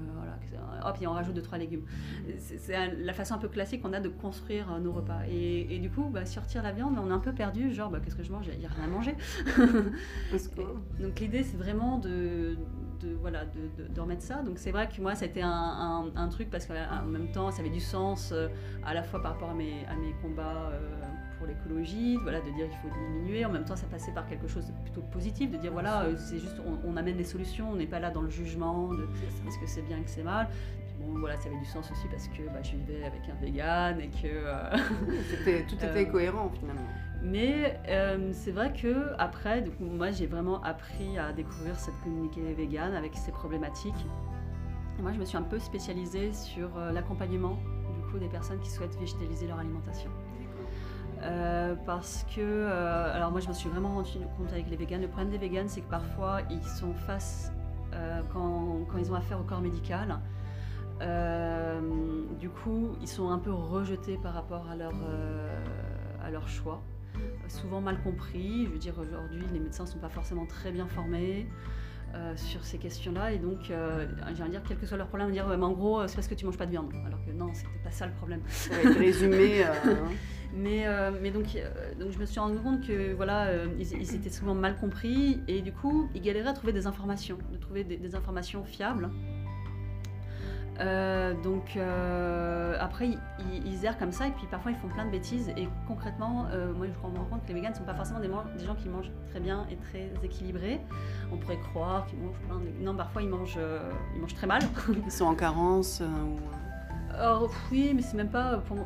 hop, 0.85 0.97
et 1.01 1.07
on 1.07 1.13
rajoute 1.13 1.35
deux, 1.35 1.43
trois 1.43 1.59
légumes. 1.59 1.85
C'est 2.39 2.95
la 2.97 3.13
façon 3.13 3.35
un 3.35 3.39
peu 3.39 3.49
classique 3.49 3.83
qu'on 3.83 3.93
a 3.93 4.01
de 4.01 4.09
construire 4.09 4.73
euh, 4.73 4.79
nos 4.79 4.93
repas. 4.93 5.21
Et, 5.31 5.79
du 5.79 5.91
coup, 5.91 6.09
bah, 6.11 6.25
sortir 6.25 6.63
la 6.63 6.73
viande, 6.73 6.99
on 6.99 7.11
est 7.11 7.13
un 7.13 7.19
peu 7.19 7.33
perdu, 7.33 7.73
genre, 7.73 7.91
bah, 7.91 7.99
qu'est-ce 8.03 8.17
que 8.17 8.23
je 8.23 8.33
mange? 8.33 8.47
Il 8.53 8.59
n'y 8.59 8.67
a 8.67 8.69
rien 8.69 8.85
à 8.85 8.89
manger. 8.89 9.15
donc 11.01 11.21
l'idée, 11.21 11.43
c'est 11.43 11.57
vraiment 11.57 11.99
de, 11.99 12.57
voilà, 13.21 13.45
de, 13.45 14.01
remettre 14.01 14.23
ça. 14.23 14.43
Donc 14.43 14.59
c'est 14.59 14.71
vrai 14.71 14.89
que 14.89 15.01
moi, 15.01 15.15
c'était 15.15 15.43
un, 15.43 16.11
un, 16.15 16.29
truc 16.29 16.51
parce 16.51 16.67
qu'en 16.67 17.07
même 17.07 17.31
temps, 17.33 17.51
ça 17.51 17.61
avait 17.61 17.71
du 17.71 17.81
sens 17.81 18.31
euh, 18.33 18.49
à 18.85 18.95
la 18.95 19.03
fois 19.03 19.23
par 19.23 19.33
rapport 19.33 19.51
à 19.51 19.55
mes, 19.55 19.85
à 19.87 19.97
mes 19.97 20.13
combats. 20.23 20.71
Euh, 20.73 20.79
pour 21.39 21.47
l'écologie, 21.47 22.17
voilà, 22.23 22.41
de 22.41 22.51
dire 22.51 22.67
il 22.67 22.77
faut 22.79 22.95
diminuer. 22.95 23.45
En 23.45 23.51
même 23.51 23.65
temps, 23.65 23.77
ça 23.77 23.87
passait 23.87 24.13
par 24.13 24.27
quelque 24.27 24.49
chose 24.49 24.67
de 24.67 24.73
plutôt 24.85 25.03
positif, 25.03 25.51
de 25.51 25.57
dire 25.57 25.73
voilà, 25.73 26.07
c'est 26.17 26.39
juste 26.39 26.57
on, 26.85 26.97
amène 26.97 27.17
des 27.17 27.25
solutions, 27.25 27.71
on 27.73 27.77
n'est 27.77 27.87
pas 27.87 28.01
là 28.01 28.11
dans 28.11 28.23
le 28.23 28.31
jugement 28.31 28.89
de 28.89 29.07
est-ce 29.47 29.59
que 29.59 29.67
c'est 29.67 29.83
bien 29.83 30.01
que 30.03 30.09
c'est 30.09 30.23
mal. 30.23 30.49
bon, 30.99 31.19
voilà, 31.19 31.37
ça 31.37 31.49
avait 31.49 31.59
du 31.59 31.67
sens 31.67 31.91
aussi 31.91 32.09
parce 32.09 32.29
que 32.29 32.43
bah, 32.47 32.63
je 32.63 32.73
vivais 32.77 33.05
avec 33.05 33.21
un 33.29 33.35
vegan 33.45 34.01
et 34.01 34.09
que 34.09 34.27
euh, 34.27 34.77
tout 35.69 35.75
était 35.75 36.07
euh, 36.09 36.11
cohérent 36.11 36.51
finalement. 36.59 36.89
Mais 37.27 37.81
euh, 37.89 38.31
c'est 38.33 38.53
vrai 38.53 38.73
que 38.73 39.13
après, 39.19 39.61
donc, 39.61 39.79
moi 39.81 40.11
j'ai 40.13 40.27
vraiment 40.27 40.63
appris 40.63 41.19
à 41.19 41.33
découvrir 41.33 41.77
cette 41.77 41.99
communauté 42.03 42.41
vegan 42.55 42.95
avec 42.95 43.15
ses 43.17 43.33
problématiques. 43.33 44.07
moi, 45.01 45.13
je 45.13 45.19
me 45.19 45.25
suis 45.25 45.37
un 45.37 45.43
peu 45.43 45.59
spécialisée 45.59 46.33
sur 46.33 46.71
l'accompagnement 46.93 47.59
du 47.95 48.11
coup 48.11 48.19
des 48.19 48.29
personnes 48.29 48.61
qui 48.61 48.71
souhaitent 48.71 48.99
végétaliser 48.99 49.49
leur 49.49 49.59
alimentation. 49.59 50.11
Euh, 51.23 51.75
parce 51.87 52.27
que, 52.35 52.41
euh, 52.41 53.15
alors 53.15 53.31
moi 53.31 53.41
je 53.41 53.49
me 53.49 53.55
suis 53.55 53.69
vraiment 53.71 53.95
rendu 53.95 54.19
compte 54.37 54.53
avec 54.53 54.69
les 54.69 54.77
végans, 54.77 54.99
le 55.01 55.09
problème 55.09 55.31
des 55.31 55.39
végans 55.39 55.67
c'est 55.67 55.81
que 55.81 55.91
parfois 55.91 56.41
ils 56.51 56.63
sont 56.63 56.93
face, 56.93 57.53
euh, 57.95 58.21
quand, 58.33 58.85
quand, 58.89 58.99
ils 58.99 59.11
ont 59.11 59.15
affaire 59.15 59.41
au 59.41 59.45
corps 59.45 59.63
médical, 59.63 60.21
du 62.39 62.51
coup 62.51 62.97
ils 63.01 63.09
sont 63.09 63.31
un 63.31 63.39
peu 63.39 63.53
rejetés 63.53 64.19
par 64.23 64.35
rapport 64.35 64.69
à 64.71 64.77
leur, 64.77 64.93
à 66.23 66.31
leur 66.31 66.49
choix, 66.49 66.83
souvent 67.49 67.81
mal 67.81 68.01
compris, 68.03 68.67
je 68.67 68.71
veux 68.71 68.79
dire 68.79 68.99
aujourd'hui 68.99 69.45
les 69.53 69.61
médecins 69.61 69.85
ne 69.85 69.89
sont 69.89 69.99
pas 69.99 70.09
forcément 70.09 70.47
très 70.47 70.73
bien 70.73 70.87
formés. 70.87 71.47
sur 72.37 72.65
ces 72.65 72.79
questions-là. 72.79 73.33
Et 73.33 73.39
donc 73.39 73.71
j'ai 74.35 74.49
dire 74.49 74.63
quel 74.67 74.79
que 74.79 74.87
soit 74.87 74.97
leur 74.97 75.09
problème 75.09 75.31
dire 75.33 75.47
mais 75.49 75.65
en 75.65 75.73
gros 75.73 76.07
c'est 76.07 76.15
parce 76.15 76.29
que 76.29 76.35
tu 76.35 76.47
manges 76.47 76.57
pas 76.57 76.67
de 76.67 76.71
viande. 76.71 76.93
Alors 77.07 77.23
que 77.25 77.31
non 77.31 77.53
c'était 77.53 77.69
pas 77.85 77.91
ça 77.91 78.07
le 78.07 78.13
problème. 78.13 78.41
Résumé 78.99 79.65
Mais, 80.55 80.87
euh, 80.87 81.11
mais 81.21 81.31
donc, 81.31 81.55
euh, 81.55 81.95
donc 81.99 82.11
je 82.13 82.19
me 82.19 82.25
suis 82.25 82.41
rendu 82.41 82.59
compte 82.59 82.87
que 82.87 83.13
voilà, 83.15 83.47
euh, 83.47 83.67
ils, 83.79 84.15
étaient 84.15 84.31
souvent 84.31 84.55
mal 84.55 84.77
compris. 84.77 85.41
Et 85.49 85.61
du 85.61 85.73
coup, 85.73 86.09
ils 86.15 86.23
galéraient 86.23 86.51
à 86.51 86.55
trouver 86.55 86.73
des 86.73 86.87
informations, 86.87 87.39
de 87.53 87.59
trouver 87.59 87.85
des, 87.85 88.15
informations 88.15 88.65
fiables. 88.65 89.11
Donc 91.43 91.79
après, 92.81 93.09
ils, 93.09 93.67
ils, 93.67 93.85
errent 93.85 93.99
comme 93.99 94.13
ça 94.13 94.27
et 94.29 94.31
puis 94.31 94.47
parfois 94.51 94.73
ils 94.73 94.77
font 94.77 94.89
plein 94.89 95.07
de 95.07 95.11
bêtises 95.11 95.49
et 95.57 95.69
concrètement, 95.87 96.47
moi 96.77 96.87
je 96.87 97.09
me 97.09 97.19
rends 97.19 97.25
compte 97.25 97.43
que 97.43 97.49
les 97.49 97.55
véganes 97.55 97.73
ne 97.73 97.79
sont 97.79 97.85
pas 97.85 97.95
forcément 97.95 98.21
des, 98.21 98.29
des, 98.59 98.65
gens 98.65 98.75
qui 98.75 98.89
mangent 98.89 99.11
très 99.31 99.41
bien 99.41 99.67
et 99.71 99.77
très 99.77 100.11
équilibrés. 100.23 100.81
On 101.33 101.37
pourrait 101.37 101.59
croire 101.59 102.07
qu'ils 102.07 102.19
mangent 102.19 102.41
plein 102.47 102.59
de... 102.59 102.85
Non, 102.85 102.95
parfois 102.95 103.23
ils 103.23 103.29
mangent, 103.29 103.59
ils 104.15 104.21
mangent 104.21 104.35
très 104.35 104.47
mal. 104.47 104.63
Ils 105.05 105.11
sont 105.11 105.27
en 105.27 105.35
carence 105.35 106.01
ou... 106.03 106.37
Alors, 107.15 107.51
oui, 107.73 107.93
mais 107.95 108.03
c'est 108.03 108.17
même 108.17 108.29
pas 108.29 108.59
pour, 108.59 108.77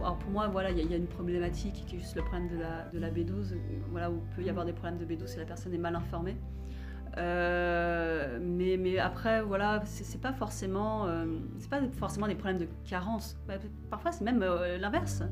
alors 0.00 0.16
pour 0.16 0.30
moi, 0.30 0.48
voilà, 0.48 0.70
il 0.70 0.90
y, 0.90 0.94
a 0.94 0.96
une 0.96 1.06
problématique 1.06 1.84
qui 1.86 1.96
est 1.96 1.98
juste 1.98 2.16
le 2.16 2.22
problème 2.22 2.48
de 2.48 2.58
la, 2.58 2.88
de 2.92 2.98
la 2.98 3.10
B12, 3.10 3.54
voilà, 3.90 4.10
où 4.10 4.14
il 4.14 4.36
peut 4.36 4.42
y 4.42 4.48
avoir 4.48 4.64
des 4.64 4.72
problèmes 4.72 4.98
de 4.98 5.04
B12 5.04 5.26
si 5.26 5.38
la 5.38 5.44
personne 5.44 5.74
est 5.74 5.78
mal 5.78 5.94
informée. 5.94 6.36
Euh, 7.18 8.38
mais, 8.40 8.76
mais, 8.76 8.98
après, 8.98 9.42
voilà, 9.42 9.82
c'est 9.84 10.20
pas 10.20 10.32
forcément, 10.32 11.06
euh, 11.06 11.26
c'est 11.58 11.70
pas 11.70 11.80
forcément 11.98 12.28
des 12.28 12.34
problèmes 12.34 12.58
de 12.58 12.68
carence. 12.84 13.36
Parfois, 13.90 14.12
c'est 14.12 14.24
même 14.24 14.42
euh, 14.42 14.78
l'inverse. 14.78 15.22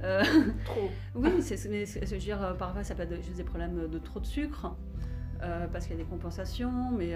trop. 0.64 0.88
oui, 1.14 1.42
c'est, 1.42 1.58
je 1.58 2.10
veux 2.10 2.18
dire, 2.18 2.56
parfois, 2.58 2.82
ça 2.84 2.94
peut 2.94 3.02
être 3.02 3.22
juste 3.22 3.36
des 3.36 3.44
problèmes 3.44 3.86
de 3.88 3.98
trop 3.98 4.20
de 4.20 4.26
sucre. 4.26 4.74
Parce 5.72 5.86
qu'il 5.86 5.96
y 5.96 5.98
a 5.98 6.02
des 6.02 6.08
compensations, 6.08 6.90
mais 6.90 7.14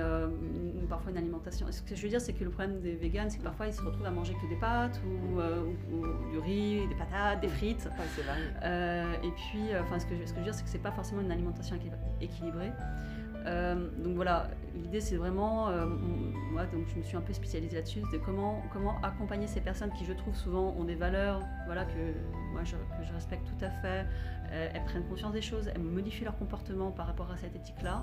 parfois 0.89 1.13
une 1.13 1.19
alimentation. 1.19 1.67
Ce 1.71 1.83
que 1.83 1.95
je 1.95 2.03
veux 2.03 2.09
dire, 2.09 2.23
c'est 2.23 2.33
que 2.33 2.43
le 2.43 2.49
problème 2.49 2.81
des 2.81 2.95
végans, 2.95 3.27
c'est 3.29 3.37
que 3.37 3.43
parfois 3.43 3.67
ils 3.67 3.75
se 3.75 3.83
retrouvent 3.83 4.07
à 4.07 4.11
manger 4.11 4.35
que 4.35 4.49
des 4.49 4.57
pâtes 4.57 4.99
ou, 5.05 5.41
du 6.31 6.39
riz, 6.39 6.87
des 6.89 6.95
patates, 6.95 7.41
des 7.43 7.49
frites. 7.49 7.87
et 8.63 9.31
puis, 9.31 9.77
enfin, 9.81 9.99
ce 9.99 10.07
que, 10.07 10.15
ce 10.15 10.21
que 10.21 10.27
je 10.29 10.35
veux 10.37 10.45
dire, 10.45 10.55
c'est 10.55 10.65
que 10.65 10.71
c'est 10.71 10.79
pas 10.79 10.93
forcément 10.93 11.21
une 11.21 11.33
alimentation 11.33 11.79
équilibrée. 12.21 12.73
Euh, 13.47 13.89
donc 13.99 14.15
voilà, 14.15 14.49
l'idée 14.75 15.01
c'est 15.01 15.17
vraiment, 15.17 15.69
euh, 15.69 15.87
moi 16.51 16.65
donc 16.67 16.87
je 16.89 16.97
me 16.97 17.03
suis 17.03 17.17
un 17.17 17.21
peu 17.21 17.35
spécialisée 17.35 17.77
là-dessus, 17.77 18.01
de 18.11 18.19
comment, 18.19 18.63
comment 18.73 18.99
accompagner 19.03 19.47
ces 19.47 19.61
personnes 19.61 19.91
qui 19.99 20.07
je 20.07 20.15
trouve 20.15 20.35
souvent 20.35 20.75
ont 20.79 20.85
des 20.85 20.95
valeurs, 20.95 21.43
voilà 21.67 21.85
que 21.85 22.15
moi 22.53 22.65
je, 22.65 22.73
que 22.73 23.07
je 23.07 23.13
respecte 23.13 23.47
tout 23.47 23.65
à 23.65 23.69
fait, 23.69 24.07
euh, 24.51 24.71
elles 24.73 24.85
prennent 24.85 25.07
conscience 25.09 25.35
des 25.35 25.43
choses, 25.43 25.69
elles 25.75 25.83
modifient 25.83 26.25
leur 26.25 26.39
comportement 26.39 26.91
par 26.91 27.07
rapport 27.07 27.31
à 27.31 27.37
cette 27.37 27.55
éthique-là. 27.55 28.03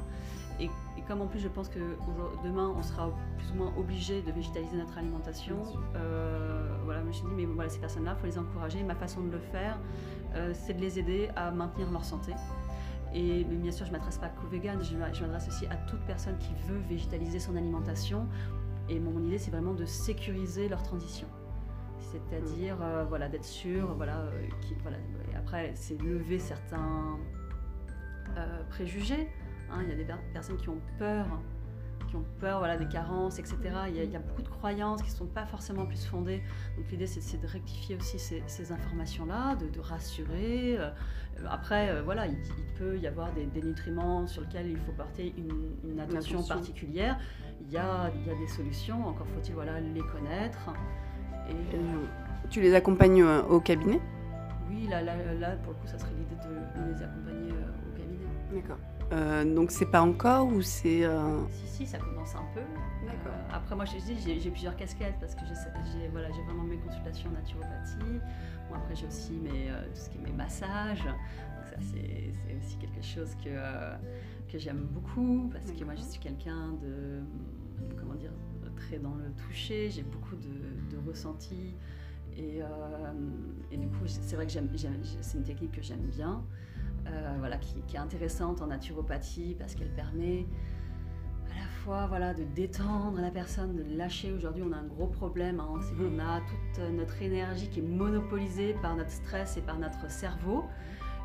Et, 0.60 0.70
comme 1.08 1.22
en 1.22 1.28
plus 1.28 1.40
je 1.40 1.48
pense 1.48 1.70
que 1.70 1.80
demain 2.44 2.72
on 2.78 2.84
sera 2.84 3.10
plus 3.38 3.52
ou 3.52 3.56
moins 3.56 3.74
obligé 3.78 4.22
de 4.22 4.32
végétaliser 4.32 4.78
notre 4.78 4.96
alimentation, 5.00 5.58
voilà, 6.86 7.02
je 7.02 7.08
me 7.08 7.12
suis 7.12 7.24
dit 7.24 7.34
mais 7.36 7.46
voilà 7.46 7.70
ces 7.70 7.80
personnes-là, 7.80 8.16
il 8.16 8.22
faut 8.22 8.28
les 8.28 8.38
encourager. 8.38 8.84
Ma 8.84 8.94
façon 8.94 9.22
de 9.22 9.32
le 9.32 9.40
faire, 9.40 9.80
c'est 10.54 10.76
de 10.76 10.80
les 10.80 11.00
aider 11.00 11.30
à 11.36 11.50
maintenir 11.50 11.90
leur 11.90 12.06
santé. 12.06 12.34
Et 13.14 13.44
bien 13.44 13.72
sûr, 13.72 13.86
je 13.86 13.92
ne 13.92 13.98
m'adresse 13.98 14.18
pas 14.18 14.30
qu'aux 14.30 14.48
véganes, 14.48 14.82
je 14.84 14.96
m'adresse 14.96 15.48
aussi 15.48 15.66
à 15.68 15.76
toute 15.76 16.00
personne 16.02 16.38
qui 16.38 16.54
veut 16.68 16.80
végétaliser 16.88 17.40
son 17.40 17.56
alimentation. 17.56 18.28
Et 18.90 19.00
mon, 19.00 19.24
idée, 19.24 19.38
c'est 19.38 19.52
vraiment 19.52 19.74
de 19.74 19.86
sécuriser 19.86 20.68
leur 20.70 20.82
transition. 20.84 21.28
C'est-à-dire 22.00 22.78
mm. 22.78 22.84
euh, 22.84 23.06
voilà, 23.08 23.30
d'être 23.30 23.46
sûr, 23.46 23.94
voilà, 23.96 24.20
euh, 24.20 24.48
voilà, 24.82 24.98
et 25.32 25.36
après, 25.36 25.72
c'est 25.76 26.02
lever 26.02 26.40
certains 26.40 27.18
euh, 28.38 28.64
préjugés. 28.70 29.30
Hein. 29.70 29.80
Il 29.84 29.90
y 29.90 29.94
a 29.94 29.96
des 29.96 30.08
personnes 30.34 30.58
qui 30.58 30.70
ont 30.70 30.82
peur 30.98 31.28
qui 32.12 32.18
ont 32.18 32.26
peur 32.40 32.60
voilà, 32.60 32.78
des 32.78 32.88
carences, 32.88 33.40
etc. 33.40 33.58
Il 33.88 33.96
y, 33.96 34.16
a, 34.16 34.20
beaucoup 34.20 34.42
de 34.42 34.50
croyances 34.50 35.02
qui 35.02 35.10
ne 35.10 35.16
sont 35.16 35.26
pas 35.28 35.46
forcément 35.46 35.86
plus 35.86 36.06
fondées. 36.06 36.44
Donc 36.78 36.92
l'idée, 36.92 37.08
c'est 37.08 37.42
de 37.42 37.48
rectifier 37.48 37.96
aussi 37.96 38.20
ces, 38.20 38.72
informations-là, 38.72 39.56
de, 39.56 39.80
rassurer. 39.80 40.78
Euh, 40.78 40.90
après, 41.50 41.90
euh, 41.90 42.02
voilà, 42.04 42.28
il, 42.28 42.38
peut 42.78 42.98
y 42.98 43.08
avoir 43.08 43.32
des, 43.32 43.62
nutriments 43.62 44.28
sur 44.28 44.42
lesquels 44.42 44.70
il 44.70 44.78
faut 44.78 44.92
porter 44.92 45.34
une, 45.38 46.00
attention, 46.00 46.44
particulière. 46.44 47.18
Il 47.62 47.72
y, 47.72 47.78
a, 47.78 48.12
il 48.14 48.28
y 48.28 48.30
a 48.30 48.36
des 48.36 48.48
solutions, 48.48 49.08
encore 49.08 49.28
faut-il 49.28 49.54
voilà, 49.54 49.80
les 49.80 50.02
connaître. 50.02 50.70
Et, 51.50 51.78
tu 52.50 52.60
les 52.60 52.76
accompagnes 52.76 53.24
euh, 53.24 53.42
au 53.44 53.62
cabinet? 53.62 54.02
Oui, 54.70 54.88
là, 54.90 55.02
là, 55.02 55.16
là, 55.40 55.52
pour 55.64 55.74
le 55.74 55.80
coup, 55.80 55.88
ça 55.88 55.98
serait 55.98 56.12
l'idée 56.12 56.36
de 56.36 56.94
les 56.94 57.04
accompagner 57.04 57.52
au 57.52 57.98
cabinet. 57.98 58.26
D'accord. 58.54 58.91
Euh, 59.12 59.44
donc 59.56 59.72
c'est 59.72 59.86
pas 59.86 60.02
encore 60.02 60.48
ou 60.48 60.62
c'est... 60.62 61.04
Euh, 61.04 61.38
si, 61.50 61.68
si, 61.68 61.86
ça 61.86 61.98
commence 61.98 62.34
un 62.36 62.46
peu. 62.54 62.62
D'accord. 63.06 63.34
Euh, 63.34 63.54
après 63.54 63.76
moi 63.76 63.86
je 63.86 63.98
dis, 63.98 64.40
j'ai 64.40 64.50
plusieurs 64.50 64.76
casquettes 64.78 65.16
parce 65.20 65.36
que 65.36 65.42
j'ai 65.46 66.08
voilà, 66.10 66.30
vraiment 66.30 66.64
mes 66.64 66.78
consultations 66.78 67.30
en 67.30 67.34
naturopathie. 67.34 68.22
Bon, 68.70 68.76
après 68.76 68.96
j'ai 68.96 69.08
aussi 69.08 69.34
mes, 69.34 69.68
tout 69.94 70.02
ce 70.02 70.10
qui 70.10 70.18
est 70.18 70.22
mes 70.22 70.32
massages. 70.32 71.04
Donc 71.04 71.66
ça 71.66 71.76
c'est 71.80 72.56
aussi 72.58 72.78
quelque 72.78 73.04
chose 73.04 73.36
que, 73.44 74.52
que 74.52 74.58
j'aime 74.58 74.88
beaucoup 74.92 75.50
parce 75.52 75.72
que 75.72 75.84
moi 75.84 75.96
je 75.96 76.04
suis 76.04 76.20
quelqu'un 76.20 76.74
de... 76.82 77.22
Comment 77.98 78.16
dire 78.16 78.32
Très 78.78 78.98
dans 78.98 79.14
le 79.14 79.30
toucher, 79.34 79.92
j'ai 79.92 80.02
beaucoup 80.02 80.36
de, 80.36 80.96
de 80.96 81.08
ressentis. 81.08 81.76
Et, 82.36 82.62
et, 83.72 83.78
du 83.78 83.88
coup, 83.88 84.08
c'est 84.08 84.36
vrai 84.36 84.48
que 84.48 84.52
c'est 84.52 85.38
une 85.38 85.44
technique 85.44 85.74
que 85.74 85.84
j'aime 85.84 86.08
bien. 86.08 86.44
Euh, 87.08 87.36
voilà, 87.40 87.58
qui, 87.58 87.96
est 87.96 88.00
intéressante 88.00 88.62
en 88.62 88.68
naturopathie 88.68 89.56
parce 89.58 89.76
qu'elle 89.76 89.94
permet 89.94 90.46
à 91.52 91.60
la 91.60 91.68
fois 91.84 92.06
voilà, 92.08 92.34
de 92.34 92.44
détendre 92.44 93.20
la 93.20 93.32
personne, 93.32 93.76
de 93.76 93.98
lâcher. 93.98 94.32
Aujourd'hui, 94.34 94.64
on 94.66 94.72
a 94.72 94.78
un 94.78 94.88
gros 94.88 95.08
problème, 95.08 95.60
hein, 95.60 95.80
c'est 95.82 95.96
qu'on 95.96 96.20
a 96.20 96.40
toute 96.42 96.94
notre 96.94 97.22
énergie 97.22 97.70
qui 97.70 97.80
est 97.80 97.84
monopolisée 97.84 98.76
par 98.82 98.96
notre 98.96 99.12
stress 99.12 99.58
et 99.58 99.62
par 99.62 99.80
notre 99.80 100.10
cerveau. 100.10 100.66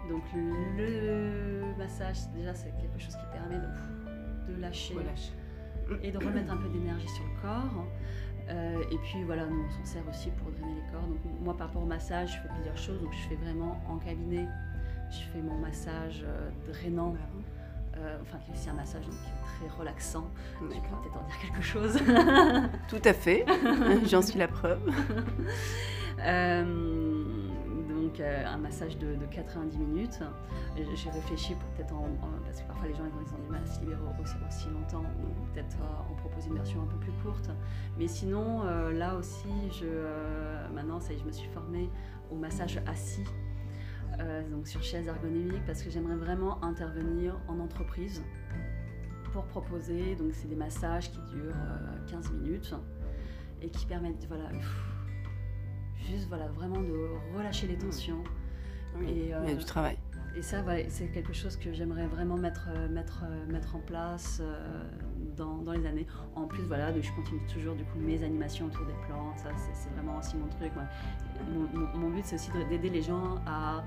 Donc 0.08 0.22
le 0.34 1.74
massage, 1.76 2.16
déjà, 2.34 2.54
c'est 2.54 2.72
quelque 2.80 2.98
chose 2.98 3.16
qui 3.16 3.26
permet 3.32 3.56
de, 3.56 4.52
de 4.52 4.60
lâcher 4.60 4.94
et 6.02 6.10
de 6.10 6.18
remettre 6.18 6.52
un 6.52 6.56
peu 6.56 6.68
d'énergie 6.68 7.08
sur 7.08 7.24
le 7.24 7.42
corps. 7.42 7.86
Euh, 8.48 8.80
et 8.92 8.98
puis 8.98 9.24
voilà, 9.24 9.46
nous 9.46 9.64
on 9.66 9.70
s'en 9.70 9.84
sert 9.84 10.08
aussi 10.08 10.30
pour 10.30 10.52
drainer 10.52 10.74
les 10.74 10.92
corps. 10.92 11.06
Donc 11.06 11.18
moi 11.40 11.56
par 11.56 11.68
rapport 11.68 11.82
au 11.82 11.86
massage, 11.86 12.32
je 12.32 12.42
fais 12.42 12.54
plusieurs 12.54 12.76
choses. 12.76 13.00
Donc 13.02 13.12
je 13.12 13.28
fais 13.28 13.34
vraiment 13.36 13.80
en 13.88 13.98
cabinet 13.98 14.46
je 15.10 15.18
fais 15.32 15.40
mon 15.40 15.58
massage 15.58 16.24
euh, 16.24 16.50
drainant. 16.72 17.14
Euh, 17.96 18.18
enfin, 18.22 18.38
c'est 18.54 18.70
un 18.70 18.74
massage 18.74 19.04
très 19.04 19.68
relaxant. 19.78 20.28
Tu 20.58 20.64
peux 20.64 20.68
peut-être 20.68 21.16
en 21.16 21.26
dire 21.26 21.38
quelque 21.40 21.62
chose. 21.62 21.98
Tout 22.88 23.02
à 23.04 23.12
fait, 23.12 23.46
j'en 24.06 24.22
suis 24.22 24.38
la 24.38 24.48
preuve. 24.48 24.80
Euh, 26.24 26.64
donc 27.90 28.20
un 28.20 28.56
massage 28.56 28.96
de, 28.96 29.18
90 29.30 29.76
minutes. 29.76 30.20
J'ai 30.74 31.10
réfléchi 31.10 31.54
pour 31.54 31.68
peut-être 31.72 31.94
en, 31.94 32.08
parce 32.42 32.62
que 32.62 32.66
parfois 32.66 32.88
les 32.88 32.94
gens 32.94 33.02
ils 33.04 33.34
ont, 33.34 33.44
du 33.44 33.50
mal 33.50 33.62
à 33.62 33.66
se 33.66 33.80
libérer 33.80 34.00
aussi, 34.22 34.34
aussi 34.48 34.70
longtemps, 34.70 35.04
peut-être 35.52 35.76
en 36.10 36.14
proposer 36.14 36.48
une 36.48 36.54
version 36.54 36.80
un 36.80 36.86
peu 36.86 36.96
plus 36.96 37.12
courte. 37.22 37.50
Mais 37.98 38.08
sinon, 38.08 38.64
là 38.92 39.14
aussi, 39.16 39.50
je, 39.70 40.72
maintenant 40.74 41.00
ça 41.00 41.12
y 41.12 41.16
est, 41.16 41.18
je 41.18 41.26
me 41.26 41.32
suis 41.32 41.50
formée 41.50 41.90
au 42.30 42.36
massage 42.36 42.80
assis 42.86 43.24
euh, 44.20 44.48
donc 44.50 44.66
sur 44.66 44.82
chaise 44.82 45.06
ergonomique, 45.06 45.64
parce 45.66 45.82
que 45.82 45.90
j'aimerais 45.90 46.16
vraiment 46.16 46.62
intervenir 46.62 47.38
en 47.48 47.60
entreprise 47.60 48.22
pour 49.32 49.44
proposer. 49.44 50.16
Donc 50.16 50.32
c'est 50.32 50.48
des 50.48 50.56
massages 50.56 51.10
qui 51.10 51.20
durent 51.32 51.54
15 52.08 52.26
euh, 52.26 52.34
minutes 52.34 52.74
et 53.62 53.68
qui 53.68 53.86
permettent, 53.86 54.26
voilà, 54.28 54.48
juste 56.10 56.28
voilà, 56.28 56.48
vraiment 56.48 56.80
de 56.80 57.08
relâcher 57.36 57.66
les 57.66 57.76
tensions. 57.76 58.22
et, 59.02 59.10
il 59.10 59.28
y 59.28 59.32
a 59.32 59.40
du 59.44 59.60
euh, 59.60 59.66
travail. 59.66 59.98
Et 60.34 60.42
ça, 60.42 60.62
c'est 60.88 61.08
quelque 61.08 61.32
chose 61.32 61.56
que 61.56 61.72
j'aimerais 61.72 62.06
vraiment 62.06 62.36
mettre, 62.36 62.68
mettre, 62.90 63.24
mettre 63.48 63.74
en 63.74 63.80
place 63.80 64.42
dans, 65.36 65.72
les 65.72 65.86
années. 65.86 66.06
En 66.34 66.44
plus, 66.44 66.62
voilà, 66.62 66.92
je 66.98 67.12
continue 67.12 67.40
toujours 67.52 67.74
du 67.74 67.84
coup 67.84 67.98
mes 67.98 68.22
animations 68.22 68.66
autour 68.66 68.86
des 68.86 68.94
plantes. 69.06 69.38
Ça, 69.38 69.50
c'est 69.74 69.90
vraiment 69.90 70.18
aussi 70.18 70.36
mon 70.36 70.48
truc. 70.48 70.72
Mon, 71.94 72.10
but, 72.10 72.24
c'est 72.24 72.36
aussi 72.36 72.50
d'aider 72.70 72.90
les 72.90 73.02
gens 73.02 73.36
à 73.46 73.84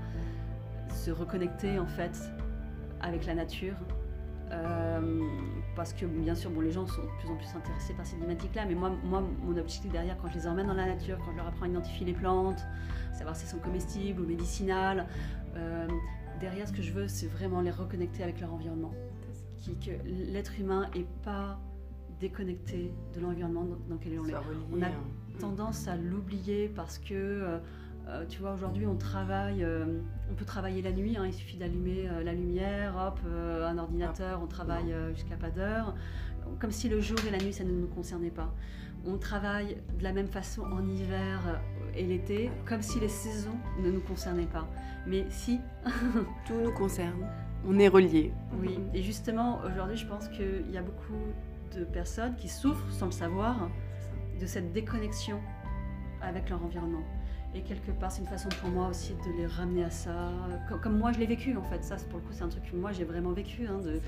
se 0.94 1.10
reconnecter 1.10 1.78
en 1.78 1.86
fait 1.86 2.18
avec 3.00 3.26
la 3.26 3.34
nature. 3.34 3.76
Euh, 4.52 5.20
parce 5.76 5.92
que 5.92 6.06
bien 6.06 6.34
sûr, 6.34 6.50
bon, 6.50 6.60
les 6.60 6.72
gens 6.72 6.86
sont 6.86 7.02
de 7.02 7.08
plus 7.20 7.30
en 7.30 7.36
plus 7.36 7.56
intéressés 7.56 7.94
par 7.94 8.04
ces 8.04 8.16
thématiques-là, 8.16 8.64
mais 8.66 8.74
moi, 8.74 8.90
moi, 9.04 9.22
mon 9.44 9.56
objectif 9.56 9.92
derrière, 9.92 10.16
quand 10.20 10.28
je 10.28 10.34
les 10.34 10.46
emmène 10.46 10.66
dans 10.66 10.74
la 10.74 10.86
nature, 10.86 11.18
quand 11.24 11.30
je 11.30 11.36
leur 11.36 11.46
apprends 11.46 11.66
à 11.66 11.68
identifier 11.68 12.04
les 12.04 12.12
plantes, 12.12 12.66
savoir 13.12 13.36
si 13.36 13.44
elles 13.44 13.50
sont 13.50 13.58
comestibles 13.58 14.20
ou 14.20 14.26
médicinales, 14.26 15.06
euh, 15.56 15.86
derrière, 16.40 16.66
ce 16.66 16.72
que 16.72 16.82
je 16.82 16.92
veux, 16.92 17.06
c'est 17.06 17.28
vraiment 17.28 17.60
les 17.60 17.70
reconnecter 17.70 18.24
avec 18.24 18.40
leur 18.40 18.52
environnement. 18.52 18.92
Qui, 19.60 19.76
que 19.76 19.90
l'être 20.04 20.58
humain 20.58 20.88
n'est 20.94 21.06
pas 21.22 21.60
déconnecté 22.20 22.92
de 23.14 23.20
l'environnement 23.20 23.64
dans, 23.64 23.94
lequel 23.94 24.20
on 24.20 24.28
est. 24.28 24.34
On 24.72 24.82
a 24.82 24.86
hein. 24.86 24.92
tendance 25.38 25.88
à 25.88 25.96
l'oublier 25.96 26.68
parce 26.68 26.98
que, 26.98 27.14
euh, 27.14 27.58
euh, 28.08 28.26
tu 28.28 28.40
vois, 28.40 28.52
aujourd'hui, 28.52 28.86
on 28.86 28.96
travaille, 28.96 29.64
euh, 29.64 30.00
on 30.30 30.34
peut 30.34 30.44
travailler 30.44 30.82
la 30.82 30.92
nuit, 30.92 31.16
hein, 31.16 31.24
il 31.26 31.32
suffit 31.32 31.56
d'allumer 31.56 32.08
la 32.22 32.32
lumière, 32.32 32.94
hop, 32.96 33.20
un 33.26 33.78
ordinateur, 33.78 34.40
on 34.42 34.46
travaille 34.46 34.94
jusqu'à 35.14 35.36
pas 35.36 35.50
d'heure, 35.50 35.94
comme 36.58 36.70
si 36.70 36.88
le 36.88 37.00
jour 37.00 37.18
et 37.26 37.30
la 37.30 37.38
nuit, 37.38 37.52
ça 37.52 37.64
ne 37.64 37.72
nous 37.72 37.88
concernait 37.88 38.30
pas. 38.30 38.54
On 39.06 39.16
travaille 39.16 39.78
de 39.98 40.02
la 40.02 40.12
même 40.12 40.28
façon 40.28 40.62
en 40.62 40.86
hiver 40.86 41.60
et 41.96 42.04
l'été, 42.04 42.50
comme 42.66 42.82
si 42.82 43.00
les 43.00 43.08
saisons 43.08 43.56
ne 43.82 43.90
nous 43.90 44.00
concernaient 44.00 44.44
pas. 44.44 44.68
Mais 45.06 45.24
si. 45.30 45.58
Tout 46.46 46.60
nous 46.62 46.72
concerne. 46.72 47.26
On 47.66 47.78
est 47.78 47.88
reliés. 47.88 48.32
Oui, 48.58 48.78
et 48.94 49.02
justement, 49.02 49.60
aujourd'hui, 49.66 49.96
je 49.96 50.06
pense 50.06 50.28
qu'il 50.28 50.70
y 50.70 50.78
a 50.78 50.82
beaucoup 50.82 51.20
de 51.76 51.84
personnes 51.84 52.34
qui 52.36 52.48
souffrent, 52.48 52.90
sans 52.90 53.06
le 53.06 53.12
savoir, 53.12 53.68
de 54.40 54.46
cette 54.46 54.72
déconnexion 54.72 55.38
avec 56.22 56.48
leur 56.48 56.62
environnement. 56.64 57.04
Et 57.54 57.62
quelque 57.62 57.90
part, 57.90 58.12
c'est 58.12 58.22
une 58.22 58.28
façon 58.28 58.48
pour 58.60 58.70
moi 58.70 58.88
aussi 58.88 59.14
de 59.14 59.36
les 59.36 59.46
ramener 59.46 59.84
à 59.84 59.90
ça, 59.90 60.30
comme, 60.82 60.98
moi 60.98 61.12
je 61.12 61.18
l'ai 61.18 61.26
vécu 61.26 61.56
en 61.56 61.62
fait. 61.64 61.82
Ça, 61.82 61.96
pour 62.08 62.20
le 62.20 62.24
coup, 62.24 62.32
c'est 62.32 62.44
un 62.44 62.48
truc 62.48 62.70
que 62.70 62.76
moi 62.76 62.92
j'ai 62.92 63.04
vraiment 63.04 63.32
vécu, 63.32 63.66
hein, 63.66 63.78
de, 63.78 64.00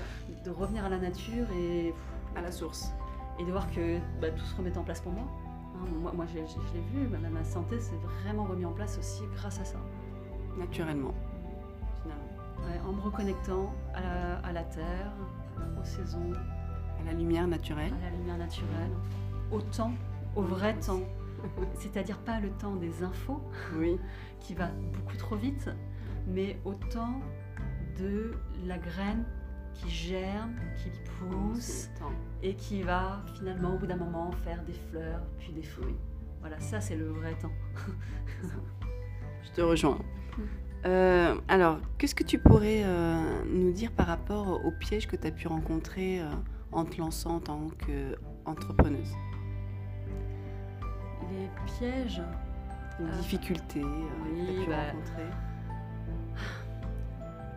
de, 0.43 0.49
revenir 0.49 0.85
à 0.85 0.89
la 0.89 0.97
nature 0.97 1.45
et 1.51 1.93
à 2.35 2.41
la 2.41 2.51
source. 2.51 2.91
Et 3.39 3.45
de 3.45 3.51
voir 3.51 3.69
que 3.71 3.97
bah, 4.21 4.29
tout 4.29 4.45
se 4.45 4.55
remet 4.55 4.77
en 4.77 4.83
place 4.83 5.01
pour 5.01 5.11
moi. 5.11 5.25
Hein, 5.75 5.87
moi, 6.01 6.13
moi 6.15 6.25
je, 6.25 6.37
l'ai 6.37 6.81
vu, 6.93 7.07
ma, 7.09 7.17
ma 7.29 7.43
santé 7.43 7.79
s'est 7.79 7.99
vraiment 8.23 8.45
remis 8.45 8.65
en 8.65 8.71
place 8.71 8.97
aussi 8.97 9.23
grâce 9.35 9.59
à 9.59 9.65
ça. 9.65 9.79
Naturellement, 10.57 11.13
en 12.85 12.93
me 12.93 13.01
reconnectant 13.01 13.73
à 13.93 14.01
la, 14.01 14.37
à 14.39 14.51
la 14.51 14.63
terre, 14.63 15.11
aux 15.79 15.85
saisons, 15.85 16.31
à 16.99 17.03
la 17.05 17.13
lumière 17.13 17.47
naturelle. 17.47 17.93
À 18.01 18.09
la 18.09 18.17
lumière 18.17 18.37
naturelle. 18.37 18.91
Au 19.51 19.61
temps, 19.61 19.93
au 20.35 20.41
vrai 20.41 20.75
temps. 20.79 21.01
C'est-à-dire 21.75 22.17
pas 22.19 22.39
le 22.39 22.49
temps 22.51 22.75
des 22.75 23.03
infos, 23.03 23.41
oui. 23.77 23.99
qui 24.39 24.53
va 24.53 24.67
beaucoup 24.93 25.17
trop 25.17 25.35
vite, 25.35 25.69
mais 26.27 26.59
au 26.65 26.73
temps 26.73 27.21
de 27.99 28.33
la 28.65 28.77
graine 28.77 29.25
qui 29.73 29.89
germe, 29.89 30.55
qui 30.77 30.89
pousse 31.19 31.89
et 32.41 32.55
qui 32.55 32.83
va 32.83 33.23
finalement 33.35 33.75
au 33.75 33.77
bout 33.77 33.87
d'un 33.87 33.97
moment 33.97 34.31
faire 34.31 34.63
des 34.63 34.73
fleurs 34.73 35.21
puis 35.39 35.51
des 35.51 35.63
fruits. 35.63 35.95
Voilà, 36.41 36.59
ça 36.59 36.81
c'est 36.81 36.95
le 36.95 37.09
vrai 37.09 37.33
temps. 37.35 37.51
Je 39.43 39.51
te 39.51 39.61
rejoins. 39.61 39.97
Euh, 40.85 41.35
alors, 41.47 41.79
qu'est-ce 41.97 42.15
que 42.15 42.23
tu 42.23 42.39
pourrais 42.39 42.83
euh, 42.83 43.43
nous 43.45 43.71
dire 43.71 43.91
par 43.91 44.07
rapport 44.07 44.65
aux 44.65 44.71
pièges 44.71 45.07
que 45.07 45.15
tu 45.15 45.27
as 45.27 45.31
pu 45.31 45.47
rencontrer 45.47 46.19
euh, 46.19 46.25
en 46.71 46.83
te 46.83 46.97
lançant 46.97 47.35
en 47.35 47.39
tant 47.39 47.67
qu'entrepreneuse? 47.85 49.13
Les 51.31 51.49
pièges? 51.77 52.21
Les 52.99 53.11
difficultés 53.17 53.81
que 53.81 53.85
tu 53.85 54.41
as 54.41 54.63
pu 54.63 54.69
bah, 54.69 54.75
rencontrer? 54.91 55.23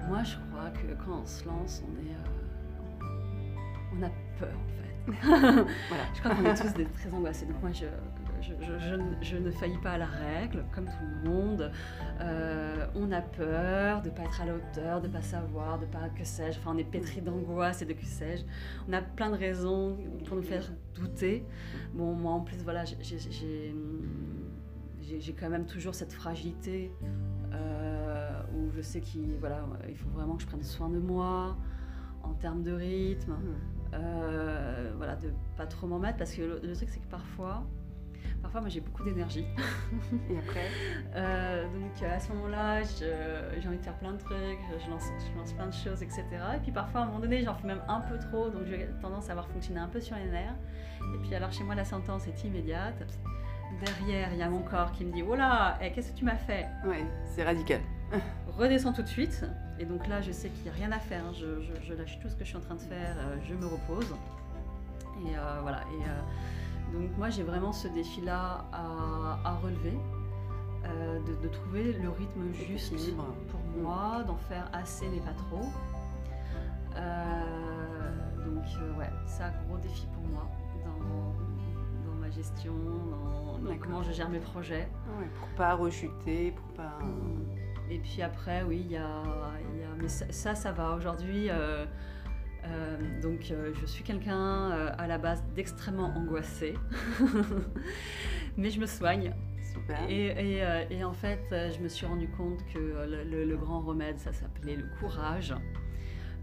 Moi, 0.09 0.23
je 0.23 0.37
crois 0.37 0.71
que 0.71 1.05
quand 1.05 1.21
on 1.23 1.27
se 1.27 1.45
lance, 1.47 1.83
on, 1.85 1.93
est, 2.07 2.15
on 3.93 4.03
a 4.05 4.11
peur 4.39 4.55
en 4.55 4.69
fait. 4.69 4.87
voilà. 5.89 6.05
Je 6.15 6.21
crois 6.21 6.35
qu'on 6.35 6.45
est 6.45 6.55
tous 6.55 6.73
des, 6.75 6.85
très 6.87 7.13
angoissés. 7.13 7.47
Donc 7.47 7.61
moi, 7.61 7.71
je, 7.73 7.87
je, 8.41 9.37
ne 9.37 9.51
faillis 9.51 9.79
pas 9.79 9.93
à 9.93 9.99
la 9.99 10.07
règle, 10.07 10.65
comme 10.75 10.87
tout 10.87 11.05
le 11.23 11.29
monde. 11.29 11.71
Euh, 12.21 12.87
on 12.95 13.13
a 13.13 13.21
peur 13.21 14.03
de 14.03 14.09
ne 14.09 14.15
pas 14.15 14.23
être 14.23 14.41
à 14.41 14.47
la 14.47 14.55
hauteur, 14.55 15.01
de 15.01 15.09
ne 15.09 15.13
pas 15.13 15.23
savoir, 15.23 15.79
de 15.79 15.87
pas 15.87 16.09
que 16.09 16.25
sais-je. 16.25 16.59
Enfin, 16.59 16.73
on 16.75 16.79
est 16.79 16.85
pétri 16.85 17.21
d'angoisse 17.21 17.83
et 17.83 17.85
de 17.85 17.93
que 17.93 18.05
sais-je. 18.05 18.45
On 18.89 18.93
a 18.93 19.03
plein 19.03 19.31
de 19.31 19.37
raisons 19.37 19.97
pour 20.25 20.37
nous 20.37 20.43
faire 20.43 20.65
douter. 20.95 21.45
Bon, 21.95 22.15
moi 22.15 22.33
en 22.33 22.41
plus, 22.41 22.59
voilà, 22.63 22.85
j'ai 22.85 23.75
quand 25.39 25.51
même 25.51 25.67
toujours 25.67 25.95
cette 25.95 26.13
fragilité 26.13 26.93
euh, 27.53 28.43
où 28.55 28.71
je 28.73 28.83
sais 28.83 29.01
qu'il 29.01 29.37
voilà, 29.39 29.65
il 29.89 29.97
faut 29.97 30.11
vraiment 30.11 30.37
que 30.37 30.43
je 30.43 30.47
prenne 30.47 30.63
soin 30.63 30.89
de 30.89 30.99
moi 30.99 31.57
en 32.23 32.35
termes 32.35 32.63
de 32.63 32.73
rythme. 32.73 33.33
Mmh. 33.33 33.55
Euh, 33.95 34.93
voilà, 34.97 35.15
de 35.17 35.31
pas 35.57 35.67
trop 35.67 35.87
m'en 35.87 35.99
mettre 35.99 36.19
parce 36.19 36.35
que 36.35 36.43
le 36.43 36.75
truc 36.75 36.89
c'est 36.89 37.01
que 37.01 37.07
parfois 37.09 37.65
Parfois, 38.47 38.61
moi, 38.61 38.71
j'ai 38.71 38.79
beaucoup 38.79 39.03
d'énergie. 39.03 39.45
Et 40.31 40.39
après 40.39 40.69
euh, 41.17 41.65
Donc, 41.65 42.01
à 42.01 42.21
ce 42.21 42.29
moment-là, 42.33 42.81
j'ai 42.85 43.67
envie 43.67 43.79
de 43.79 43.83
faire 43.83 43.99
plein 43.99 44.13
de 44.13 44.19
trucs, 44.19 44.61
je 44.85 44.89
lance, 44.89 45.09
je 45.19 45.37
lance 45.37 45.53
plein 45.53 45.67
de 45.67 45.75
choses, 45.75 46.01
etc. 46.01 46.23
Et 46.55 46.61
puis, 46.63 46.71
parfois, 46.71 47.01
à 47.01 47.03
un 47.03 47.07
moment 47.07 47.19
donné, 47.19 47.43
j'en 47.43 47.57
fais 47.57 47.67
même 47.67 47.83
un 47.89 48.03
peu 48.03 48.17
trop, 48.21 48.49
donc 48.49 48.63
j'ai 48.67 48.87
tendance 49.03 49.31
à 49.31 49.33
avoir 49.33 49.49
fonctionné 49.49 49.81
un 49.81 49.89
peu 49.89 50.01
sur 50.01 50.15
les 50.15 50.27
nerfs. 50.27 50.55
Et 51.13 51.19
puis, 51.25 51.35
alors, 51.35 51.51
chez 51.51 51.65
moi, 51.65 51.75
la 51.75 51.85
sentence 51.85 52.29
est 52.29 52.45
immédiate. 52.45 53.05
Derrière, 53.85 54.29
il 54.33 54.39
y 54.39 54.43
a 54.43 54.49
mon 54.49 54.63
corps 54.63 54.93
qui 54.93 55.05
me 55.05 55.13
dit 55.13 55.25
Oh 55.29 55.35
là, 55.35 55.77
eh, 55.83 55.91
qu'est-ce 55.91 56.13
que 56.13 56.19
tu 56.19 56.25
m'as 56.25 56.37
fait? 56.37 56.69
Ouais, 56.87 57.05
c'est 57.25 57.43
radical. 57.43 57.81
Redescends 58.57 58.93
tout 58.93 59.03
de 59.03 59.09
suite. 59.09 59.45
Et 59.81 59.87
donc 59.87 60.07
là, 60.07 60.21
je 60.21 60.31
sais 60.31 60.51
qu'il 60.51 60.63
n'y 60.63 60.69
a 60.69 60.73
rien 60.73 60.93
à 60.93 61.01
faire. 61.01 61.35
Je, 61.35 61.63
je, 61.83 61.95
lâche 61.95 62.21
tout 62.21 62.29
ce 62.29 62.37
que 62.37 62.45
je 62.45 62.51
suis 62.51 62.57
en 62.57 62.61
train 62.61 62.77
de 62.77 62.83
faire. 62.83 63.17
Euh, 63.19 63.39
je 63.45 63.55
me 63.55 63.67
repose. 63.67 64.15
Et 65.27 65.37
euh, 65.37 65.59
voilà. 65.63 65.81
Et 65.81 66.05
donc 66.93 67.17
moi 67.19 67.31
j'ai 67.31 67.43
vraiment 67.43 67.73
ce 67.73 67.89
défi-là 67.89 68.65
à, 68.73 69.55
relever, 69.63 69.99
euh, 70.85 71.19
de, 71.43 71.49
trouver 71.49 71.93
le 71.93 72.11
rythme 72.11 72.53
juste 72.53 72.95
pour 73.51 73.61
moi, 73.83 74.23
d'en 74.27 74.37
faire 74.37 74.69
assez 74.73 75.09
mais 75.09 75.21
pas 75.21 75.33
trop. 75.33 75.67
Euh, 76.97 78.45
donc 78.45 78.65
euh, 78.81 78.99
ouais, 78.99 79.11
c'est 79.27 79.43
un 79.43 79.53
gros 79.67 79.79
défi 79.79 80.07
pour 80.15 80.23
moi 80.29 80.49
dans, 80.85 82.15
ma 82.21 82.31
gestion, 82.31 82.75
dans, 83.63 83.77
comment 83.79 84.03
je 84.03 84.13
gère 84.13 84.29
mes 84.29 84.39
projets. 84.39 84.89
Ouais, 85.19 85.29
pour 85.39 85.49
pas 85.57 85.75
rechuter, 85.75 86.53
pour 86.53 86.69
pas... 86.75 86.99
Et 87.89 87.99
puis 87.99 88.23
après, 88.23 88.65
oui, 88.65 88.83
il 88.85 88.93
y 88.93 88.97
a, 88.97 89.23
Mais 89.99 90.09
ça, 90.09 90.55
ça, 90.55 90.73
va. 90.73 90.95
Aujourd'hui, 90.95 91.49
euh, 92.69 92.97
donc 93.21 93.51
euh, 93.51 93.73
je 93.81 93.87
suis 93.87 94.03
quelqu'un 94.03 94.71
euh, 94.71 94.91
à 94.99 95.07
la 95.07 95.19
base 95.19 95.43
d'extrêmement 95.55 96.13
angoissé, 96.17 96.75
mais 98.57 98.71
je 98.71 98.81
me 98.81 98.87
soigne. 98.87 99.33
Et, 100.09 100.63
et, 100.91 101.05
en 101.05 101.13
fait, 101.13 101.45
je 101.51 101.81
me 101.81 101.89
suis 101.89 102.07
rendu 102.07 102.29
compte 102.29 102.65
que 102.73 102.79
le, 102.79 103.57
grand 103.57 103.81
remède, 103.81 104.19
ça 104.19 104.33
s'appelait 104.33 104.75
le 104.75 104.87
courage. 104.99 105.55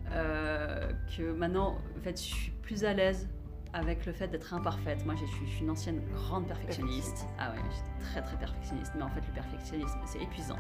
que 0.08 1.34
maintenant, 1.34 1.80
en 1.98 2.02
fait, 2.02 2.16
je 2.16 2.26
suis 2.26 2.52
plus 2.62 2.86
à 2.86 2.94
l'aise 2.94 3.28
avec 3.74 4.06
le 4.06 4.14
fait 4.14 4.28
d'être 4.28 4.54
imparfaite. 4.54 5.04
Moi, 5.04 5.16
je 5.16 5.26
suis, 5.26 5.62
une 5.62 5.72
ancienne 5.72 6.02
grande 6.14 6.48
perfectionniste. 6.48 7.26
Ah 7.40 7.52
ouais, 7.52 7.58
j'étais 7.72 8.12
très 8.12 8.22
très 8.22 8.38
perfectionniste. 8.38 8.94
Mais 8.96 9.02
en 9.02 9.10
fait, 9.10 9.22
le 9.28 9.34
perfectionnisme, 9.34 10.00
c'est 10.06 10.22
épuisant. 10.22 10.60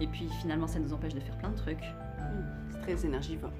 Et 0.00 0.08
puis 0.08 0.28
finalement, 0.40 0.66
ça 0.66 0.80
nous 0.80 0.92
empêche 0.92 1.14
de 1.14 1.20
faire 1.20 1.38
plein 1.38 1.50
de 1.50 1.56
trucs. 1.56 1.78
Mmh, 1.78 2.72
c'est 2.72 2.80
très 2.80 3.06
énergivore. 3.06 3.52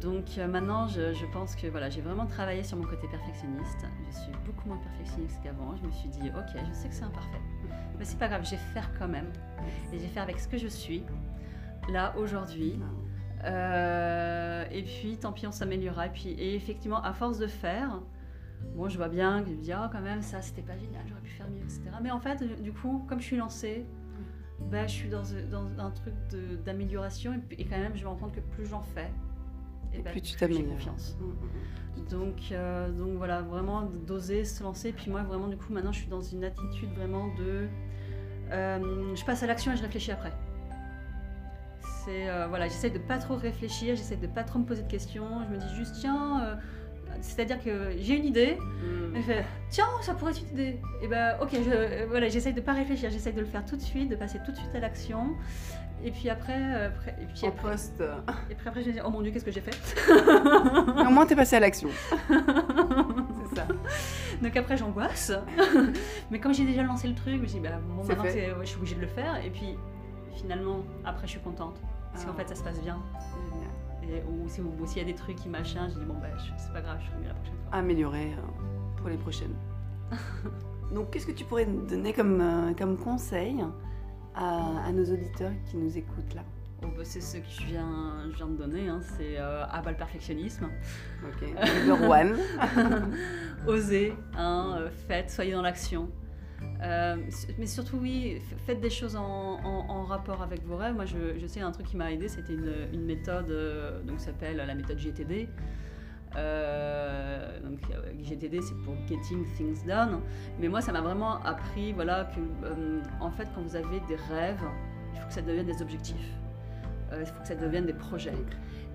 Donc 0.00 0.38
euh, 0.38 0.46
maintenant, 0.46 0.86
je, 0.86 1.32
pense 1.32 1.54
que 1.56 1.66
voilà, 1.66 1.90
j'ai 1.90 2.00
vraiment 2.00 2.26
travaillé 2.26 2.62
sur 2.62 2.76
mon 2.76 2.84
côté 2.84 3.08
perfectionniste. 3.08 3.86
Je 4.10 4.16
suis 4.16 4.32
beaucoup 4.46 4.68
moins 4.68 4.78
perfectionniste 4.78 5.40
qu'avant. 5.42 5.76
Je 5.76 5.86
me 5.86 5.92
suis 5.92 6.08
dit, 6.08 6.30
ok, 6.30 6.62
je 6.68 6.72
sais 6.74 6.88
que 6.88 6.94
c'est 6.94 7.04
imparfait, 7.04 7.40
mais 7.98 8.04
c'est 8.04 8.18
pas 8.18 8.28
grave, 8.28 8.44
je 8.44 8.52
vais 8.52 8.56
faire 8.56 8.90
quand 8.98 9.08
même. 9.08 9.30
Et 9.92 9.98
je 9.98 10.02
vais 10.02 10.08
faire 10.08 10.22
avec 10.22 10.38
ce 10.38 10.48
que 10.48 10.58
je 10.58 10.68
suis, 10.68 11.04
là, 11.92 12.14
aujourd'hui. 12.16 12.78
Euh, 13.44 14.64
et 14.70 14.82
puis, 14.82 15.18
tant 15.18 15.32
pis, 15.32 15.46
on 15.46 15.52
s'améliorera. 15.52 16.06
Et 16.06 16.10
puis, 16.10 16.28
et 16.30 16.54
effectivement, 16.54 17.02
à 17.02 17.12
force 17.12 17.38
de 17.38 17.46
faire, 17.46 18.00
bon, 18.74 18.88
je 18.88 18.96
vois 18.96 19.08
bien 19.08 19.42
que 19.42 19.50
je 19.50 19.54
me 19.54 19.60
dis, 19.60 19.72
oh, 19.74 19.88
quand 19.92 20.00
même, 20.00 20.22
ça, 20.22 20.42
c'était 20.42 20.62
pas 20.62 20.76
génial, 20.76 21.02
j'aurais 21.06 21.20
pu 21.20 21.30
faire 21.30 21.48
mieux, 21.50 21.62
etc. 21.62 21.82
Mais 22.02 22.10
en 22.10 22.20
fait, 22.20 22.62
du 22.62 22.72
coup, 22.72 23.04
comme 23.08 23.20
je 23.20 23.26
suis 23.26 23.36
lancée, 23.36 23.86
bah, 24.70 24.86
je 24.86 24.92
suis 24.92 25.08
dans, 25.08 25.24
un 25.78 25.90
truc 25.90 26.14
d'amélioration 26.64 27.40
et, 27.50 27.64
quand 27.64 27.78
même, 27.78 27.96
je 27.96 28.04
me 28.04 28.08
rends 28.08 28.28
que 28.28 28.40
plus 28.40 28.66
j'en 28.66 28.82
fais, 28.82 29.10
et, 29.98 30.02
plus 30.02 30.20
tu 30.20 30.36
t'améliores. 30.36 30.68
confiance. 30.74 31.16
Mm, 31.20 31.24
mm, 31.24 31.28
mm. 31.28 31.74
Donc, 32.10 32.36
euh, 32.52 32.90
donc 32.90 33.16
voilà, 33.16 33.42
vraiment 33.42 33.82
d'oser 33.82 34.44
se 34.44 34.62
lancer. 34.62 34.92
Puis 34.92 35.10
moi, 35.10 35.22
vraiment, 35.22 35.48
du 35.48 35.56
coup, 35.56 35.72
maintenant, 35.72 35.92
je 35.92 36.00
suis 36.00 36.08
dans 36.08 36.22
une 36.22 36.44
attitude 36.44 36.90
vraiment 36.94 37.28
de. 37.36 37.68
Euh, 38.50 39.14
je 39.14 39.24
passe 39.24 39.42
à 39.42 39.46
l'action 39.46 39.72
et 39.72 39.76
je 39.76 39.82
réfléchis 39.82 40.12
après. 40.12 40.32
C'est 42.04 42.28
euh, 42.28 42.46
voilà, 42.48 42.66
j'essaie 42.66 42.90
de 42.90 42.98
pas 42.98 43.16
trop 43.18 43.36
réfléchir, 43.36 43.96
j'essaie 43.96 44.16
de 44.16 44.26
pas 44.26 44.44
trop 44.44 44.58
me 44.58 44.64
poser 44.64 44.82
de 44.82 44.90
questions. 44.90 45.26
Je 45.48 45.54
me 45.54 45.58
dis 45.58 45.74
juste 45.74 45.96
tiens, 46.00 46.58
c'est-à-dire 47.22 47.62
que 47.62 47.92
j'ai 47.98 48.16
une 48.16 48.26
idée, 48.26 48.58
et 49.14 49.16
je 49.16 49.22
fais 49.22 49.44
tiens, 49.70 49.86
ça 50.02 50.12
pourrait 50.12 50.32
être 50.32 50.42
une 50.42 50.58
idée. 50.58 50.80
Et 51.02 51.08
ben 51.08 51.38
ok, 51.40 51.50
je, 51.52 52.04
voilà, 52.06 52.28
j'essaie 52.28 52.52
de 52.52 52.60
pas 52.60 52.74
réfléchir, 52.74 53.08
j'essaie 53.08 53.32
de 53.32 53.40
le 53.40 53.46
faire 53.46 53.64
tout 53.64 53.76
de 53.76 53.80
suite, 53.80 54.10
de 54.10 54.16
passer 54.16 54.38
tout 54.44 54.52
de 54.52 54.56
suite 54.56 54.74
à 54.74 54.80
l'action. 54.80 55.34
Et 56.04 56.10
puis 56.10 56.28
après, 56.28 56.58
euh, 56.58 56.90
et 57.18 57.24
puis 57.24 57.46
après, 57.46 57.70
poste. 57.70 58.02
Et 58.50 58.54
puis 58.54 58.68
après, 58.68 58.82
je 58.82 58.88
me 58.88 58.92
dis, 58.92 59.00
oh 59.02 59.08
mon 59.08 59.22
dieu, 59.22 59.32
qu'est-ce 59.32 59.44
que 59.44 59.50
j'ai 59.50 59.62
fait 59.62 59.74
Au 60.06 61.10
moins, 61.10 61.24
t'es 61.24 61.34
passé 61.34 61.56
à 61.56 61.60
l'action. 61.60 61.88
c'est 62.28 63.56
ça. 63.56 63.66
Donc 64.42 64.54
après, 64.54 64.76
j'angoisse. 64.76 65.32
Mais 66.30 66.38
comme 66.40 66.52
j'ai 66.52 66.66
déjà 66.66 66.82
lancé 66.82 67.08
le 67.08 67.14
truc, 67.14 67.36
je 67.36 67.40
me 67.40 67.46
dis, 67.46 67.60
bah, 67.60 67.80
bon, 67.82 68.04
maintenant, 68.04 68.24
je 68.24 68.66
suis 68.66 68.76
obligée 68.76 68.96
de 68.96 69.00
le 69.00 69.06
faire. 69.06 69.42
Et 69.42 69.48
puis 69.48 69.78
finalement, 70.34 70.84
après, 71.06 71.26
je 71.26 71.32
suis 71.32 71.40
contente. 71.40 71.80
Parce 72.12 72.26
qu'en 72.26 72.32
ah. 72.34 72.42
fait, 72.42 72.48
ça 72.50 72.54
se 72.54 72.62
passe 72.62 72.80
bien. 72.82 73.00
Et, 74.02 74.22
ou 74.28 74.46
s'il 74.86 74.98
y 74.98 75.00
a 75.00 75.04
des 75.04 75.14
trucs 75.14 75.36
qui 75.36 75.48
machin, 75.48 75.88
je 75.88 75.98
dis, 75.98 76.04
bon, 76.04 76.14
bah, 76.20 76.28
c'est 76.58 76.72
pas 76.74 76.82
grave, 76.82 76.98
je 77.00 77.06
ferai 77.06 77.22
mieux 77.22 77.28
la 77.28 77.34
prochaine 77.34 77.54
fois. 77.54 77.78
Améliorer 77.78 78.32
euh, 78.32 78.96
pour 78.98 79.08
les 79.08 79.16
prochaines. 79.16 79.54
Donc, 80.94 81.10
qu'est-ce 81.10 81.26
que 81.26 81.32
tu 81.32 81.44
pourrais 81.44 81.64
donner 81.64 82.12
comme, 82.12 82.40
euh, 82.42 82.74
comme 82.74 82.98
conseil 82.98 83.64
à, 84.34 84.92
nos 84.92 85.04
auditeurs 85.04 85.52
qui 85.70 85.76
nous 85.76 85.96
écoutent 85.96 86.34
là 86.34 86.42
oh, 86.82 86.88
bah, 86.96 87.04
C'est 87.04 87.20
ce 87.20 87.38
que 87.38 87.48
je 87.48 87.66
viens, 87.66 88.24
je 88.30 88.36
viens 88.36 88.48
de 88.48 88.56
donner, 88.56 88.88
hein. 88.88 89.00
c'est 89.16 89.38
euh, 89.38 89.64
abat 89.66 89.92
le 89.92 89.96
perfectionnisme. 89.96 90.68
Ok, 91.24 91.48
number 91.86 92.08
one. 92.08 92.38
Osez, 93.66 94.14
hein, 94.36 94.76
euh, 94.78 94.90
faites, 95.08 95.30
soyez 95.30 95.52
dans 95.52 95.62
l'action. 95.62 96.10
Euh, 96.82 97.16
mais 97.58 97.66
surtout, 97.66 97.98
oui, 97.98 98.40
faites 98.66 98.80
des 98.80 98.90
choses 98.90 99.16
en, 99.16 100.04
rapport 100.04 100.42
avec 100.42 100.64
vos 100.66 100.76
rêves. 100.76 100.94
Moi, 100.94 101.06
je, 101.06 101.38
je 101.38 101.46
sais, 101.46 101.60
un 101.60 101.72
truc 101.72 101.86
qui 101.86 101.96
m'a 101.96 102.12
aidé, 102.12 102.28
c'était 102.28 102.54
une, 102.54 102.88
une, 102.92 103.04
méthode 103.04 103.50
donc 104.06 104.20
s'appelle 104.20 104.56
la 104.56 104.74
méthode 104.74 104.98
GTD. 104.98 105.48
Euh, 106.36 107.60
donc 107.60 107.78
GTD 108.22 108.60
c'est 108.60 108.74
pour 108.84 108.94
Getting 109.08 109.44
Things 109.56 109.84
Done. 109.86 110.20
Mais 110.58 110.68
moi 110.68 110.80
ça 110.80 110.92
m'a 110.92 111.00
vraiment 111.00 111.42
appris 111.42 111.92
voilà, 111.92 112.24
que 112.24 112.40
euh, 112.66 113.00
en 113.20 113.30
fait 113.30 113.48
quand 113.54 113.62
vous 113.62 113.76
avez 113.76 114.00
des 114.08 114.16
rêves, 114.16 114.64
il 115.14 115.20
faut 115.20 115.28
que 115.28 115.34
ça 115.34 115.42
devienne 115.42 115.66
des 115.66 115.80
objectifs. 115.82 116.30
Euh, 117.12 117.20
il 117.20 117.26
faut 117.26 117.40
que 117.40 117.48
ça 117.48 117.54
devienne 117.54 117.86
des 117.86 117.92
projets. 117.92 118.34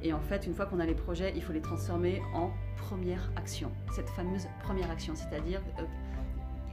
Et 0.02 0.14
en 0.14 0.20
fait, 0.20 0.48
une 0.48 0.54
fois 0.54 0.66
qu'on 0.66 0.80
a 0.80 0.86
les 0.86 0.96
projets, 0.96 1.34
il 1.36 1.44
faut 1.44 1.52
les 1.52 1.62
transformer 1.62 2.22
en 2.34 2.52
première 2.78 3.32
action. 3.36 3.70
Cette 3.94 4.10
fameuse 4.10 4.48
première 4.64 4.90
action, 4.90 5.14
c'est-à-dire 5.14 5.62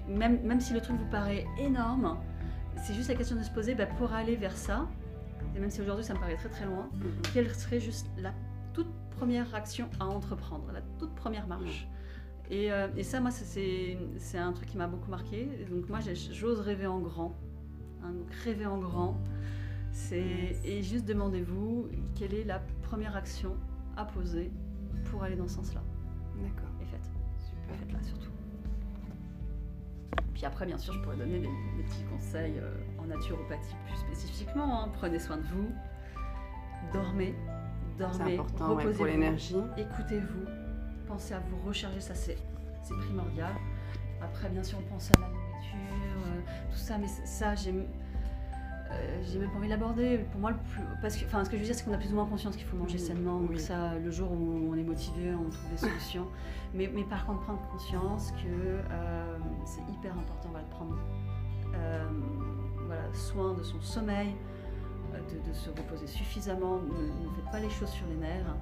même, 0.09 0.41
même 0.43 0.61
si 0.61 0.73
le 0.73 0.81
truc 0.81 0.97
vous 0.97 1.11
paraît 1.11 1.45
énorme, 1.59 2.19
c'est 2.77 2.95
juste 2.95 3.09
la 3.09 3.17
question 3.17 3.37
de 3.37 3.43
se 3.43 3.51
poser 3.51 3.75
bah, 3.75 3.87
pour 3.87 4.13
aller 4.13 4.37
vers 4.37 4.57
ça. 4.57 4.87
Et 5.57 5.59
même 5.59 5.71
si 5.71 5.81
aujourd'hui 5.81 6.05
ça 6.05 6.15
me 6.15 6.21
paraît 6.21 6.37
très 6.37 6.49
très 6.49 6.67
loin, 6.67 6.89
mm-hmm. 6.95 7.33
quelle 7.33 7.53
serait 7.55 7.81
juste 7.81 8.07
la 8.19 8.33
toute 8.77 8.93
première 9.11 9.55
action 9.55 9.89
à 9.99 10.05
entreprendre, 10.05 10.71
la 10.71 10.83
toute 10.99 11.15
première 11.15 11.47
marche. 11.47 11.89
Et, 12.51 12.71
euh, 12.71 12.89
et 12.95 13.03
ça, 13.03 13.21
moi, 13.21 13.31
c'est 13.31 14.39
un 14.39 14.53
truc 14.53 14.69
qui 14.69 14.77
m'a 14.77 14.87
beaucoup 14.87 15.11
marqué. 15.11 15.49
Donc 15.71 15.89
moi, 15.89 16.01
j'ose 16.31 16.61
rêver 16.61 16.87
en 16.87 17.01
grand. 17.01 17.35
Hein, 18.05 18.13
rêver 18.45 18.67
en 18.67 18.79
grand, 18.79 19.19
c'est 19.91 20.59
et 20.65 20.83
juste 20.83 21.07
demandez-vous 21.07 21.89
quelle 22.15 22.35
est 22.35 22.45
la 22.45 22.61
première 22.83 23.17
action 23.17 23.57
à 23.97 24.05
poser 24.05 24.53
pour 25.05 25.23
aller 25.23 25.37
dans 25.37 25.49
ce 25.49 25.55
sens-là. 25.55 25.83
D'accord. 26.37 26.69
Et 26.83 26.85
faites. 26.85 27.11
Super. 27.39 27.77
Faites-la 27.79 28.03
surtout. 28.03 28.31
Puis 30.35 30.45
après, 30.45 30.67
bien 30.67 30.77
sûr, 30.77 30.93
je 30.93 31.01
pourrais 31.01 31.17
donner 31.17 31.41
des, 31.41 31.49
petits 31.85 32.05
conseils 32.05 32.59
euh, 32.59 32.71
en 32.99 33.05
en 33.05 33.07
naturopathie 33.07 33.75
plus 33.87 33.97
spécifiquement, 33.97 34.83
hein, 34.83 34.91
prenez 34.93 35.19
soin 35.19 35.39
de 35.39 35.45
vous, 35.45 35.71
dormez, 36.93 37.35
dormez, 37.99 38.17
C'est 38.27 38.35
important 38.35 38.65
ouais, 38.69 38.75
reposez-vous, 38.75 38.97
pour 38.97 39.07
l'énergie. 39.07 39.57
écoutez-vous, 39.77 40.45
pensez 41.07 41.35
à 41.35 41.41
vous 41.41 41.57
recharger, 41.67 42.01
ça 42.01 42.15
c'est 42.15 42.37
primordial. 43.01 43.53
Après, 44.23 44.49
bien 44.49 44.63
sûr, 44.63 44.79
on 44.79 44.93
pense 44.95 45.11
à 45.11 45.21
la 45.21 45.27
nourriture, 45.29 46.27
euh, 46.27 46.41
tout 46.71 46.77
ça, 46.79 46.97
mais 46.99 47.07
ça, 47.09 47.55
j'ai 47.55 47.73
euh, 48.93 49.23
j'ai 49.25 49.39
même 49.41 49.51
pas 49.51 49.57
envie 49.57 49.67
de 49.67 49.73
l'aborder. 49.73 50.19
Pour 50.31 50.41
moi, 50.41 50.53
le 50.53 50.57
plus, 50.57 50.81
parce 51.03 51.17
que, 51.17 51.25
enfin, 51.25 51.45
ce 51.45 51.51
que 51.51 51.57
je 51.57 51.63
veux 51.63 51.67
dire, 51.67 51.75
c'est 51.75 51.85
qu'on 51.85 51.93
a 51.93 51.99
plus 51.99 52.13
ou 52.13 52.15
moins 52.15 52.25
conscience 52.27 52.57
qu'il 52.57 52.67
faut 52.67 52.77
manger 52.77 52.99
Oui, 52.99 53.05
sainement. 53.05 53.41
Oui. 53.51 53.59
ça, 53.59 53.99
le 53.99 54.11
jour 54.11 54.31
où 54.31 54.71
on 54.73 54.77
est 54.77 54.85
motivé, 54.85 55.33
on 55.35 55.51
trouve 55.51 55.71
des 55.71 55.77
solutions. 55.77 56.27
mais, 56.73 56.89
mais 56.95 57.03
par 57.03 57.27
contre, 57.27 57.41
prendre 57.41 57.61
conscience 57.73 58.31
que 58.33 58.47
euh, 58.49 59.37
c'est 59.65 59.83
hyper 59.93 60.13
important, 60.13 60.49
voilà, 60.51 60.65
de 60.65 60.71
prendre 60.71 60.97
euh, 61.75 62.09
voilà, 62.87 63.03
soin 63.13 63.55
de 63.55 63.63
son 63.65 63.81
sommeil, 63.81 64.35
de, 65.19 65.49
de 65.49 65.53
se 65.55 65.71
reposer 65.71 66.07
suffisamment. 66.07 66.77
Ne, 66.79 67.29
ne 67.29 67.35
faites 67.35 67.51
pas 67.53 67.61
les 67.61 67.71
choses 67.71 67.91
sur 67.91 68.07
les 68.09 68.17
nerfs. 68.17 68.55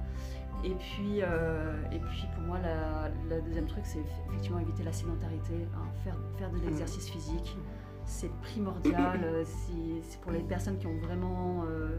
Et 0.65 0.75
puis, 0.75 1.21
euh, 1.23 1.75
et 1.93 1.99
puis 1.99 2.25
pour 2.35 2.43
moi, 2.45 2.59
la, 2.61 3.11
la 3.29 3.41
deuxième 3.41 3.67
truc, 3.67 3.85
c'est 3.85 3.99
eff- 3.99 4.29
effectivement 4.31 4.61
éviter 4.61 4.83
la 4.83 4.93
sédentarité, 4.93 5.67
hein, 5.75 5.87
faire, 6.05 6.17
faire 6.39 6.51
de 6.51 6.59
l'exercice 6.59 7.09
physique. 7.11 7.57
C'est 8.07 8.31
primordial. 8.41 9.21
si- 9.45 10.01
c'est 10.03 10.21
pour 10.21 10.33
les 10.33 10.41
personnes 10.41 10.79
qui 10.79 10.87
ont 10.87 10.99
vraiment. 10.99 11.65
euh, 11.67 11.99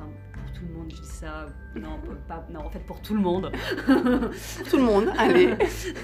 Enfin, 0.00 0.08
pour 0.32 0.52
tout 0.52 0.62
le 0.66 0.74
monde, 0.78 0.90
je 0.94 1.00
dis 1.00 1.06
ça. 1.08 1.46
Non, 1.76 2.00
pas, 2.26 2.46
non, 2.50 2.60
en 2.60 2.70
fait, 2.70 2.78
pour 2.80 3.00
tout 3.02 3.14
le 3.14 3.20
monde. 3.20 3.52
Pour 3.86 4.68
tout 4.68 4.76
le 4.76 4.82
monde, 4.82 5.10
allez, 5.18 5.50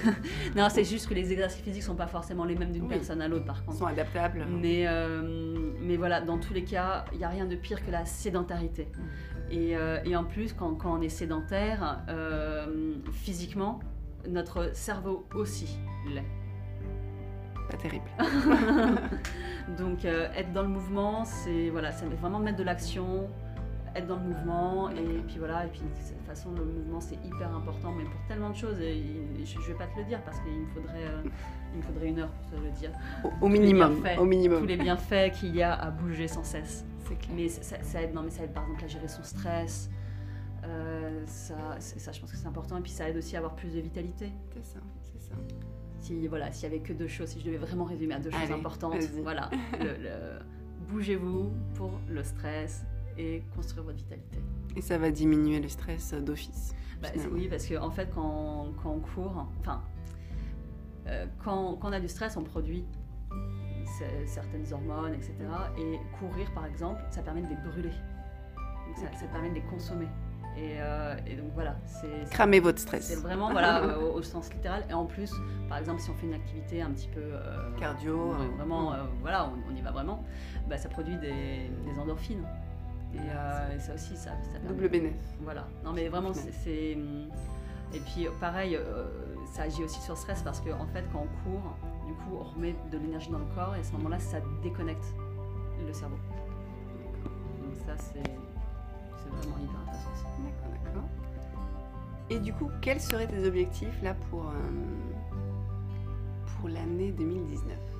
non, 0.55 0.67
c'est 0.69 0.83
juste 0.83 1.07
que 1.09 1.13
les 1.13 1.31
exercices 1.31 1.61
physiques 1.63 1.83
sont 1.83 1.95
pas 1.95 2.07
forcément 2.07 2.45
les 2.45 2.55
mêmes 2.55 2.71
d'une 2.71 2.83
Oui. 2.83 2.89
personne 2.89 3.21
à 3.21 3.27
l'autre, 3.27 3.45
par 3.45 3.57
ils 3.61 3.65
contre. 3.65 3.77
sont 3.79 3.85
adaptables. 3.87 4.45
Mais, 4.49 4.85
euh, 4.87 5.71
mais 5.81 5.97
voilà, 5.97 6.21
dans 6.21 6.37
tous 6.37 6.53
les 6.53 6.63
cas, 6.63 7.05
il 7.11 7.17
n'y 7.17 7.23
a 7.23 7.29
rien 7.29 7.45
de 7.45 7.55
pire 7.55 7.83
que 7.85 7.91
la 7.91 8.05
sédentarité. 8.05 8.87
Et, 9.49 9.75
euh, 9.75 9.99
et 10.05 10.15
en 10.15 10.23
plus, 10.25 10.53
quand, 10.53 10.75
quand 10.75 10.97
on 10.97 11.01
est 11.01 11.09
sédentaire, 11.09 12.03
euh, 12.09 12.93
physiquement, 13.13 13.79
notre 14.27 14.75
cerveau 14.75 15.25
aussi 15.33 15.79
l'est. 16.13 16.25
Pas 17.69 17.77
terrible. 17.77 18.05
Donc 19.77 20.05
euh, 20.05 20.27
être 20.35 20.53
dans 20.53 20.61
le 20.61 20.69
mouvement, 20.69 21.25
c'est 21.25 21.69
voilà, 21.69 21.91
c'est 21.91 22.05
vraiment 22.05 22.39
mettre 22.39 22.57
de 22.57 22.63
l'action, 22.63 23.27
être 23.97 24.07
dans 24.07 24.15
le 24.17 24.23
mouvement 24.23 24.89
et 24.89 25.21
puis 25.27 25.37
voilà, 25.39 25.65
et 25.65 25.69
puis 25.69 25.81
de 25.81 25.85
toute 25.87 26.25
façon 26.25 26.51
le 26.51 26.63
mouvement 26.65 26.99
c'est 27.01 27.15
hyper 27.25 27.53
important, 27.55 27.91
mais 27.91 28.03
pour 28.03 28.19
tellement 28.27 28.49
de 28.51 28.55
choses, 28.55 28.79
et 28.79 29.03
je, 29.43 29.59
je 29.59 29.67
vais 29.67 29.73
pas 29.77 29.87
te 29.87 29.97
le 29.99 30.05
dire 30.05 30.21
parce 30.23 30.39
qu'il 30.41 30.51
me 30.53 30.67
faudrait, 30.67 31.03
euh, 31.05 31.21
il 31.73 31.77
me 31.77 31.83
faudrait 31.83 32.07
une 32.07 32.19
heure 32.19 32.29
pour 32.31 32.45
te 32.51 32.63
le 32.63 32.71
dire. 32.71 32.91
Au, 33.23 33.45
au 33.45 33.49
minimum, 33.49 34.01
bienfaits. 34.01 34.19
au 34.19 34.25
minimum. 34.25 34.59
Tous 34.61 34.65
les 34.67 34.77
bienfaits 34.77 35.31
qu'il 35.33 35.55
y 35.55 35.61
a 35.63 35.73
à 35.73 35.89
bouger 35.91 36.27
sans 36.27 36.43
cesse. 36.43 36.85
C'est 37.07 37.15
clair. 37.17 37.33
Mais 37.35 37.47
ça, 37.49 38.01
aide, 38.01 38.13
non, 38.13 38.21
mais 38.23 38.29
ça 38.31 38.43
aide 38.43 38.51
par 38.53 38.63
exemple 38.63 38.83
à 38.83 38.87
gérer 38.87 39.07
son 39.07 39.23
stress. 39.23 39.89
Euh, 40.65 41.23
ça, 41.25 41.55
ça, 41.79 42.11
je 42.11 42.19
pense 42.19 42.31
que 42.31 42.37
c'est 42.37 42.47
important. 42.47 42.77
Et 42.77 42.81
puis 42.81 42.91
ça 42.91 43.07
aide 43.09 43.17
aussi 43.17 43.35
à 43.35 43.39
avoir 43.39 43.55
plus 43.55 43.73
de 43.73 43.79
vitalité. 43.79 44.31
C'est 44.53 44.65
ça, 44.65 44.79
c'est 45.03 45.21
ça. 45.21 45.35
Si 45.99 46.27
voilà, 46.27 46.51
s'il 46.51 46.63
y 46.69 46.71
avait 46.73 46.81
que 46.83 46.93
deux 46.93 47.07
choses, 47.07 47.29
si 47.29 47.39
je 47.39 47.45
devais 47.45 47.57
vraiment 47.57 47.85
résumer 47.85 48.13
à 48.15 48.19
deux 48.19 48.29
choses 48.31 48.39
Allez, 48.43 48.53
importantes, 48.53 48.93
vas-y. 48.95 49.21
voilà, 49.21 49.49
le- 49.79 50.03
le- 50.03 50.39
bougez-vous 50.89 51.51
pour 51.75 51.91
le 52.09 52.23
stress 52.23 52.85
et 53.17 53.43
construire 53.55 53.83
votre 53.83 53.97
vitalité. 53.97 54.39
Et 54.75 54.81
ça 54.81 54.97
va 54.97 55.09
diminuer 55.11 55.59
le 55.59 55.69
stress 55.69 56.13
d'office. 56.13 56.73
Bah, 57.01 57.09
c'est- 57.15 57.27
oui, 57.27 57.47
parce 57.47 57.67
qu'en 57.67 57.85
en 57.87 57.91
fait, 57.91 58.09
quand, 58.13 58.67
quand 58.81 58.91
on 58.91 58.99
court, 58.99 59.47
enfin, 59.59 59.81
euh, 61.07 61.25
quand, 61.43 61.75
quand 61.77 61.89
on 61.89 61.93
a 61.93 61.99
du 61.99 62.07
stress, 62.07 62.37
on 62.37 62.43
produit 62.43 62.85
certaines 64.25 64.71
hormones, 64.73 65.13
etc. 65.13 65.33
Et 65.77 65.97
courir, 66.19 66.51
par 66.53 66.65
exemple, 66.65 67.01
ça 67.09 67.21
permet 67.21 67.41
de 67.41 67.47
les 67.47 67.55
brûler. 67.55 67.91
Donc, 68.87 68.97
ça, 69.15 69.27
permet 69.27 69.49
de 69.49 69.55
les 69.55 69.61
consommer. 69.63 70.07
Et, 70.57 70.77
euh, 70.81 71.15
et 71.27 71.35
donc 71.35 71.51
voilà, 71.53 71.77
c'est 71.85 72.07
c'est- 72.25 72.31
Cramer 72.33 72.59
votre 72.59 72.79
c'est 72.79 72.85
stress. 73.01 73.21
vraiment 73.21 73.51
voilà, 73.51 73.83
euh, 73.83 74.01
au, 74.11 74.17
au 74.17 74.21
sens 74.23 74.51
littéral. 74.51 74.83
Et 74.89 74.93
en 74.93 75.05
plus, 75.05 75.31
par 75.69 75.77
exemple, 75.77 76.01
si 76.01 76.09
on 76.09 76.15
fait 76.15 76.25
une 76.25 76.33
activité 76.33 76.81
un 76.81 76.89
petit 76.91 77.07
peu 77.09 77.21
euh, 77.21 77.71
Cardio, 77.79 78.31
vraiment, 78.57 78.93
voilà, 79.21 79.49
on, 79.49 79.71
on 79.71 79.75
y 79.75 79.81
va 79.81 79.91
vraiment, 79.91 80.23
bah, 80.67 80.77
ça 80.77 80.89
produit 80.89 81.15
des, 81.19 81.69
des 81.85 81.99
endorphines. 81.99 82.43
Et, 83.13 83.19
euh, 83.19 83.75
et 83.75 83.79
ça 83.79 83.93
aussi, 83.93 84.15
ça, 84.15 84.31
ça 84.43 84.59
permet 84.59 84.67
Double 84.69 84.89
bénéf. 84.89 85.15
voilà. 85.41 85.67
Non, 85.83 85.93
mais 85.93 86.07
vraiment, 86.09 86.33
c'est. 86.33 86.95
hum, 86.95 87.27
Et 87.93 87.99
puis, 87.99 88.27
pareil, 88.39 88.75
euh, 88.75 89.05
ça 89.53 89.63
agit 89.63 89.83
aussi 89.83 90.01
sur 90.01 90.13
le 90.13 90.19
stress 90.19 90.41
parce 90.43 90.59
qu'en 90.61 90.81
en 90.81 90.87
fait, 90.87 91.05
quand 91.11 91.19
on 91.25 91.49
court, 91.49 91.75
du 92.05 92.13
coup, 92.13 92.37
on 92.39 92.43
remet 92.43 92.75
de 92.91 92.97
l'énergie 92.97 93.29
dans 93.31 93.39
le 93.39 93.45
corps 93.55 93.75
et 93.75 93.79
à 93.79 93.83
ce 93.83 93.91
moment-là, 93.93 94.19
ça 94.19 94.37
déconnecte 94.61 95.05
le 95.85 95.93
cerveau. 95.93 96.17
Donc, 97.63 97.75
ça, 97.85 97.95
c'est 97.97 98.19
vraiment 99.29 99.57
hyper 99.63 99.79
intéressant. 99.81 100.29
D'accord, 100.43 100.71
d'accord. 100.83 101.09
Et 102.29 102.39
du 102.39 102.51
coup, 102.53 102.69
quels 102.81 102.99
seraient 102.99 103.27
tes 103.27 103.47
objectifs 103.47 104.01
là 104.03 104.13
pour, 104.29 104.47
euh, 104.47 104.53
pour 106.59 106.67
l'année 106.69 107.11
2019 107.11 107.77
Ah 107.77 107.96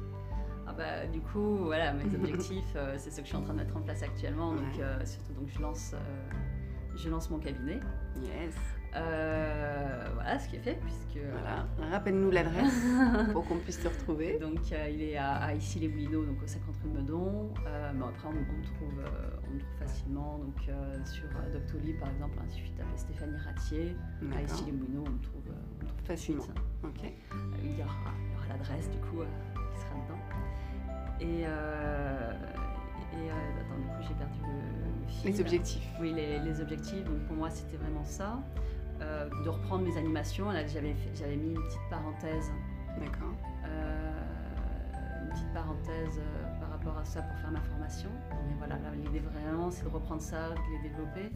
bah, 0.78 1.06
du 1.12 1.20
coup, 1.22 1.58
voilà, 1.66 1.94
mes 1.94 2.04
objectifs, 2.16 2.74
euh, 2.76 2.96
c'est 2.98 3.10
ce 3.12 3.18
que 3.18 3.24
je 3.24 3.28
suis 3.28 3.36
en 3.38 3.42
train 3.42 3.54
de 3.54 3.60
mettre 3.60 3.76
en 3.76 3.82
place 3.82 4.04
actuellement. 4.04 4.54
Donc, 4.54 4.62
Ouais. 4.78 4.84
euh, 4.84 5.06
surtout, 5.06 5.34
donc, 5.34 5.48
je 5.50 5.60
lance, 5.62 5.92
euh, 5.94 6.00
je 6.96 7.10
lance 7.10 7.30
mon 7.30 7.40
cabinet. 7.40 7.80
Yes. 8.22 8.56
Voilà 8.94 10.40
ce 10.40 10.50
qui 10.50 10.56
est 10.56 10.60
fait, 10.60 10.80
puisque. 10.82 11.24
Voilà. 11.32 11.68
Rappelle-nous 11.92 12.32
l'adresse 12.32 12.84
pour 13.34 13.46
qu'on 13.46 13.58
puisse 13.58 13.80
te 13.82 13.88
retrouver. 13.88 14.40
Donc 14.40 14.72
il 14.72 15.02
est 15.04 15.18
à, 15.18 15.34
à 15.36 15.54
issy 15.54 15.80
les 15.80 15.88
Moulineaux, 15.88 16.26
donc 16.26 16.42
au 16.44 16.48
50 16.48 16.76
rue 16.84 16.90
Meudon. 16.90 17.54
Mais 17.94 18.04
après 18.06 18.28
on, 18.28 18.32
on 18.32 18.58
me 18.58 18.64
trouve, 18.64 19.04
on 19.54 19.58
trouve 19.60 19.78
facilement 19.80 20.40
donc 20.40 20.56
sur 21.06 21.26
Doctolib 21.54 22.00
par 22.00 22.10
exemple, 22.10 22.38
hein, 22.40 22.46
il 22.48 22.54
suffit 22.54 22.72
de 22.72 22.78
taper 22.78 22.98
Stéphanie 22.98 23.38
Ratier. 23.38 23.96
À 24.36 24.42
issy 24.42 24.66
les 24.66 24.72
Moulineaux, 24.72 25.04
on 25.06 25.12
me 25.12 25.22
trouve, 25.22 25.44
on 25.48 25.84
me 25.84 25.88
trouve 25.88 25.98
tout 25.98 26.04
de 26.04 26.08
Facilement. 26.08 26.42
suite. 26.44 26.58
Ok. 26.84 27.12
Il 27.64 27.78
y 27.78 27.84
aura, 27.84 27.94
il 28.26 28.34
y 28.34 28.36
aura 28.36 28.48
l'adresse 28.50 28.90
du 28.90 28.98
coup 29.00 29.22
Et, 31.20 31.44
euh, 31.46 32.32
et 33.14 33.30
euh, 33.30 33.62
attends, 33.62 33.80
du 33.80 33.88
coup 33.88 34.08
j'ai 34.08 34.14
perdu 34.14 34.40
le, 34.42 35.02
le 35.02 35.08
fil. 35.08 35.32
Les 35.32 35.42
objectifs. 35.42 35.88
Oui, 36.00 36.14
les, 36.14 36.40
les 36.40 36.62
objectifs. 36.62 37.04
Donc 37.04 37.20
pour 37.26 37.36
moi, 37.36 37.50
c'était 37.50 37.78
vraiment 37.78 38.04
ça. 38.04 38.40
Euh, 39.02 39.30
de 39.44 39.50
reprendre 39.50 39.84
mes 39.84 39.98
animations. 39.98 40.50
Là, 40.52 40.66
j'avais, 40.66 40.96
j'avais 41.14 41.36
mis 41.36 41.50
une 41.50 41.62
petite 41.62 41.90
parenthèse, 41.90 42.52
D'accord. 43.00 43.34
une 43.64 45.30
petite 45.30 45.54
parenthèse 45.54 46.20
par 46.60 46.70
rapport 46.72 46.98
à 46.98 47.06
ça 47.06 47.22
pour 47.22 47.38
faire 47.38 47.52
ma 47.52 47.62
formation. 47.62 48.10
Mais 48.32 48.56
voilà, 48.58 48.76
là, 48.76 48.90
l'idée 48.96 49.20
vraiment, 49.20 49.70
c'est 49.70 49.84
de 49.84 49.90
reprendre 49.90 50.22
ça, 50.22 50.50
de 50.50 50.56
les 50.72 50.90
développer. 50.90 51.32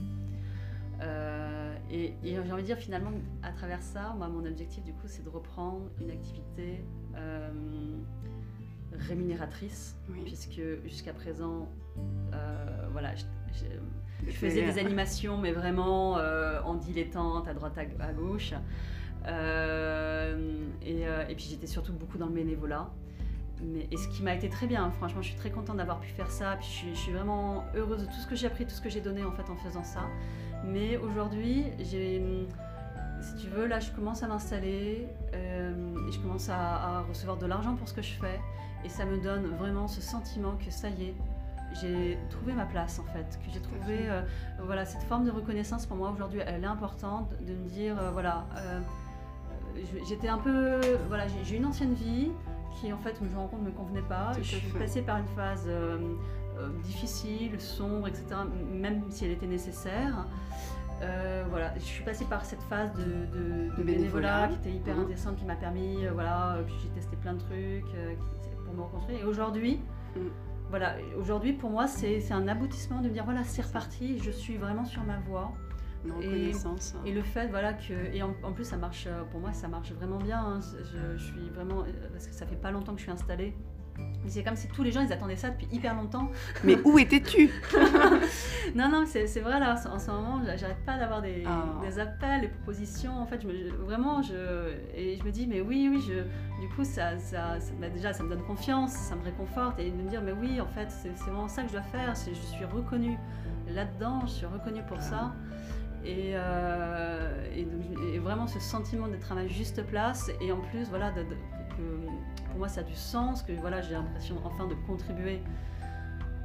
Et, 1.90 2.16
et 2.24 2.44
j'ai 2.44 2.52
envie 2.52 2.62
de 2.62 2.68
dire 2.68 2.78
finalement, 2.78 3.12
à 3.44 3.52
travers 3.52 3.82
ça, 3.82 4.16
moi, 4.18 4.28
mon 4.28 4.46
objectif 4.46 4.84
du 4.84 4.94
coup, 4.94 5.08
c'est 5.08 5.24
de 5.24 5.30
reprendre 5.30 5.90
une 6.00 6.10
activité 6.10 6.84
rémunératrice, 9.08 9.96
Oui. 10.10 10.22
puisque 10.26 10.62
jusqu'à 10.86 11.14
présent, 11.14 11.70
euh, 12.34 12.88
voilà, 12.92 13.16
je- 13.16 13.24
je- 13.54 14.28
je 14.30 14.36
faisais 14.36 14.64
des 14.64 14.78
animations, 14.80 15.38
mais 15.38 15.52
vraiment 15.52 16.18
euh, 16.18 16.62
en 16.64 16.76
dilettante, 16.76 17.48
à 17.48 17.54
droite, 17.54 17.78
à, 17.78 18.04
à 18.06 18.14
gauche. 18.14 18.54
Euh, 19.28 20.36
et, 20.84 21.02
et 21.30 21.36
puis 21.36 21.46
j'étais 21.50 21.68
surtout 21.68 21.94
beaucoup 21.94 22.18
dans 22.18 22.26
le 22.28 22.34
bénévolat. 22.34 22.89
Mais, 23.64 23.88
et 23.92 23.98
ce 23.98 24.08
qui 24.08 24.24
m'a 24.24 24.34
été 24.34 24.50
très 24.50 24.66
bien, 24.66 24.84
hein, 24.86 24.92
franchement, 24.92 25.22
je 25.22 25.28
suis 25.28 25.38
très 25.38 25.52
contente 25.52 25.78
d'avoir 25.78 26.00
pu 26.00 26.10
faire 26.10 26.32
ça. 26.32 26.56
Puis 26.60 26.68
je 26.68 26.74
suis, 26.76 26.89
je 26.96 27.00
suis 27.00 27.12
vraiment 27.14 27.64
heureuse 27.76 28.02
de 28.02 28.06
tout 28.08 28.20
ce 28.20 28.28
que 28.28 28.36
j'ai 28.36 28.48
appris, 28.48 28.66
tout 28.66 28.72
ce 28.74 28.82
que 28.82 28.89
j'ai 28.89 29.02
donné 29.02 29.24
en 29.24 29.32
fait 29.32 29.48
en 29.52 29.56
faisant 29.58 29.84
ça. 29.84 30.02
Mais 30.66 30.98
aujourd'hui, 30.98 31.66
j'ai, 31.80 32.22
si 33.22 33.36
tu 33.36 33.48
veux, 33.48 33.68
là, 33.68 33.80
je 33.80 33.92
commence 33.92 34.24
à 34.24 34.28
m'installer 34.28 35.08
euh, 35.36 36.08
et 36.08 36.12
je 36.12 36.20
commence 36.20 36.50
à, 36.50 36.58
à 36.58 37.02
recevoir 37.02 37.38
de 37.38 37.46
l'argent 37.46 37.76
pour 37.76 37.88
ce 37.88 37.94
que 37.94 38.02
je 38.02 38.14
fais. 38.14 38.39
Et 38.84 38.90
ça 38.90 39.06
me 39.06 39.18
donne 39.22 39.46
vraiment 39.46 39.88
ce 39.88 40.02
sentiment 40.02 40.54
que 40.64 40.72
ça 40.72 40.90
y 40.90 41.06
est, 41.06 41.16
j'ai 41.82 42.18
trouvé 42.30 42.54
ma 42.54 42.66
place 42.66 43.00
en 43.00 43.04
fait, 43.14 43.40
que 43.46 43.52
j'ai 43.54 43.62
trouvé 43.62 44.10
euh, 44.10 44.22
voilà 44.66 44.86
cette 44.86 45.04
forme 45.04 45.24
de 45.26 45.32
reconnaissance 45.32 45.86
pour 45.86 45.96
moi 45.98 46.10
aujourd'hui, 46.12 46.42
elle 46.46 46.64
est 46.64 46.68
importante 46.68 47.30
de 47.46 47.54
me 47.54 47.70
dire 47.70 47.96
euh, 48.02 48.10
voilà, 48.12 48.46
euh, 48.58 48.80
j'étais 50.08 50.28
un 50.28 50.38
peu 50.40 50.80
voilà, 51.08 51.26
j'ai 51.44 51.56
une 51.58 51.66
ancienne 51.66 51.94
vie 51.94 52.32
qui 52.80 52.92
en 52.92 52.98
fait 52.98 53.16
je 53.22 53.26
me 53.28 53.36
rends 53.38 53.48
compte 53.48 53.62
ne 53.62 53.68
me 53.68 53.72
convenait 53.72 54.02
pas. 54.02 54.32
Je 54.38 54.44
suis 54.44 54.60
passée 54.78 55.02
par 55.02 55.18
une 55.18 55.28
phase 55.28 55.68
difficile, 56.84 57.60
sombre, 57.60 58.08
etc. 58.08 58.26
Même 58.74 59.04
si 59.10 59.26
elle 59.26 59.32
était 59.32 59.48
nécessaire. 59.48 60.26
Euh, 61.02 61.44
voilà, 61.50 61.74
je 61.78 61.84
suis 61.84 62.04
passée 62.04 62.26
par 62.26 62.46
cette 62.46 62.62
phase 62.64 62.94
de, 62.94 63.02
de- 63.04 63.70
de 63.72 63.76
De 63.76 63.84
bénévolat 63.84 63.84
bénévolat. 63.84 64.48
qui 64.50 64.54
était 64.56 64.72
hyper 64.78 64.96
Mhm. 64.96 65.02
intéressante, 65.04 65.36
qui 65.38 65.46
m'a 65.46 65.56
permis, 65.56 66.06
euh, 66.06 66.12
voilà, 66.14 66.58
j'ai 66.84 66.90
testé 66.90 67.16
plein 67.16 67.34
de 67.34 67.40
trucs 67.40 67.96
euh, 67.96 68.14
Et 69.10 69.24
aujourd'hui, 69.24 69.80
Mhm. 70.16 70.30
voilà, 70.70 70.96
aujourd'hui 71.18 71.54
pour 71.54 71.70
moi 71.70 71.88
c'est 71.88 72.32
un 72.32 72.48
aboutissement 72.48 73.02
de 73.02 73.08
me 73.10 73.14
dire 73.14 73.24
voilà 73.26 73.44
c'est 73.44 73.62
reparti, 73.64 74.20
je 74.20 74.32
suis 74.32 74.58
vraiment 74.58 74.86
sur 74.86 75.04
ma 75.04 75.20
voie. 75.20 75.52
Et- 76.24 76.52
hein. 76.96 77.02
Et 77.06 77.12
le 77.12 77.22
fait, 77.22 77.48
voilà, 77.50 77.74
que. 77.74 77.94
Et 78.12 78.24
en, 78.24 78.34
en 78.42 78.54
plus, 78.54 78.64
ça 78.64 78.76
marche, 78.76 79.06
euh, 79.06 79.24
pour 79.30 79.40
moi, 79.40 79.54
ça 79.54 79.68
marche 79.68 79.92
vraiment 79.92 80.18
bien. 80.18 80.40
hein. 80.40 80.60
Je, 80.92 81.16
je 81.16 81.24
suis 81.24 81.50
vraiment. 81.52 81.82
euh, 81.84 81.92
Parce 82.12 82.26
que 82.26 82.34
ça 82.34 82.48
fait 82.48 82.56
pas 82.56 82.72
longtemps 82.72 82.94
que 82.94 82.98
je 82.98 83.04
suis 83.04 83.12
installée. 83.12 83.56
C'est 84.28 84.43
comme 84.43 84.56
si 84.56 84.68
tous 84.70 84.84
les 84.84 84.91
gens 84.91 85.02
ils 85.02 85.12
attendaient 85.12 85.36
ça 85.36 85.49
depuis 85.49 85.68
hyper 85.72 85.93
longtemps. 85.95 86.30
Mais 86.64 86.78
où 86.86 86.97
étais-tu? 86.97 87.49
Non, 88.76 88.88
non, 88.89 89.04
c'est 89.06 89.26
vrai 89.41 89.60
là, 89.60 89.76
en 89.91 89.99
ce 89.99 90.10
moment, 90.12 90.41
j'arrête 90.56 90.86
pas 90.86 90.97
d'avoir 90.97 91.22
des, 91.22 91.43
Ah. 91.45 91.66
des 91.86 91.99
appels, 91.99 92.41
des 92.41 92.47
propositions. 92.47 93.12
En 93.20 93.26
fait, 93.26 93.41
je 93.41 93.47
me- 93.47 93.70
vraiment, 93.84 94.22
je, 94.22 94.72
et 94.95 95.18
je 95.18 95.24
me 95.26 95.32
dis, 95.32 95.45
mais 95.47 95.60
oui, 95.60 95.89
oui, 95.91 96.02
je, 96.08 96.22
du 96.62 96.70
coup, 96.74 96.86
ça, 96.86 97.18
ça, 97.20 97.60
ça- 97.60 97.74
bah, 97.82 97.89
déjà, 97.89 98.14
ça 98.14 98.24
me 98.24 98.30
donne 98.30 98.43
confiance, 98.43 98.91
ça 98.91 99.16
me 99.16 99.24
réconforte, 99.24 99.78
et 99.80 99.89
de 99.91 99.95
me 99.97 100.08
dire, 100.10 100.22
mais 100.24 100.32
oui, 100.32 100.62
en 100.62 100.68
fait, 100.68 100.88
c'est 100.89 101.10
vraiment 101.24 101.49
ça 101.49 101.64
que 101.64 101.68
je 101.70 101.74
dois 101.74 101.82
faire. 101.82 102.14
Je 102.16 102.34
suis 102.34 102.64
reconnue 102.66 103.18
là-dedans, 103.68 104.22
je 104.26 104.32
suis 104.32 104.45
reconnue 104.45 104.84
pour 104.88 105.02
ça. 105.02 105.34
Et, 106.06 106.32
euh, 106.36 107.45
et, 107.56 107.64
donc, 107.64 107.82
et 108.14 108.20
vraiment 108.20 108.47
ce 108.47 108.60
sentiment 108.60 109.08
d'être 109.08 109.32
à 109.32 109.36
ma 109.36 109.47
juste 109.47 109.86
place 109.86 110.32
et 110.39 110.52
en 110.52 110.60
plus 110.62 110.86
voilà 110.89 111.12
de- 111.12 111.26
pour 112.52 112.60
moi 112.60 112.68
ça 112.70 112.82
a 112.82 112.84
du 112.84 112.95
sens 112.95 113.41
que 113.43 113.52
voilà 113.54 113.82
j'ai 113.82 113.93
l'impression 113.93 114.36
enfin 114.45 114.68
de 114.68 114.76
contribuer 114.88 115.41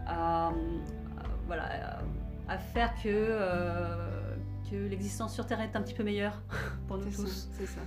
à, 0.07 0.49
à- 0.49 0.53
voilà 1.47 2.01
à, 2.49 2.59
faire 2.59 2.95
que 3.03 3.09
euh, 3.09 4.37
que 4.71 4.77
l'existence 4.89 5.35
sur 5.35 5.47
Terre 5.47 5.61
est 5.61 5.75
un 5.77 5.83
petit 5.83 5.95
peu 5.95 6.03
meilleure 6.05 6.41
pour 6.89 6.97
nous 6.99 7.05
tous. 7.05 7.49
c'est 7.53 7.67
ça. 7.67 7.81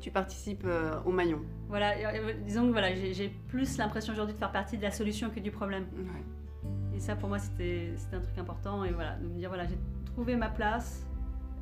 Tu 0.00 0.12
participes 0.12 0.62
euh, 0.64 1.00
au 1.04 1.10
maillon. 1.10 1.40
Voilà, 1.68 1.92
euh, 1.96 2.32
disons 2.44 2.66
que 2.68 2.70
voilà, 2.72 2.94
j'ai 2.94 3.28
plus 3.48 3.78
l'impression 3.78 4.12
aujourd'hui 4.12 4.34
de 4.34 4.38
faire 4.38 4.52
partie 4.52 4.76
de 4.78 4.82
la 4.82 4.92
solution 4.92 5.28
que 5.30 5.40
du 5.40 5.50
problème. 5.50 5.86
Ouais. 5.96 6.96
Et 6.96 7.00
ça 7.00 7.16
pour 7.16 7.28
moi 7.28 7.38
c'était 7.40 7.94
c'était 7.96 8.16
un 8.16 8.20
truc 8.20 8.38
important 8.38 8.84
et 8.84 8.92
voilà 8.92 9.16
de 9.16 9.26
me 9.26 9.34
dire 9.38 9.48
voilà 9.48 9.66
j'ai 9.66 9.78
trouvé 10.06 10.36
ma 10.36 10.48
place 10.50 11.04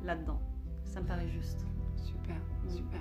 là-dedans. 0.05 0.39
Ça 0.85 1.01
me 1.01 1.07
paraît 1.07 1.27
juste. 1.29 1.65
Super, 1.95 2.35
Mm. 2.65 2.69
super. 2.69 2.99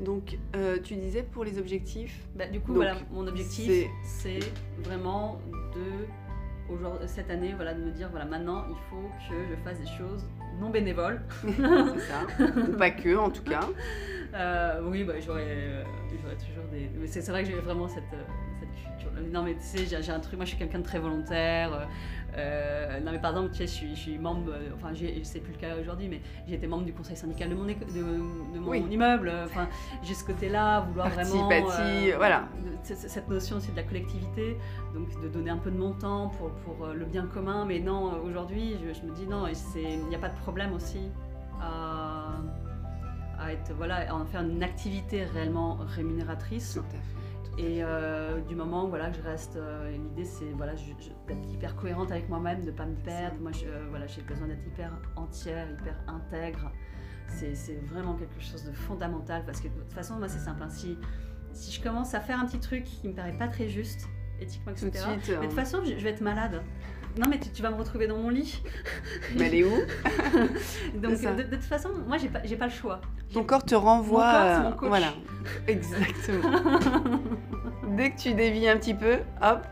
Donc, 0.00 0.38
euh, 0.56 0.78
tu 0.82 0.96
disais 0.96 1.22
pour 1.22 1.44
les 1.44 1.58
objectifs, 1.58 2.26
Bah, 2.34 2.46
du 2.46 2.60
coup, 2.60 2.68
Donc, 2.68 2.76
voilà, 2.76 2.96
mon 3.12 3.26
objectif, 3.26 3.86
c'est- 4.02 4.40
vraiment 4.82 5.38
de, 5.74 6.72
aujourd'hui, 6.74 7.08
cette 7.08 7.30
année, 7.30 7.52
voilà, 7.54 7.74
de 7.74 7.82
me 7.84 7.90
dire, 7.92 8.08
voilà, 8.10 8.24
maintenant, 8.24 8.64
il 8.68 8.76
faut 8.90 9.08
que 9.28 9.34
je 9.34 9.62
fasse 9.62 9.78
des 9.78 9.86
choses 9.86 10.26
non 10.60 10.70
bénévoles. 10.70 11.22
c'est 11.42 12.00
ça, 12.00 12.26
ou 12.68 12.76
pas 12.76 12.90
que 12.90 13.16
en 13.16 13.30
tout 13.30 13.42
cas. 13.44 13.68
Euh, 14.34 14.80
oui, 14.88 15.04
bah, 15.04 15.14
j'aurais, 15.24 15.44
euh, 15.46 15.84
j'aurais 16.22 16.36
toujours 16.36 16.64
des... 16.72 16.90
Mais 16.98 17.06
c'est, 17.06 17.20
vrai 17.30 17.44
que 17.44 17.50
j'ai 17.50 17.56
vraiment 17.60 17.86
cette. 17.88 18.02
Non, 19.32 19.42
mais 19.42 19.54
tu 19.54 19.60
sais, 19.62 19.86
j'ai, 20.02 20.10
un 20.12 20.18
truc, 20.20 20.36
moi, 20.36 20.44
je 20.44 20.50
suis 20.50 20.58
quelqu'un 20.58 20.78
de 20.78 20.84
très 20.84 20.98
volontaire. 20.98 21.72
euh, 21.72 21.84
euh, 22.36 23.00
non, 23.00 23.12
mais 23.12 23.20
par 23.20 23.30
exemple, 23.30 23.50
tu 23.50 23.58
sais, 23.58 23.66
je 23.66 23.72
suis, 23.72 23.94
je 23.94 24.00
suis 24.00 24.18
membre, 24.18 24.50
euh, 24.50 24.70
enfin, 24.74 24.88
c'est 25.22 25.38
plus 25.40 25.52
le 25.52 25.58
cas 25.58 25.76
aujourd'hui, 25.80 26.08
mais 26.08 26.20
j'ai 26.48 26.54
été 26.54 26.66
membre 26.66 26.84
du 26.84 26.92
conseil 26.92 27.16
syndical 27.16 27.48
de 27.50 27.54
mon, 27.54 27.64
de, 27.64 27.74
de 27.74 28.58
mon 28.58 28.70
Oui. 28.70 28.84
immeuble. 28.90 29.30
Enfin, 29.44 29.68
j'ai 30.02 30.14
ce 30.14 30.24
côté-là, 30.24 30.80
vouloir 30.80 31.10
Parti, 31.14 31.30
vraiment... 31.30 31.50
euh, 31.50 32.14
voilà. 32.16 32.48
cette 32.82 33.28
notion 33.28 33.58
aussi 33.58 33.70
de 33.70 33.76
la 33.76 33.84
collectivité, 33.84 34.56
donc 34.94 35.08
de 35.22 35.28
donner 35.28 35.50
un 35.50 35.58
peu 35.58 35.70
de 35.70 35.78
mon 35.78 35.92
temps 35.92 36.28
pour, 36.38 36.50
pour 36.50 36.88
le 36.88 37.04
bien 37.04 37.26
commun. 37.26 37.66
Mais 37.66 37.78
non, 37.78 38.20
aujourd'hui, 38.24 38.76
je, 38.82 38.98
je 38.98 39.06
me 39.06 39.14
dis 39.14 39.26
non, 39.26 39.46
il 39.76 40.08
n'y 40.08 40.16
a 40.16 40.18
pas 40.18 40.30
de 40.30 40.38
problème 40.38 40.72
aussi 40.72 41.10
à, 41.60 42.30
à 43.38 43.52
être, 43.52 43.72
voilà, 43.76 44.10
à 44.10 44.14
en 44.14 44.24
faire 44.24 44.40
une 44.42 44.62
activité 44.62 45.24
réellement 45.24 45.78
rémunératrice. 45.86 46.74
Tout 46.74 46.80
à 46.80 46.90
fait. 46.90 47.13
Et 47.56 47.84
euh, 47.84 48.40
du 48.40 48.56
moment 48.56 48.88
voilà, 48.88 49.10
que 49.10 49.16
je 49.16 49.22
reste, 49.22 49.56
euh, 49.56 49.90
l'idée 49.92 50.24
c'est 50.24 50.50
voilà, 50.56 50.74
je- 50.74 50.92
je- 50.98 51.10
d'être 51.32 51.48
hyper 51.52 51.76
cohérente 51.76 52.10
avec 52.10 52.28
moi-même, 52.28 52.60
de 52.60 52.66
ne 52.70 52.76
pas 52.76 52.86
me 52.86 52.96
perdre. 52.96 53.36
Moi, 53.40 53.52
je, 53.52 53.66
euh, 53.66 53.86
voilà, 53.90 54.06
j'ai 54.06 54.22
besoin 54.22 54.48
d'être 54.48 54.66
hyper 54.66 54.90
entière, 55.16 55.68
hyper 55.70 55.96
intègre. 56.08 56.72
C'est 57.28 57.54
c'est 57.54 57.76
vraiment 57.86 58.14
quelque 58.14 58.40
chose 58.40 58.64
de 58.64 58.72
fondamental 58.72 59.44
parce 59.46 59.60
que 59.60 59.68
de 59.68 59.74
toute 59.74 59.92
façon, 59.92 60.16
moi, 60.16 60.28
c'est 60.28 60.38
simple. 60.40 60.62
hein, 60.62 60.68
si, 60.68 60.98
si 61.52 61.70
je 61.72 61.80
commence 61.82 62.14
à 62.14 62.20
faire 62.20 62.40
un 62.40 62.46
petit 62.46 62.58
truc 62.60 62.84
qui 62.84 63.08
me 63.08 63.14
paraît 63.14 63.38
pas 63.38 63.48
très 63.48 63.68
juste, 63.68 64.08
éthiquement, 64.40 64.72
etc., 64.72 64.90
suite, 64.92 65.06
mais 65.08 65.16
de 65.16 65.42
toute 65.42 65.52
euh, 65.52 65.54
façon, 65.54 65.80
je 65.84 65.92
vais 65.94 66.10
être 66.10 66.20
malade. 66.20 66.60
Non, 67.16 67.26
mais 67.28 67.38
tu, 67.38 67.48
tu 67.50 67.62
vas 67.62 67.70
me 67.70 67.76
retrouver 67.76 68.06
dans 68.06 68.16
mon 68.16 68.28
lit. 68.28 68.60
mais 69.36 69.46
elle 69.46 69.54
est 69.54 69.64
où? 69.64 69.70
Donc, 71.00 71.12
de, 71.12 71.42
de 71.42 71.56
toute 71.56 71.64
façon, 71.64 71.90
moi, 72.06 72.16
j'ai 72.18 72.28
pas, 72.28 72.40
j'ai 72.44 72.56
pas 72.56 72.66
le 72.66 72.72
choix. 72.72 73.00
Ton 73.32 73.44
corps 73.44 73.64
te 73.64 73.74
renvoie. 73.74 74.24
Mon 74.24 74.32
corps, 74.32 74.42
c'est 74.42 74.60
euh, 74.60 74.70
mon 74.70 74.72
coach. 74.72 74.88
Voilà, 74.88 75.14
exactement. 75.68 76.60
Dès 77.96 78.10
que 78.10 78.18
tu 78.18 78.34
dévies 78.34 78.68
un 78.68 78.76
petit 78.78 78.94
peu, 78.94 79.18
hop, 79.42 79.62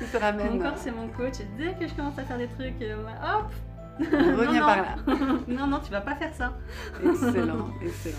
il 0.00 0.06
te 0.06 0.16
ramène. 0.18 0.52
Mon 0.52 0.58
corps, 0.58 0.76
c'est 0.76 0.90
mon 0.90 1.08
coach. 1.08 1.34
Dès 1.58 1.74
que 1.74 1.88
je 1.88 1.94
commence 1.94 2.18
à 2.18 2.24
faire 2.24 2.38
des 2.38 2.48
trucs, 2.48 2.80
euh, 2.82 2.96
hop, 3.22 3.50
Reviens 4.00 4.60
non, 4.60 4.66
par 4.66 4.76
là. 4.76 4.96
non, 5.48 5.66
non, 5.66 5.80
tu 5.80 5.90
vas 5.90 6.00
pas 6.00 6.14
faire 6.14 6.32
ça. 6.34 6.54
Excellent, 7.04 7.68
excellent. 7.82 8.16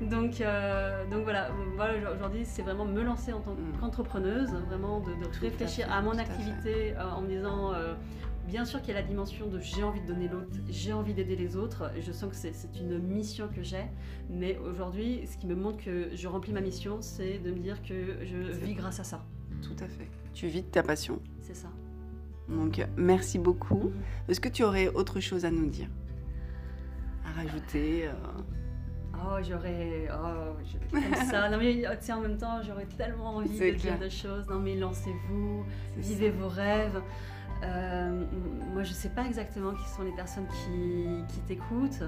Donc, 0.00 0.40
euh, 0.40 1.04
donc 1.10 1.22
voilà, 1.24 1.50
voilà 1.76 2.12
aujourd'hui, 2.12 2.44
c'est 2.44 2.62
vraiment 2.62 2.84
me 2.84 3.02
lancer 3.02 3.32
en 3.32 3.40
tant 3.40 3.54
Mm. 3.54 3.78
qu'entrepreneuse, 3.80 4.50
vraiment 4.68 5.00
de, 5.00 5.10
de 5.14 5.24
Tout 5.24 5.36
à 5.36 5.40
réfléchir 5.40 5.86
fait, 5.86 5.92
à, 5.92 6.02
mon 6.02 6.18
à 6.18 6.20
activité 6.20 6.94
euh, 6.96 7.10
en 7.10 7.22
me 7.22 7.28
disant, 7.28 7.72
euh, 7.72 7.94
bien 8.46 8.64
sûr 8.64 8.80
qu'il 8.80 8.94
y 8.94 8.96
a 8.96 9.00
la 9.00 9.06
dimension 9.06 9.46
de 9.46 9.58
j'ai 9.60 9.82
envie 9.82 10.00
de 10.00 10.06
donner 10.06 10.28
l'autre, 10.28 10.48
j'ai 10.68 10.92
envie 10.92 11.14
d'aider 11.14 11.36
les 11.36 11.56
autres, 11.56 11.90
je 12.00 12.12
sens 12.12 12.30
que 12.30 12.36
c'est 12.36 12.52
une 12.80 12.98
mission 12.98 13.48
que 13.48 13.62
j'ai, 13.62 13.84
mais 14.28 14.58
aujourd'hui, 14.58 15.26
ce 15.26 15.38
qui 15.38 15.46
me 15.46 15.54
montre 15.54 15.82
que 15.84 16.08
je 16.14 16.28
remplis 16.28 16.52
ma 16.52 16.60
mission, 16.60 16.98
c'est 17.00 17.38
de 17.38 17.50
me 17.50 17.58
dire 17.58 17.82
que 17.82 17.94
je 18.24 18.36
vis 18.52 18.74
grâce 18.74 19.00
à 19.00 19.04
ça. 19.04 19.24
Tout 19.62 19.76
à 19.82 19.86
fait. 19.88 20.08
Tu 20.34 20.48
vis 20.48 20.62
de 20.62 20.66
ta 20.66 20.82
passion. 20.82 21.20
C'est 21.40 21.54
ça. 21.54 21.68
Donc, 22.48 22.84
merci 22.96 23.38
beaucoup. 23.38 23.90
Mm. 23.90 24.30
Est-ce 24.30 24.40
que 24.40 24.48
tu 24.50 24.64
aurais 24.64 24.88
autre 24.88 25.20
chose 25.20 25.44
à 25.44 25.50
nous 25.50 25.66
dire? 25.66 25.88
À 27.24 27.32
rajouter 27.40 28.08
euh, 28.08 28.12
Oh, 29.26 29.36
j'aurais. 29.42 30.08
Oh, 30.12 30.56
je- 30.64 30.90
comme 31.00 31.28
ça. 31.30 31.48
Non, 31.48 31.58
mais 31.58 31.84
oh, 31.88 32.12
en 32.12 32.20
même 32.20 32.36
temps, 32.36 32.60
j'aurais 32.62 32.86
tellement 32.86 33.36
envie 33.36 33.58
de 33.58 33.70
dire 33.76 33.98
des 33.98 34.10
choses. 34.10 34.46
Non, 34.48 34.58
mais 34.60 34.76
lancez-vous, 34.76 35.64
vivez 35.96 36.30
ça. 36.30 36.36
vos 36.38 36.48
rêves. 36.48 37.00
Euh, 37.62 38.24
moi, 38.72 38.82
je 38.82 38.92
sais 38.92 39.08
pas 39.08 39.24
exactement 39.24 39.72
qui 39.72 39.88
sont 39.88 40.02
les 40.02 40.12
personnes 40.12 40.46
qui, 40.48 41.06
qui 41.32 41.40
t'écoutent. 41.40 42.02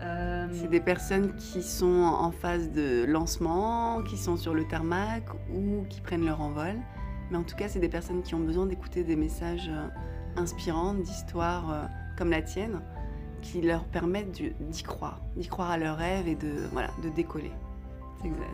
Euh, 0.00 0.48
C'est 0.52 0.68
des 0.70 0.80
personnes 0.80 1.34
qui 1.36 1.62
sont 1.62 1.86
en 2.02 2.30
phase 2.32 2.70
de 2.72 3.04
lancement, 3.04 4.02
qui 4.02 4.16
sont 4.16 4.36
sur 4.36 4.54
le 4.54 4.64
tarmac 4.66 5.24
ou 5.54 5.84
qui 5.88 6.00
prennent 6.00 6.24
leur 6.24 6.40
envol. 6.40 6.74
Mais 7.30 7.36
en 7.36 7.42
tout 7.44 7.54
cas, 7.56 7.68
c'est 7.68 7.78
des 7.78 7.88
personnes 7.88 8.22
qui 8.22 8.34
ont 8.34 8.40
besoin 8.40 8.66
d'écouter 8.66 9.04
des 9.04 9.16
messages 9.16 9.68
euh, 9.70 9.88
inspirants, 10.40 10.94
d'histoires 10.94 11.88
comme 12.16 12.30
la 12.30 12.42
tienne, 12.42 12.80
qui 13.42 13.60
leur 13.60 13.84
permettent 13.84 14.30
d'y 14.60 14.82
croire, 14.82 15.20
d'y 15.36 15.46
croire 15.48 15.70
à 15.72 15.76
leurs 15.78 15.96
rêves 15.96 16.26
et 16.28 16.34
de, 16.36 16.66
voilà, 16.72 16.88
de 17.02 17.08
décoller. 17.10 17.50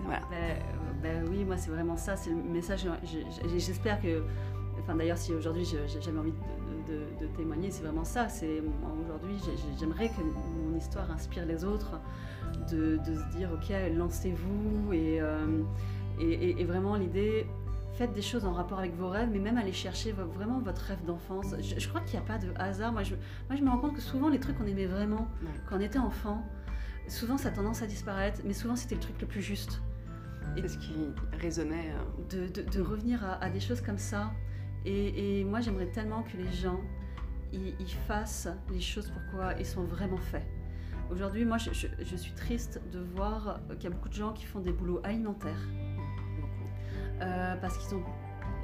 Voilà. 0.04 0.20
Ben, 0.30 0.36
euh, 0.36 0.54
ben 1.02 1.28
oui, 1.30 1.44
moi 1.44 1.56
c'est 1.58 1.70
vraiment 1.70 1.96
ça, 1.96 2.16
c'est 2.16 2.30
le 2.30 2.36
message. 2.36 2.86
j'ai- 3.04 3.26
J'espère 3.58 4.00
que, 4.00 4.22
enfin 4.80 4.94
d'ailleurs 4.94 5.18
si 5.18 5.34
aujourd'hui 5.34 5.64
jamais 6.00 6.18
envie 6.18 6.32
de, 6.32 6.92
de- 6.94 7.20
de 7.26 7.36
témoigner, 7.36 7.70
c'est 7.70 7.82
vraiment 7.82 8.04
ça. 8.04 8.30
C'est 8.30 8.62
aujourd'hui 9.04 9.36
j'ai- 9.44 9.56
j'ai- 9.58 9.78
j'aimerais 9.78 10.08
que 10.08 10.22
mon 10.22 10.74
histoire 10.76 11.10
inspire 11.10 11.44
les 11.44 11.64
autres, 11.64 12.00
de, 12.70 12.96
de 12.96 13.14
se 13.14 13.36
dire 13.36 13.50
ok 13.52 13.70
lancez-vous 13.94 14.92
et, 14.94 15.20
euh, 15.20 15.46
et, 16.18 16.24
et- 16.32 16.60
et 16.62 16.64
vraiment 16.64 16.96
l'idée. 16.96 17.46
Faites 17.98 18.12
des 18.12 18.22
choses 18.22 18.44
en 18.44 18.52
rapport 18.52 18.78
avec 18.78 18.94
vos 18.94 19.08
rêves, 19.08 19.28
mais 19.32 19.40
même 19.40 19.58
aller 19.58 19.72
chercher 19.72 20.12
vraiment 20.12 20.60
votre 20.60 20.82
rêve 20.82 21.04
d'enfance. 21.04 21.46
Je, 21.60 21.80
je 21.80 21.88
crois 21.88 22.00
qu'il 22.02 22.18
n'y 22.18 22.24
a 22.24 22.28
pas 22.28 22.38
de 22.38 22.52
hasard. 22.56 22.92
Moi 22.92 23.02
je, 23.02 23.16
moi, 23.48 23.56
je 23.58 23.62
me 23.62 23.68
rends 23.70 23.78
compte 23.78 23.94
que 23.96 24.00
souvent, 24.00 24.28
les 24.28 24.38
trucs 24.38 24.56
qu'on 24.56 24.66
aimait 24.66 24.86
vraiment 24.86 25.26
Ouais. 25.42 25.48
quand 25.68 25.76
on 25.78 25.80
était 25.80 25.98
enfant, 25.98 26.46
souvent 27.08 27.36
ça 27.36 27.48
a 27.48 27.50
tendance 27.52 27.82
à 27.82 27.86
disparaître, 27.86 28.40
mais 28.44 28.52
souvent 28.52 28.76
c'était 28.76 28.94
le 28.94 29.00
truc 29.00 29.20
le 29.20 29.26
plus 29.26 29.42
juste. 29.42 29.82
Et- 30.56 30.66
ce 30.68 30.78
qui 30.78 30.94
résonnait. 31.40 31.90
euh, 31.92 32.46
de, 32.46 32.62
de- 32.62 32.70
de 32.70 32.80
revenir 32.80 33.24
à, 33.24 33.34
à 33.42 33.50
des 33.50 33.60
choses 33.60 33.80
comme 33.80 33.98
ça. 33.98 34.30
Et, 34.84 35.40
et 35.40 35.44
moi, 35.44 35.60
j'aimerais 35.60 35.90
tellement 35.90 36.22
que 36.22 36.36
les 36.36 36.50
gens 36.52 36.80
ils, 37.52 37.74
ils 37.80 37.92
fassent 38.06 38.48
les 38.70 38.80
choses 38.80 39.10
pourquoi 39.10 39.54
ils 39.58 39.66
sont 39.66 39.82
vraiment 39.84 40.18
faits. 40.18 40.46
Aujourd'hui, 41.10 41.44
moi, 41.44 41.58
je, 41.58 41.72
je- 41.72 41.88
je 42.00 42.16
suis 42.16 42.32
triste 42.34 42.80
de 42.92 43.00
voir 43.00 43.58
qu'il 43.80 43.84
y 43.84 43.86
a 43.86 43.90
beaucoup 43.90 44.08
de 44.10 44.14
gens 44.14 44.32
qui 44.34 44.44
font 44.44 44.60
des 44.60 44.72
boulots 44.72 45.00
alimentaires 45.02 45.66
euh, 47.22 47.56
parce 47.60 47.76
qu'ils 47.78 47.96
ont, 47.96 48.02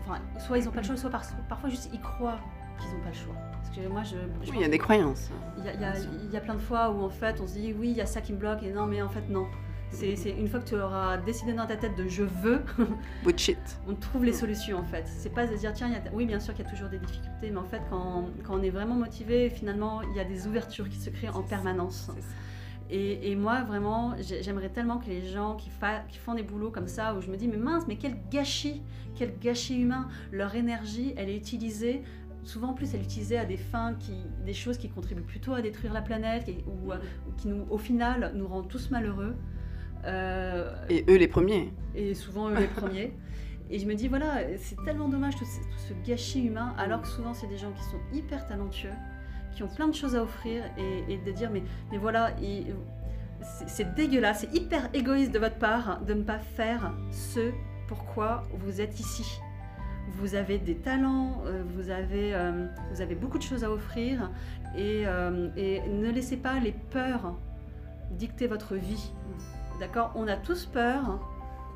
enfin, 0.06 0.20
soit 0.38 0.58
ils 0.58 0.64
n'ont 0.64 0.70
pas 0.70 0.80
le 0.80 0.86
choix, 0.86 0.96
soit 0.96 1.10
par- 1.10 1.24
parfois 1.48 1.68
juste 1.70 1.88
ils 1.92 2.00
croient 2.00 2.38
qu'ils 2.78 2.90
n'ont 2.96 3.02
pas 3.02 3.08
le 3.10 3.14
choix. 3.14 3.34
Parce 3.52 3.76
que 3.76 3.88
moi, 3.88 4.02
je, 4.02 4.16
je 4.42 4.50
Oui, 4.50 4.56
il 4.56 4.60
y 4.62 4.64
a 4.64 4.68
des 4.68 4.78
croyances. 4.78 5.30
il 5.58 5.64
y, 5.64 5.68
a, 5.68 5.74
il 5.74 5.80
y 5.80 5.84
a- 6.36 6.38
y 6.38 6.42
plein 6.42 6.54
de 6.54 6.60
fois 6.60 6.90
où 6.90 7.02
en 7.02 7.10
fait 7.10 7.40
on 7.40 7.46
se 7.46 7.54
dit 7.54 7.72
oui 7.78 7.90
il 7.90 7.96
y 7.96 8.00
a 8.00 8.06
ça 8.06 8.20
qui 8.20 8.32
me 8.32 8.38
bloque 8.38 8.62
et 8.62 8.72
non 8.72 8.86
mais 8.86 9.00
en 9.02 9.08
fait 9.08 9.28
non. 9.28 9.46
C'est 9.90 10.16
c'est 10.16 10.30
une 10.30 10.48
fois 10.48 10.58
que 10.58 10.64
tu 10.68 10.74
auras 10.74 11.18
décidé 11.18 11.52
dans 11.52 11.66
ta 11.66 11.76
tête 11.76 11.94
de 11.96 12.08
je 12.08 12.24
veux, 12.24 12.62
on 13.88 13.94
trouve 13.94 14.24
les 14.24 14.32
solutions 14.32 14.78
en 14.78 14.82
fait. 14.84 15.04
C'est 15.06 15.32
pas 15.32 15.46
de 15.46 15.54
se 15.54 15.60
dire 15.60 15.72
tiens, 15.72 15.88
y 15.88 15.94
a- 15.94 16.02
oui 16.12 16.26
bien 16.26 16.40
sûr 16.40 16.52
qu'il 16.52 16.64
y 16.64 16.66
a 16.68 16.70
toujours 16.70 16.88
des 16.88 16.98
difficultés, 16.98 17.50
mais 17.50 17.58
en 17.58 17.64
fait 17.64 17.80
quand, 17.90 18.24
quand 18.42 18.54
on 18.58 18.62
est 18.62 18.70
vraiment 18.70 18.96
motivé, 18.96 19.50
finalement 19.50 20.02
il 20.02 20.16
y 20.16 20.20
a 20.20 20.24
des 20.24 20.48
ouvertures 20.48 20.88
qui 20.88 20.98
se 20.98 21.10
créent 21.10 21.28
en 21.28 21.42
permanence. 21.42 22.10
C'est 22.14 22.22
ça. 22.22 22.26
Et, 22.90 23.30
et 23.30 23.36
moi 23.36 23.62
vraiment 23.62 24.14
j'ai- 24.20 24.42
j'aimerais 24.42 24.68
tellement 24.68 24.98
que 24.98 25.06
les 25.06 25.24
gens 25.26 25.56
qui, 25.56 25.70
font 25.70 26.34
des 26.34 26.42
boulots 26.42 26.70
comme 26.70 26.86
ça, 26.86 27.14
où 27.14 27.20
je 27.22 27.30
me 27.30 27.36
dis 27.36 27.48
mais 27.48 27.56
mince, 27.56 27.84
mais 27.88 27.96
quel 27.96 28.16
gâchis, 28.30 28.82
quel 29.14 29.38
gâchis 29.38 29.80
humain, 29.80 30.08
leur 30.32 30.54
énergie 30.54 31.14
elle 31.16 31.28
est 31.30 31.36
utilisée. 31.36 32.02
Souvent 32.42 32.68
en 32.68 32.74
plus 32.74 32.92
elle 32.92 33.00
est 33.00 33.04
utilisée 33.04 33.38
à 33.38 33.46
des 33.46 33.56
fins, 33.56 33.94
qui, 33.98 34.12
des 34.44 34.52
choses 34.52 34.76
qui 34.76 34.90
contribuent 34.90 35.22
plutôt 35.22 35.54
à 35.54 35.62
détruire 35.62 35.94
la 35.94 36.02
planète 36.02 36.44
qui- 36.44 36.62
ou, 36.66 36.92
euh, 36.92 36.96
ou 37.26 37.32
qui 37.38 37.48
nous, 37.48 37.64
au 37.70 37.78
final 37.78 38.32
nous 38.34 38.46
rendent 38.46 38.68
tous 38.68 38.90
malheureux. 38.90 39.34
Euh, 40.04 40.74
Et 40.90 41.04
eux 41.08 41.16
les 41.16 41.28
premiers. 41.28 41.72
et 41.94 42.14
souvent 42.14 42.50
eux 42.50 42.56
les 42.58 42.66
premiers. 42.66 43.12
Et 43.70 43.78
je 43.78 43.86
me 43.86 43.94
dis, 43.94 44.08
voilà, 44.08 44.40
c'est 44.58 44.76
tellement 44.84 45.08
dommage 45.08 45.36
tout 45.36 45.46
ce, 45.46 45.58
tout 45.60 45.78
ce 45.88 46.06
gâchis 46.06 46.44
humain, 46.44 46.74
alors 46.76 47.00
que 47.00 47.08
souvent 47.08 47.32
c'est 47.32 47.46
des 47.46 47.56
gens 47.56 47.72
qui 47.72 47.82
sont 47.84 47.96
hyper 48.12 48.46
talentueux, 48.46 48.90
qui 49.54 49.62
ont 49.62 49.68
plein 49.68 49.88
de 49.88 49.94
choses 49.94 50.14
à 50.16 50.22
offrir, 50.22 50.62
et, 50.78 51.12
et 51.14 51.18
de 51.18 51.30
dire, 51.32 51.50
mais, 51.50 51.62
mais 51.90 51.98
voilà, 51.98 52.30
il- 52.40 52.74
c'est 53.66 53.94
dégueulasse, 53.94 54.40
c'est 54.40 54.54
hyper 54.54 54.88
égoïste 54.94 55.32
de 55.32 55.38
votre 55.38 55.56
part 55.58 56.00
de 56.00 56.14
ne 56.14 56.22
pas 56.22 56.38
faire 56.38 56.92
ce 57.10 57.50
pourquoi 57.88 58.44
vous 58.54 58.80
êtes 58.80 58.98
ici. 59.00 59.38
Vous 60.18 60.34
avez 60.34 60.58
des 60.58 60.76
talents, 60.76 61.42
euh, 61.46 61.62
vous 61.74 61.90
avez, 61.90 62.34
euh, 62.34 62.66
vous 62.92 63.00
avez 63.02 63.14
beaucoup 63.14 63.36
de 63.38 63.42
choses 63.42 63.64
à 63.64 63.70
offrir, 63.70 64.30
et, 64.76 65.02
euh, 65.06 65.48
et 65.56 65.80
ne 65.88 66.10
laissez 66.10 66.36
pas 66.36 66.58
les 66.58 66.72
peurs 66.72 67.34
dicter 68.10 68.46
votre 68.46 68.74
vie. 68.76 69.12
D'accord? 69.80 70.12
On 70.14 70.26
a 70.28 70.36
tous 70.36 70.66
peur, 70.66 71.20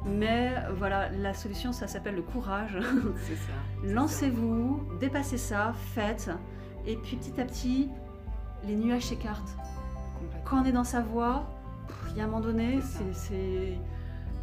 mais 0.07 0.53
voilà, 0.77 1.11
la 1.11 1.35
solution, 1.35 1.73
ça 1.73 1.87
s'appelle 1.87 2.15
le 2.15 2.23
courage. 2.23 2.79
C'est 3.27 3.35
ça. 3.35 3.53
c'est 3.83 3.89
Lancez-vous, 3.93 4.89
dépassez 5.01 5.39
ça, 5.39 5.73
faites, 5.95 6.31
et 6.89 6.97
puis 6.97 7.17
petit 7.17 7.41
à 7.41 7.45
petit, 7.45 7.89
les 8.67 8.75
nuages 8.75 9.05
s'écartent. 9.07 9.57
Quand 10.45 10.63
on 10.63 10.65
est 10.65 10.73
dans 10.73 10.83
sa 10.85 11.01
voie, 11.01 11.47
il 12.11 12.17
y 12.17 12.21
a 12.21 12.25
un 12.25 12.27
moment 12.27 12.41
donné, 12.41 12.81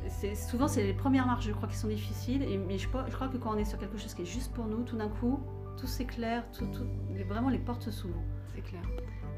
C'est 0.08 0.36
souvent 0.36 0.68
c'est 0.68 0.84
les 0.84 0.94
premières 0.94 1.26
marches, 1.26 1.48
je 1.48 1.52
crois, 1.52 1.68
qui 1.68 1.76
sont 1.76 1.88
difficiles. 1.88 2.44
Et, 2.44 2.58
mais 2.58 2.78
je, 2.78 2.88
crois- 2.88 3.06
je 3.10 3.16
crois 3.16 3.28
que 3.28 3.38
quand 3.38 3.54
on 3.56 3.58
est 3.58 3.66
sur 3.66 3.78
quelque 3.80 3.98
chose 3.98 4.14
qui 4.14 4.22
est 4.22 4.26
juste 4.26 4.54
pour 4.54 4.66
nous, 4.68 4.84
tout 4.84 4.96
d'un 4.96 5.10
coup, 5.10 5.40
tout 5.80 5.88
s'éclaire, 5.88 6.44
tout, 6.54 6.66
tout- 6.68 6.86
les- 7.14 7.24
vraiment 7.24 7.50
les 7.50 7.58
portes 7.58 7.90
s'ouvrent. 7.90 8.22
C'est 8.54 8.62
clair. 8.62 8.82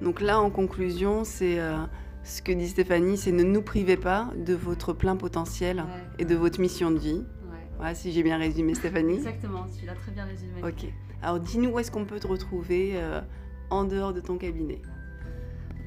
Donc 0.02 0.20
là, 0.22 0.40
en 0.42 0.50
conclusion, 0.52 1.24
c'est 1.24 1.60
euh, 1.60 1.78
ce 2.24 2.42
que 2.42 2.52
dit 2.52 2.68
Stéphanie, 2.68 3.18
c'est 3.18 3.32
ne 3.32 3.44
nous 3.44 3.62
privez 3.62 3.98
pas 3.98 4.30
de 4.46 4.54
votre 4.54 4.92
plein 4.94 5.16
potentiel 5.16 5.86
et 6.20 6.26
de 6.26 6.36
votre 6.36 6.60
mission 6.60 6.92
de 6.92 7.00
vie. 7.00 7.24
Ouais. 7.50 7.68
Voilà, 7.78 7.96
si 7.96 8.12
j'ai 8.12 8.22
bien 8.22 8.38
résumé, 8.38 8.76
Stéphanie. 8.76 9.16
Exactement, 9.16 9.66
tu 9.80 9.86
l'as 9.86 9.96
très 9.96 10.12
bien 10.12 10.26
résumé. 10.26 10.62
Ok. 10.64 10.94
Alors, 11.24 11.40
dis-nous 11.40 11.70
où 11.72 11.80
est-ce 11.80 11.92
qu'on 11.92 12.06
peut 12.06 12.20
te 12.20 12.28
retrouver 12.28 12.92
euh, 12.96 13.22
en 13.70 13.84
dehors 13.86 14.14
de 14.14 14.20
ton 14.22 14.38
cabinet. 14.38 14.82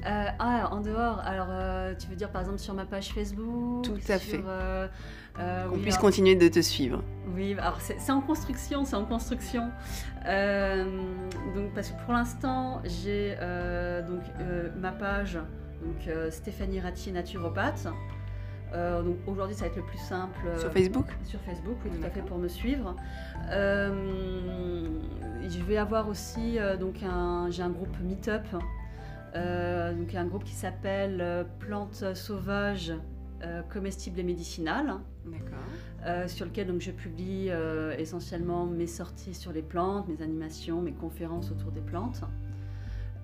Euh, 0.05 0.25
ah, 0.39 0.67
en 0.71 0.81
dehors, 0.81 1.19
alors 1.19 1.47
euh, 1.51 1.93
tu 1.93 2.07
veux 2.07 2.15
dire 2.15 2.31
par 2.31 2.41
exemple 2.41 2.57
sur 2.57 2.73
ma 2.73 2.85
page 2.85 3.13
Facebook 3.13 3.83
Tout 3.83 3.93
à 4.09 4.17
sur, 4.17 4.31
fait. 4.31 4.43
euh, 4.47 4.87
Qu'on 5.67 5.75
oui, 5.75 5.81
puisse 5.81 5.93
alors- 5.93 6.01
continuer 6.05 6.35
de 6.35 6.47
te 6.47 6.59
suivre. 6.59 7.03
Oui, 7.35 7.55
alors 7.59 7.79
c'est 7.79 8.11
en 8.11 8.19
construction, 8.21 8.83
c'est 8.83 8.95
en 8.95 9.05
construction. 9.05 9.69
Donc 10.25 11.71
parce 11.75 11.91
que 11.91 12.03
pour 12.03 12.13
l'instant, 12.13 12.81
j'ai 12.83 13.35
donc 14.07 14.21
ma 14.79 14.91
page, 14.91 15.35
donc 15.83 16.09
Stéphanie 16.31 16.79
Ratier 16.79 17.11
naturopathe. 17.11 17.87
Euh, 18.73 19.01
donc 19.01 19.17
aujourd'hui, 19.27 19.55
ça 19.55 19.65
va 19.65 19.67
être 19.67 19.77
le 19.77 19.83
plus 19.83 19.97
simple. 19.97 20.39
euh, 20.47 20.59
Sur 20.59 20.71
Facebook 20.71 21.07
sur 21.25 21.39
Facebook, 21.41 21.77
oui, 21.83 21.91
tout 21.99 22.05
à 22.05 22.09
fait, 22.09 22.21
pour 22.21 22.37
me 22.37 22.47
suivre. 22.47 22.95
Euh, 23.49 24.87
je 25.47 25.59
vais 25.63 25.77
avoir 25.77 26.07
aussi, 26.07 26.57
donc 26.79 27.03
un, 27.03 27.49
j'ai 27.49 27.63
un 27.63 27.69
groupe 27.69 27.95
Meetup, 28.01 28.45
donc 29.33 30.15
un 30.15 30.25
groupe 30.25 30.43
qui 30.43 30.53
s'appelle 30.53 31.45
Plantes 31.59 32.15
sauvages 32.15 32.93
comestibles 33.69 34.19
et 34.19 34.23
médicinales 34.23 34.93
D'accord. 35.25 36.29
sur 36.29 36.45
lequel 36.45 36.67
donc, 36.67 36.79
je 36.79 36.91
publie 36.91 37.49
essentiellement 37.97 38.65
mes 38.65 38.87
sorties 38.87 39.33
sur 39.33 39.51
les 39.51 39.63
plantes, 39.63 40.07
mes 40.07 40.21
animations, 40.21 40.81
mes 40.81 40.93
conférences 40.93 41.51
autour 41.51 41.71
des 41.71 41.81
plantes. 41.81 42.21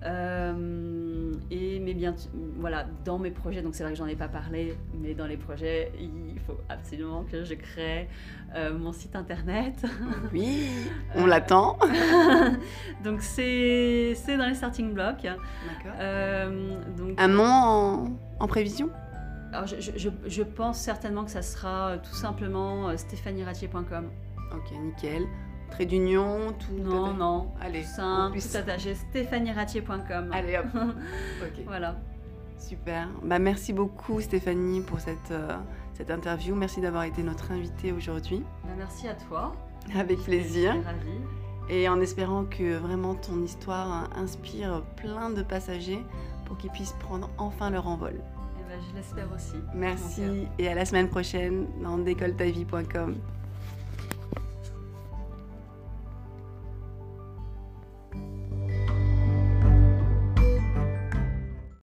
Euh, 0.04 1.32
et 1.50 1.80
mais 1.80 1.92
bien 1.92 2.14
voilà 2.60 2.86
dans 3.04 3.18
mes 3.18 3.32
projets 3.32 3.62
donc 3.62 3.74
c'est 3.74 3.82
vrai 3.82 3.92
que 3.92 3.98
j'en 3.98 4.06
ai 4.06 4.14
pas 4.14 4.28
parlé 4.28 4.76
mais 4.94 5.12
dans 5.12 5.26
les 5.26 5.36
projets 5.36 5.90
il 5.98 6.38
faut 6.46 6.56
absolument 6.68 7.24
que 7.24 7.42
je 7.42 7.54
crée 7.54 8.08
euh, 8.54 8.78
mon 8.78 8.92
site 8.92 9.16
internet 9.16 9.74
Oui, 10.32 10.68
on 11.16 11.24
Euh, 11.24 11.26
l'attend. 11.26 11.78
donc 13.04 13.22
c'est 13.22 14.14
dans 14.38 14.46
les 14.46 14.54
starting 14.54 14.92
blocks 14.94 15.22
D'accord. 15.22 15.98
Donc 16.96 17.14
Un 17.20 17.28
nom 17.28 17.44
en, 17.44 18.04
en 18.38 18.46
prévision? 18.46 18.90
Alors, 19.52 19.66
je, 19.66 20.08
je- 20.26 20.42
pense 20.42 20.78
certainement 20.78 21.24
que 21.24 21.30
ça 21.30 21.40
sera 21.42 21.96
tout 21.98 22.14
simplement 22.14 22.94
stéphanieratier.com 22.96 24.10
Ok, 24.54 24.72
nickel. 24.80 25.22
Trait 25.70 25.86
d'union, 25.86 26.52
tout. 26.58 26.72
non 26.82 27.12
non 27.14 27.52
Allez, 27.60 27.82
tout 27.82 27.88
simple 27.88 28.32
plus- 28.32 28.56
attaché 28.56 28.94
stéphanieratier.com 28.94 30.30
Allez 30.32 30.56
hop. 30.58 30.66
ok. 30.74 31.64
Voilà. 31.66 31.96
Super. 32.58 33.08
Bah, 33.22 33.38
merci 33.38 33.72
beaucoup 33.72 34.20
Stéphanie 34.20 34.80
pour 34.80 34.98
cette, 35.00 35.30
euh, 35.30 35.56
cette 35.94 36.10
interview. 36.10 36.54
Merci 36.54 36.80
d'avoir 36.80 37.04
été 37.04 37.22
notre 37.22 37.52
invitée 37.52 37.92
aujourd'hui. 37.92 38.42
Ben, 38.64 38.74
merci 38.78 39.06
à 39.08 39.14
toi. 39.14 39.54
Avec 39.96 40.18
plaisir. 40.24 40.72
Ravie. 40.84 41.20
Et 41.70 41.88
en 41.88 42.00
espérant 42.00 42.44
que 42.44 42.76
vraiment 42.78 43.14
ton 43.14 43.42
histoire 43.42 44.08
inspire 44.16 44.82
plein 44.96 45.30
de 45.30 45.42
passagers 45.42 46.02
pour 46.46 46.56
qu'ils 46.56 46.70
puissent 46.70 46.96
prendre 46.98 47.28
enfin 47.38 47.70
leur 47.70 47.86
envol. 47.86 48.14
Eh 48.58 48.62
ben, 48.72 48.80
je 48.90 48.96
l'espère 48.96 49.28
aussi. 49.34 49.56
Merci 49.74 50.46
et 50.58 50.68
à 50.68 50.74
la 50.74 50.84
semaine 50.86 51.08
prochaine 51.08 51.66
dans 51.82 51.98
décolletavie.com. 51.98 53.16